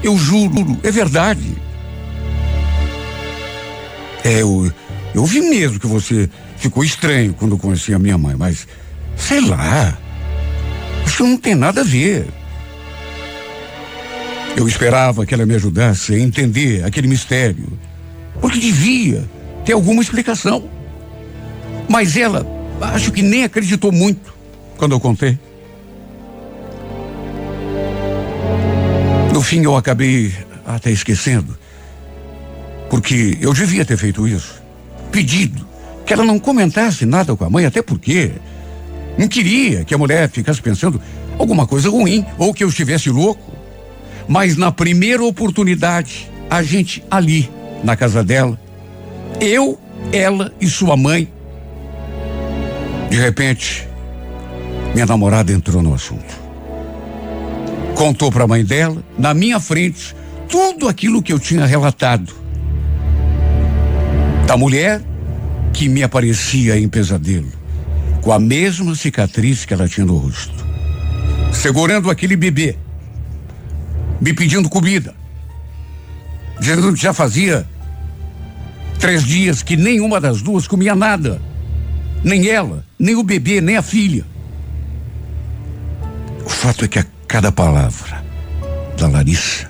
eu 0.00 0.16
juro, 0.16 0.78
é 0.84 0.92
verdade. 0.92 1.56
É, 4.22 4.42
eu, 4.42 4.72
eu 5.16 5.24
vi 5.24 5.40
mesmo 5.40 5.80
que 5.80 5.86
você 5.86 6.28
ficou 6.58 6.84
estranho 6.84 7.32
quando 7.32 7.56
conheci 7.56 7.94
a 7.94 7.98
minha 7.98 8.18
mãe, 8.18 8.36
mas 8.36 8.68
sei 9.16 9.40
lá. 9.40 9.96
Isso 11.06 11.24
não 11.24 11.38
tem 11.38 11.54
nada 11.54 11.80
a 11.80 11.84
ver. 11.84 12.26
Eu 14.54 14.68
esperava 14.68 15.24
que 15.24 15.32
ela 15.32 15.46
me 15.46 15.54
ajudasse 15.54 16.12
a 16.12 16.18
entender 16.18 16.84
aquele 16.84 17.08
mistério, 17.08 17.66
porque 18.42 18.58
devia 18.58 19.24
ter 19.64 19.72
alguma 19.72 20.02
explicação. 20.02 20.68
Mas 21.88 22.14
ela, 22.14 22.46
acho 22.82 23.10
que 23.10 23.22
nem 23.22 23.42
acreditou 23.44 23.90
muito 23.90 24.34
quando 24.76 24.92
eu 24.92 25.00
contei. 25.00 25.38
No 29.32 29.40
fim, 29.40 29.62
eu 29.62 29.78
acabei 29.78 30.34
até 30.66 30.90
esquecendo, 30.90 31.56
porque 32.90 33.38
eu 33.40 33.54
devia 33.54 33.82
ter 33.82 33.96
feito 33.96 34.28
isso 34.28 34.65
pedido 35.10 35.66
que 36.04 36.12
ela 36.12 36.24
não 36.24 36.38
comentasse 36.38 37.04
nada 37.04 37.34
com 37.34 37.44
a 37.44 37.50
mãe, 37.50 37.66
até 37.66 37.82
porque 37.82 38.32
não 39.18 39.26
queria 39.26 39.84
que 39.84 39.94
a 39.94 39.98
mulher 39.98 40.30
ficasse 40.30 40.62
pensando 40.62 41.00
alguma 41.38 41.66
coisa 41.66 41.90
ruim 41.90 42.24
ou 42.38 42.54
que 42.54 42.62
eu 42.62 42.68
estivesse 42.68 43.10
louco. 43.10 43.52
Mas 44.28 44.56
na 44.56 44.70
primeira 44.70 45.24
oportunidade, 45.24 46.30
a 46.48 46.62
gente 46.62 47.02
ali, 47.10 47.50
na 47.82 47.96
casa 47.96 48.22
dela, 48.22 48.58
eu, 49.40 49.78
ela 50.12 50.52
e 50.60 50.68
sua 50.68 50.96
mãe, 50.96 51.28
de 53.10 53.16
repente, 53.16 53.88
minha 54.94 55.06
namorada 55.06 55.52
entrou 55.52 55.82
no 55.82 55.94
assunto. 55.94 56.46
Contou 57.94 58.30
para 58.30 58.44
a 58.44 58.48
mãe 58.48 58.64
dela, 58.64 59.02
na 59.18 59.32
minha 59.32 59.58
frente, 59.58 60.14
tudo 60.48 60.88
aquilo 60.88 61.22
que 61.22 61.32
eu 61.32 61.38
tinha 61.38 61.64
relatado 61.64 62.45
da 64.46 64.56
mulher 64.56 65.02
que 65.72 65.88
me 65.88 66.04
aparecia 66.04 66.78
em 66.78 66.88
pesadelo, 66.88 67.50
com 68.22 68.32
a 68.32 68.38
mesma 68.38 68.94
cicatriz 68.94 69.64
que 69.64 69.74
ela 69.74 69.88
tinha 69.88 70.06
no 70.06 70.16
rosto, 70.16 70.64
segurando 71.52 72.10
aquele 72.10 72.36
bebê, 72.36 72.76
me 74.20 74.32
pedindo 74.32 74.68
comida, 74.68 75.14
dizendo 76.60 76.94
que 76.94 77.00
já 77.00 77.12
fazia 77.12 77.66
três 79.00 79.24
dias 79.24 79.62
que 79.62 79.76
nenhuma 79.76 80.20
das 80.20 80.40
duas 80.40 80.68
comia 80.68 80.94
nada, 80.94 81.42
nem 82.22 82.48
ela, 82.48 82.84
nem 82.98 83.16
o 83.16 83.24
bebê, 83.24 83.60
nem 83.60 83.76
a 83.76 83.82
filha. 83.82 84.24
O 86.44 86.48
fato 86.48 86.84
é 86.84 86.88
que 86.88 87.00
a 87.00 87.06
cada 87.26 87.50
palavra 87.50 88.24
da 88.96 89.08
Larissa, 89.08 89.68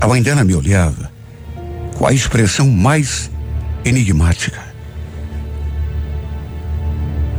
a 0.00 0.08
mãe 0.08 0.22
dela 0.22 0.42
me 0.42 0.54
olhava 0.54 1.19
com 2.00 2.06
a 2.06 2.14
expressão 2.14 2.66
mais 2.66 3.30
enigmática. 3.84 4.58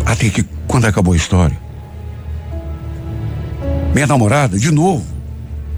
Até 0.06 0.30
que, 0.30 0.46
quando 0.68 0.86
acabou 0.86 1.16
a 1.16 1.18
história, 1.18 1.60
minha 3.92 4.06
namorada, 4.06 4.60
de 4.60 4.70
novo, 4.70 5.04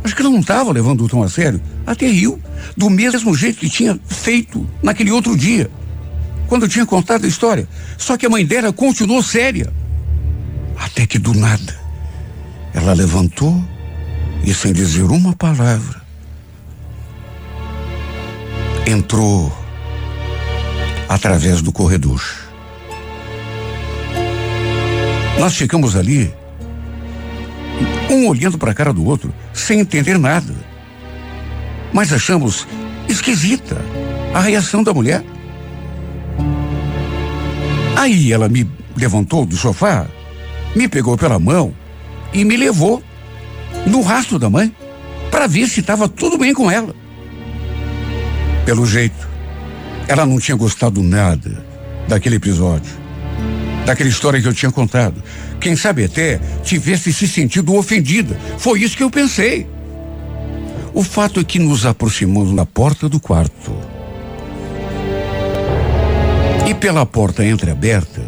acho 0.03 0.13
que 0.13 0.21
ela 0.21 0.29
não 0.29 0.41
estava 0.41 0.69
levando 0.73 1.05
o 1.05 1.07
tom 1.07 1.23
a 1.23 1.29
sério, 1.29 1.61
até 1.88 2.07
riu, 2.07 2.38
do 2.75 2.89
mesmo 2.89 3.34
jeito 3.34 3.59
que 3.59 3.69
tinha 3.69 3.97
feito 4.05 4.69
naquele 4.84 5.11
outro 5.11 5.38
dia, 5.38 5.71
quando 6.49 6.63
eu 6.63 6.69
tinha 6.69 6.86
contado 6.86 7.23
a 7.23 7.27
história. 7.29 7.65
Só 7.97 8.17
que 8.17 8.25
a 8.25 8.29
mãe 8.29 8.45
dela 8.45 8.73
continuou 8.73 9.23
séria. 9.23 9.71
Até 10.77 11.07
que, 11.07 11.17
do 11.17 11.34
nada, 11.34 11.73
ela 12.73 12.91
levantou 12.91 13.63
e, 14.43 14.53
sem 14.53 14.73
dizer 14.73 15.03
uma 15.03 15.34
palavra, 15.34 16.03
entrou 18.86 19.51
através 21.07 21.61
do 21.61 21.71
corredor. 21.71 22.21
Nós 25.39 25.55
ficamos 25.55 25.95
ali, 25.95 26.34
um 28.09 28.27
olhando 28.27 28.57
para 28.57 28.71
a 28.71 28.73
cara 28.73 28.93
do 28.93 29.05
outro, 29.05 29.34
sem 29.53 29.79
entender 29.79 30.17
nada. 30.17 30.53
Mas 31.91 32.11
achamos 32.11 32.67
esquisita 33.07 33.77
a 34.34 34.39
reação 34.39 34.84
da 34.84 34.93
mulher. 34.93 35.23
Aí 37.95 38.31
ela 38.31 38.49
me 38.49 38.69
levantou 38.95 39.45
do 39.45 39.55
sofá, 39.55 40.07
me 40.75 40.88
pegou 40.88 41.17
pela 41.17 41.39
mão 41.39 41.73
e 42.34 42.43
me 42.43 42.57
levou 42.57 43.01
no 43.86 44.01
rastro 44.01 44.39
da 44.39 44.49
mãe 44.49 44.75
para 45.31 45.47
ver 45.47 45.67
se 45.67 45.79
estava 45.79 46.07
tudo 46.07 46.38
bem 46.38 46.53
com 46.53 46.69
ela. 46.69 47.03
Pelo 48.66 48.86
jeito, 48.86 49.28
ela 50.07 50.26
não 50.26 50.39
tinha 50.39 50.55
gostado 50.55 51.03
nada 51.03 51.66
daquele 52.07 52.38
episódio, 52.38 52.91
daquela 53.86 54.09
história 54.09 54.41
que 54.41 54.47
eu 54.47 54.53
tinha 54.53 54.72
contado. 54.72 55.22
Quem 55.59 55.76
sabe 55.76 56.05
até 56.05 56.39
tivesse 56.64 57.11
se 57.11 57.28
sentido 57.28 57.76
ofendida. 57.76 58.38
Foi 58.57 58.82
isso 58.82 58.97
que 58.97 59.03
eu 59.03 59.09
pensei. 59.09 59.68
O 60.93 61.03
fato 61.03 61.39
é 61.39 61.43
que 61.43 61.57
nos 61.57 61.86
aproximamos 61.86 62.51
na 62.51 62.66
porta 62.66 63.09
do 63.09 63.20
quarto. 63.20 63.76
E 66.68 66.74
pela 66.74 67.05
porta 67.05 67.45
entreaberta, 67.45 68.22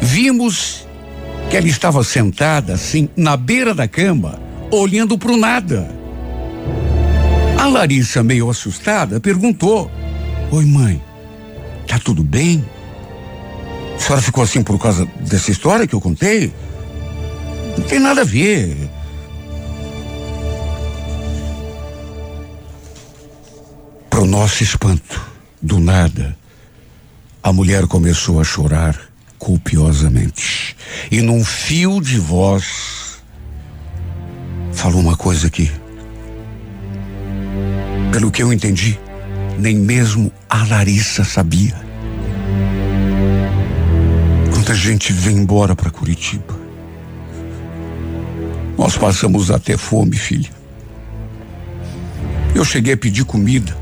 vimos 0.00 0.86
que 1.50 1.56
ela 1.56 1.66
estava 1.66 2.04
sentada 2.04 2.74
assim 2.74 3.08
na 3.16 3.36
beira 3.36 3.74
da 3.74 3.88
cama, 3.88 4.40
olhando 4.70 5.18
para 5.18 5.32
o 5.32 5.36
nada. 5.36 6.01
A 7.62 7.66
Larissa, 7.68 8.24
meio 8.24 8.50
assustada, 8.50 9.20
perguntou: 9.20 9.88
Oi, 10.50 10.64
mãe, 10.64 11.00
tá 11.86 11.96
tudo 11.96 12.24
bem? 12.24 12.64
A 13.94 13.98
senhora 14.00 14.20
ficou 14.20 14.42
assim 14.42 14.64
por 14.64 14.76
causa 14.80 15.06
dessa 15.20 15.52
história 15.52 15.86
que 15.86 15.94
eu 15.94 16.00
contei? 16.00 16.52
Não 17.78 17.84
tem 17.84 18.00
nada 18.00 18.22
a 18.22 18.24
ver. 18.24 18.90
Pro 24.10 24.26
nosso 24.26 24.64
espanto, 24.64 25.24
do 25.62 25.78
nada, 25.78 26.36
a 27.40 27.52
mulher 27.52 27.86
começou 27.86 28.40
a 28.40 28.44
chorar 28.44 28.98
copiosamente. 29.38 30.76
E 31.12 31.22
num 31.22 31.44
fio 31.44 32.00
de 32.00 32.18
voz, 32.18 33.22
falou 34.72 34.98
uma 34.98 35.16
coisa 35.16 35.48
que, 35.48 35.70
pelo 38.12 38.30
que 38.30 38.42
eu 38.42 38.52
entendi, 38.52 39.00
nem 39.58 39.74
mesmo 39.74 40.30
a 40.48 40.66
Larissa 40.66 41.24
sabia. 41.24 41.74
Quanta 44.52 44.74
gente 44.74 45.14
vem 45.14 45.38
embora 45.38 45.74
para 45.74 45.90
Curitiba. 45.90 46.60
Nós 48.76 48.98
passamos 48.98 49.50
até 49.50 49.78
fome, 49.78 50.14
filha. 50.14 50.50
Eu 52.54 52.66
cheguei 52.66 52.92
a 52.92 52.96
pedir 52.98 53.24
comida. 53.24 53.74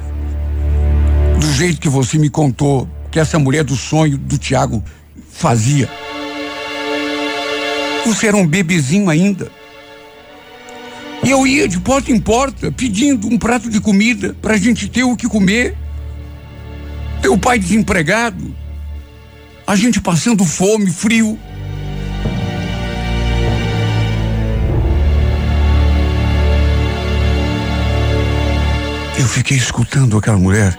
Do 1.40 1.52
jeito 1.52 1.80
que 1.80 1.88
você 1.88 2.16
me 2.16 2.30
contou, 2.30 2.88
que 3.10 3.18
essa 3.18 3.36
mulher 3.36 3.64
do 3.64 3.74
sonho 3.74 4.16
do 4.16 4.38
Tiago 4.38 4.82
fazia. 5.32 5.88
Você 8.06 8.28
era 8.28 8.36
um 8.36 8.46
bebezinho 8.46 9.10
ainda. 9.10 9.50
E 11.30 11.32
eu 11.32 11.46
ia 11.46 11.68
de 11.68 11.78
porta 11.78 12.10
em 12.10 12.18
porta 12.18 12.72
pedindo 12.72 13.28
um 13.28 13.38
prato 13.38 13.70
de 13.70 13.80
comida 13.80 14.34
para 14.42 14.54
a 14.54 14.58
gente 14.58 14.88
ter 14.88 15.04
o 15.04 15.14
que 15.14 15.28
comer. 15.28 15.76
Teu 17.22 17.38
pai 17.38 17.56
desempregado. 17.56 18.52
A 19.64 19.76
gente 19.76 20.00
passando 20.00 20.44
fome, 20.44 20.90
frio. 20.90 21.38
Eu 29.16 29.28
fiquei 29.28 29.56
escutando 29.56 30.18
aquela 30.18 30.36
mulher 30.36 30.76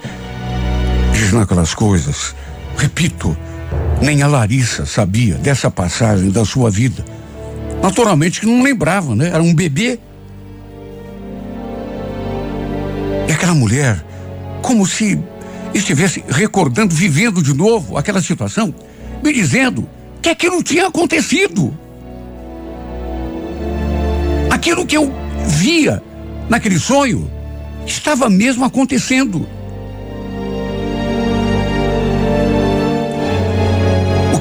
dizendo 1.14 1.40
aquelas 1.40 1.72
coisas. 1.72 2.34
Repito, 2.76 3.34
nem 4.02 4.20
a 4.22 4.26
Larissa 4.26 4.84
sabia 4.84 5.36
dessa 5.36 5.70
passagem 5.70 6.30
da 6.30 6.44
sua 6.44 6.70
vida. 6.70 7.02
Naturalmente 7.82 8.38
que 8.38 8.44
não 8.44 8.62
lembrava, 8.62 9.16
né? 9.16 9.28
Era 9.28 9.42
um 9.42 9.54
bebê. 9.54 9.98
E 13.28 13.32
aquela 13.32 13.54
mulher, 13.54 14.04
como 14.62 14.86
se 14.86 15.18
estivesse 15.74 16.22
recordando, 16.28 16.94
vivendo 16.94 17.42
de 17.42 17.54
novo 17.54 17.96
aquela 17.96 18.20
situação, 18.20 18.74
me 19.22 19.32
dizendo 19.32 19.88
que 20.20 20.28
aquilo 20.28 20.62
tinha 20.62 20.86
acontecido. 20.86 21.76
Aquilo 24.50 24.86
que 24.86 24.96
eu 24.96 25.12
via 25.46 26.02
naquele 26.48 26.78
sonho 26.78 27.30
estava 27.86 28.28
mesmo 28.28 28.64
acontecendo. 28.64 29.46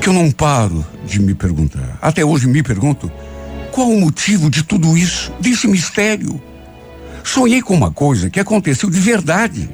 que 0.02 0.10
eu 0.10 0.14
não 0.14 0.32
paro 0.32 0.84
de 1.06 1.22
me 1.22 1.36
perguntar, 1.36 2.00
até 2.02 2.26
hoje 2.26 2.48
me 2.48 2.64
pergunto, 2.64 3.10
qual 3.72 3.88
o 3.88 4.02
motivo 4.02 4.50
de 4.50 4.64
tudo 4.64 4.98
isso, 4.98 5.32
desse 5.40 5.68
mistério? 5.68 6.42
Sonhei 7.24 7.62
com 7.62 7.74
uma 7.74 7.92
coisa 7.92 8.30
que 8.30 8.40
aconteceu 8.40 8.90
de 8.90 9.00
verdade. 9.00 9.70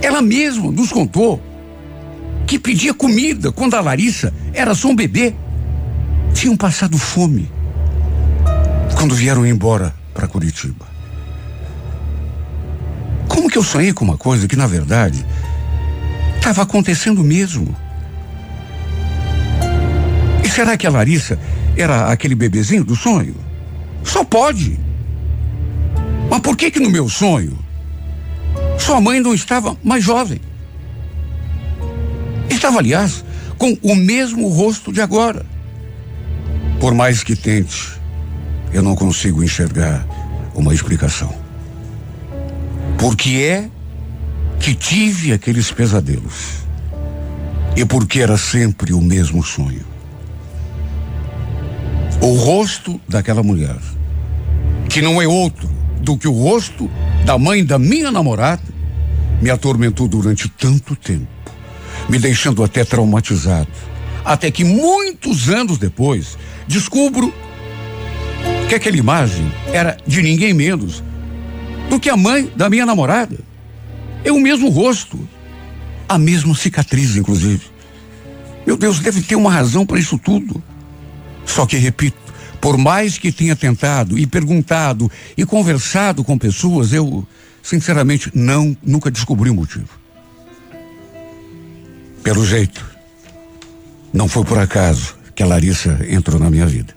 Ela 0.00 0.20
mesma 0.20 0.70
nos 0.70 0.90
contou 0.90 1.42
que 2.46 2.58
pedia 2.58 2.92
comida 2.92 3.50
quando 3.52 3.74
a 3.74 3.80
Larissa 3.80 4.32
era 4.52 4.74
só 4.74 4.88
um 4.88 4.96
bebê. 4.96 5.34
Tinham 6.34 6.56
passado 6.56 6.98
fome 6.98 7.50
quando 8.96 9.14
vieram 9.14 9.46
embora 9.46 9.94
para 10.12 10.26
Curitiba. 10.26 10.86
Como 13.28 13.48
que 13.48 13.58
eu 13.58 13.62
sonhei 13.62 13.92
com 13.92 14.04
uma 14.04 14.16
coisa 14.16 14.46
que, 14.46 14.56
na 14.56 14.66
verdade, 14.66 15.24
estava 16.36 16.62
acontecendo 16.62 17.22
mesmo? 17.24 17.74
será 20.52 20.76
que 20.76 20.86
a 20.86 20.90
Larissa 20.90 21.38
era 21.76 22.12
aquele 22.12 22.34
bebezinho 22.34 22.84
do 22.84 22.94
sonho? 22.94 23.34
Só 24.04 24.22
pode. 24.22 24.78
Mas 26.32 26.40
por 26.40 26.56
que 26.56 26.70
que 26.70 26.80
no 26.80 26.88
meu 26.88 27.10
sonho 27.10 27.58
sua 28.78 29.02
mãe 29.02 29.20
não 29.20 29.34
estava 29.34 29.76
mais 29.84 30.02
jovem? 30.02 30.40
Estava, 32.48 32.78
aliás, 32.78 33.22
com 33.58 33.76
o 33.82 33.94
mesmo 33.94 34.48
rosto 34.48 34.90
de 34.90 35.02
agora. 35.02 35.44
Por 36.80 36.94
mais 36.94 37.22
que 37.22 37.36
tente, 37.36 38.00
eu 38.72 38.82
não 38.82 38.96
consigo 38.96 39.44
enxergar 39.44 40.06
uma 40.54 40.72
explicação. 40.72 41.34
Por 42.98 43.14
que 43.14 43.44
é 43.44 43.68
que 44.58 44.74
tive 44.74 45.34
aqueles 45.34 45.70
pesadelos? 45.70 46.62
E 47.76 47.84
por 47.84 48.06
que 48.06 48.22
era 48.22 48.38
sempre 48.38 48.94
o 48.94 49.02
mesmo 49.02 49.44
sonho? 49.44 49.92
o 52.22 52.36
rosto 52.36 53.00
daquela 53.08 53.42
mulher, 53.42 53.76
que 54.88 55.02
não 55.02 55.20
é 55.20 55.26
outro 55.26 55.68
do 56.02 56.16
que 56.16 56.26
o 56.26 56.32
rosto 56.32 56.90
da 57.24 57.38
mãe 57.38 57.64
da 57.64 57.78
minha 57.78 58.10
namorada, 58.10 58.62
me 59.40 59.50
atormentou 59.50 60.08
durante 60.08 60.48
tanto 60.48 60.94
tempo, 60.94 61.26
me 62.08 62.18
deixando 62.18 62.62
até 62.62 62.84
traumatizado. 62.84 63.68
Até 64.24 64.50
que 64.50 64.64
muitos 64.64 65.48
anos 65.48 65.78
depois, 65.78 66.36
descubro 66.66 67.32
que 68.68 68.74
aquela 68.74 68.96
imagem 68.96 69.52
era 69.72 69.96
de 70.06 70.22
ninguém 70.22 70.52
menos 70.52 71.02
do 71.88 71.98
que 71.98 72.08
a 72.08 72.16
mãe 72.16 72.50
da 72.56 72.70
minha 72.70 72.86
namorada. 72.86 73.38
É 74.24 74.30
o 74.30 74.40
mesmo 74.40 74.68
rosto, 74.68 75.18
a 76.08 76.18
mesma 76.18 76.54
cicatriz, 76.54 77.16
inclusive. 77.16 77.62
Meu 78.66 78.76
Deus, 78.76 79.00
deve 79.00 79.22
ter 79.22 79.34
uma 79.34 79.50
razão 79.50 79.84
para 79.84 79.98
isso 79.98 80.18
tudo. 80.18 80.62
Só 81.44 81.66
que, 81.66 81.76
repito, 81.76 82.21
por 82.62 82.78
mais 82.78 83.18
que 83.18 83.32
tenha 83.32 83.56
tentado 83.56 84.16
e 84.16 84.24
perguntado 84.24 85.10
e 85.36 85.44
conversado 85.44 86.22
com 86.22 86.38
pessoas, 86.38 86.92
eu, 86.92 87.26
sinceramente, 87.60 88.30
não, 88.32 88.76
nunca 88.80 89.10
descobri 89.10 89.50
o 89.50 89.54
motivo. 89.54 89.88
Pelo 92.22 92.46
jeito, 92.46 92.88
não 94.12 94.28
foi 94.28 94.44
por 94.44 94.60
acaso 94.60 95.16
que 95.34 95.42
a 95.42 95.46
Larissa 95.46 96.06
entrou 96.08 96.38
na 96.38 96.48
minha 96.48 96.64
vida. 96.64 96.94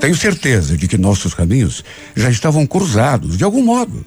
Tenho 0.00 0.16
certeza 0.16 0.76
de 0.76 0.88
que 0.88 0.98
nossos 0.98 1.32
caminhos 1.32 1.84
já 2.16 2.28
estavam 2.28 2.66
cruzados, 2.66 3.38
de 3.38 3.44
algum 3.44 3.62
modo. 3.62 4.04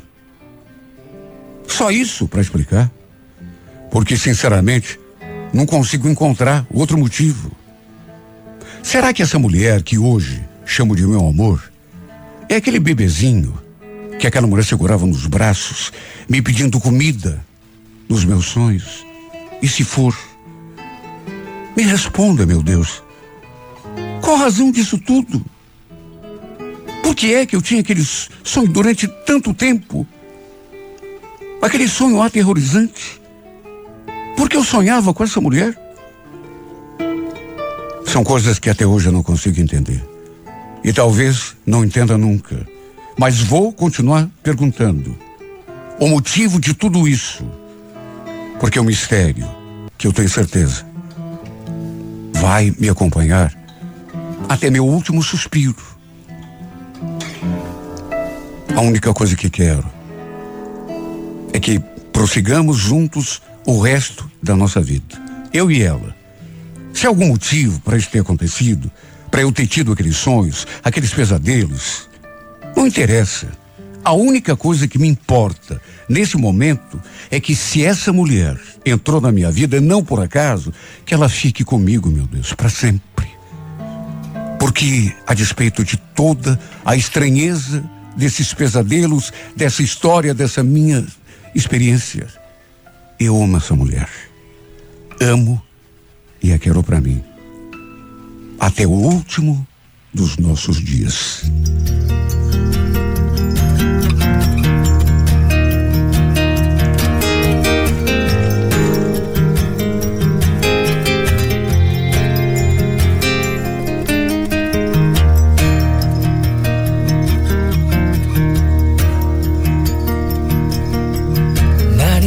Só 1.65 1.89
isso 1.91 2.27
para 2.27 2.41
explicar. 2.41 2.91
Porque, 3.89 4.17
sinceramente, 4.17 4.99
não 5.53 5.65
consigo 5.65 6.09
encontrar 6.09 6.67
outro 6.69 6.97
motivo. 6.97 7.57
Será 8.81 9.13
que 9.13 9.21
essa 9.21 9.37
mulher 9.37 9.83
que 9.83 9.97
hoje 9.97 10.43
chamo 10.65 10.95
de 10.95 11.05
meu 11.05 11.27
amor 11.27 11.71
é 12.47 12.55
aquele 12.55 12.79
bebezinho 12.79 13.59
que 14.19 14.27
aquela 14.27 14.47
mulher 14.47 14.63
segurava 14.63 15.05
nos 15.05 15.25
braços, 15.25 15.91
me 16.27 16.41
pedindo 16.41 16.79
comida 16.79 17.43
nos 18.07 18.25
meus 18.25 18.45
sonhos? 18.45 19.05
E 19.61 19.67
se 19.67 19.83
for? 19.83 20.17
Me 21.75 21.83
responda, 21.83 22.45
meu 22.45 22.63
Deus. 22.63 23.03
Qual 24.21 24.35
a 24.35 24.39
razão 24.39 24.71
disso 24.71 24.97
tudo? 24.97 25.45
Por 27.03 27.15
que 27.15 27.33
é 27.33 27.45
que 27.45 27.55
eu 27.55 27.61
tinha 27.61 27.81
aquele 27.81 28.03
sonho 28.43 28.67
durante 28.67 29.07
tanto 29.25 29.53
tempo? 29.53 30.07
Aquele 31.61 31.87
sonho 31.87 32.21
aterrorizante? 32.21 33.21
Por 34.35 34.49
que 34.49 34.55
eu 34.55 34.63
sonhava 34.63 35.13
com 35.13 35.23
essa 35.23 35.41
mulher? 35.41 35.77
São 38.11 38.23
coisas 38.23 38.59
que 38.59 38.69
até 38.69 38.85
hoje 38.85 39.07
eu 39.07 39.11
não 39.11 39.23
consigo 39.23 39.59
entender. 39.61 40.03
E 40.83 40.91
talvez 40.91 41.55
não 41.65 41.85
entenda 41.85 42.17
nunca. 42.17 42.67
Mas 43.17 43.39
vou 43.39 43.71
continuar 43.71 44.29
perguntando. 44.41 45.15
O 45.99 46.07
motivo 46.07 46.59
de 46.59 46.73
tudo 46.73 47.07
isso. 47.07 47.43
Porque 48.59 48.79
é 48.79 48.81
um 48.81 48.85
mistério 48.85 49.47
que 49.97 50.07
eu 50.07 50.13
tenho 50.13 50.29
certeza 50.29 50.89
vai 52.39 52.73
me 52.79 52.87
acompanhar 52.87 53.53
até 54.47 54.69
meu 54.69 54.85
último 54.85 55.21
suspiro. 55.21 55.75
A 58.75 58.81
única 58.81 59.13
coisa 59.13 59.35
que 59.35 59.49
quero 59.49 59.85
é 61.51 61.59
que 61.59 61.79
prossigamos 62.13 62.77
juntos 62.77 63.41
o 63.65 63.79
resto 63.79 64.29
da 64.41 64.55
nossa 64.55 64.79
vida. 64.79 65.21
Eu 65.53 65.69
e 65.69 65.83
ela. 65.83 66.18
Se 66.99 67.05
há 67.05 67.09
algum 67.09 67.29
motivo 67.29 67.79
para 67.79 67.95
isso 67.95 68.09
ter 68.09 68.19
acontecido, 68.19 68.91
para 69.31 69.39
eu 69.39 69.53
ter 69.53 69.65
tido 69.65 69.93
aqueles 69.93 70.17
sonhos, 70.17 70.67
aqueles 70.83 71.13
pesadelos, 71.13 72.09
não 72.75 72.85
interessa. 72.85 73.47
A 74.03 74.11
única 74.11 74.53
coisa 74.53 74.85
que 74.85 74.99
me 74.99 75.07
importa 75.07 75.81
nesse 76.09 76.35
momento 76.35 77.01
é 77.31 77.39
que 77.39 77.55
se 77.55 77.85
essa 77.85 78.11
mulher 78.11 78.59
entrou 78.85 79.21
na 79.21 79.31
minha 79.31 79.49
vida, 79.49 79.79
não 79.79 80.03
por 80.03 80.21
acaso, 80.21 80.73
que 81.05 81.13
ela 81.13 81.29
fique 81.29 81.63
comigo, 81.63 82.09
meu 82.09 82.27
Deus, 82.27 82.51
para 82.51 82.67
sempre. 82.67 83.29
Porque, 84.59 85.15
a 85.25 85.33
despeito 85.33 85.85
de 85.85 85.95
toda 85.95 86.59
a 86.83 86.97
estranheza 86.97 87.81
desses 88.17 88.53
pesadelos, 88.53 89.31
dessa 89.55 89.81
história, 89.81 90.33
dessa 90.33 90.61
minha 90.61 91.07
experiência, 91.55 92.27
eu 93.17 93.41
amo 93.41 93.55
essa 93.55 93.73
mulher. 93.73 94.09
Amo 95.21 95.63
e 96.41 96.53
a 96.53 96.59
quero 96.59 96.83
para 96.83 97.01
mim. 97.01 97.23
Até 98.59 98.85
o 98.85 98.91
último 98.91 99.65
dos 100.13 100.37
nossos 100.37 100.83
dias. 100.83 101.43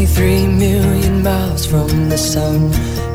93 0.02 0.46
million 0.46 1.22
miles 1.22 1.66
from 1.66 2.08
the 2.08 2.18
sun. 2.18 2.91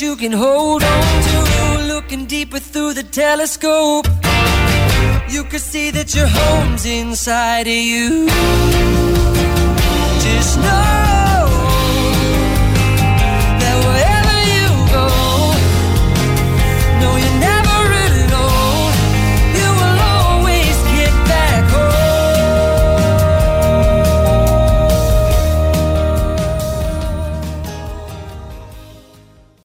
you 0.00 0.16
can 0.16 0.32
hold 0.32 0.82
on 0.82 1.22
to. 1.22 1.94
Looking 1.94 2.26
deeper 2.26 2.58
through 2.58 2.94
the 2.94 3.02
telescope, 3.02 4.06
you 5.28 5.44
can 5.44 5.58
see 5.58 5.90
that 5.90 6.14
your 6.14 6.26
home's 6.26 6.84
inside 6.86 7.66
of 7.66 7.72
you. 7.72 8.26
Just 10.20 10.58
know. 10.58 11.03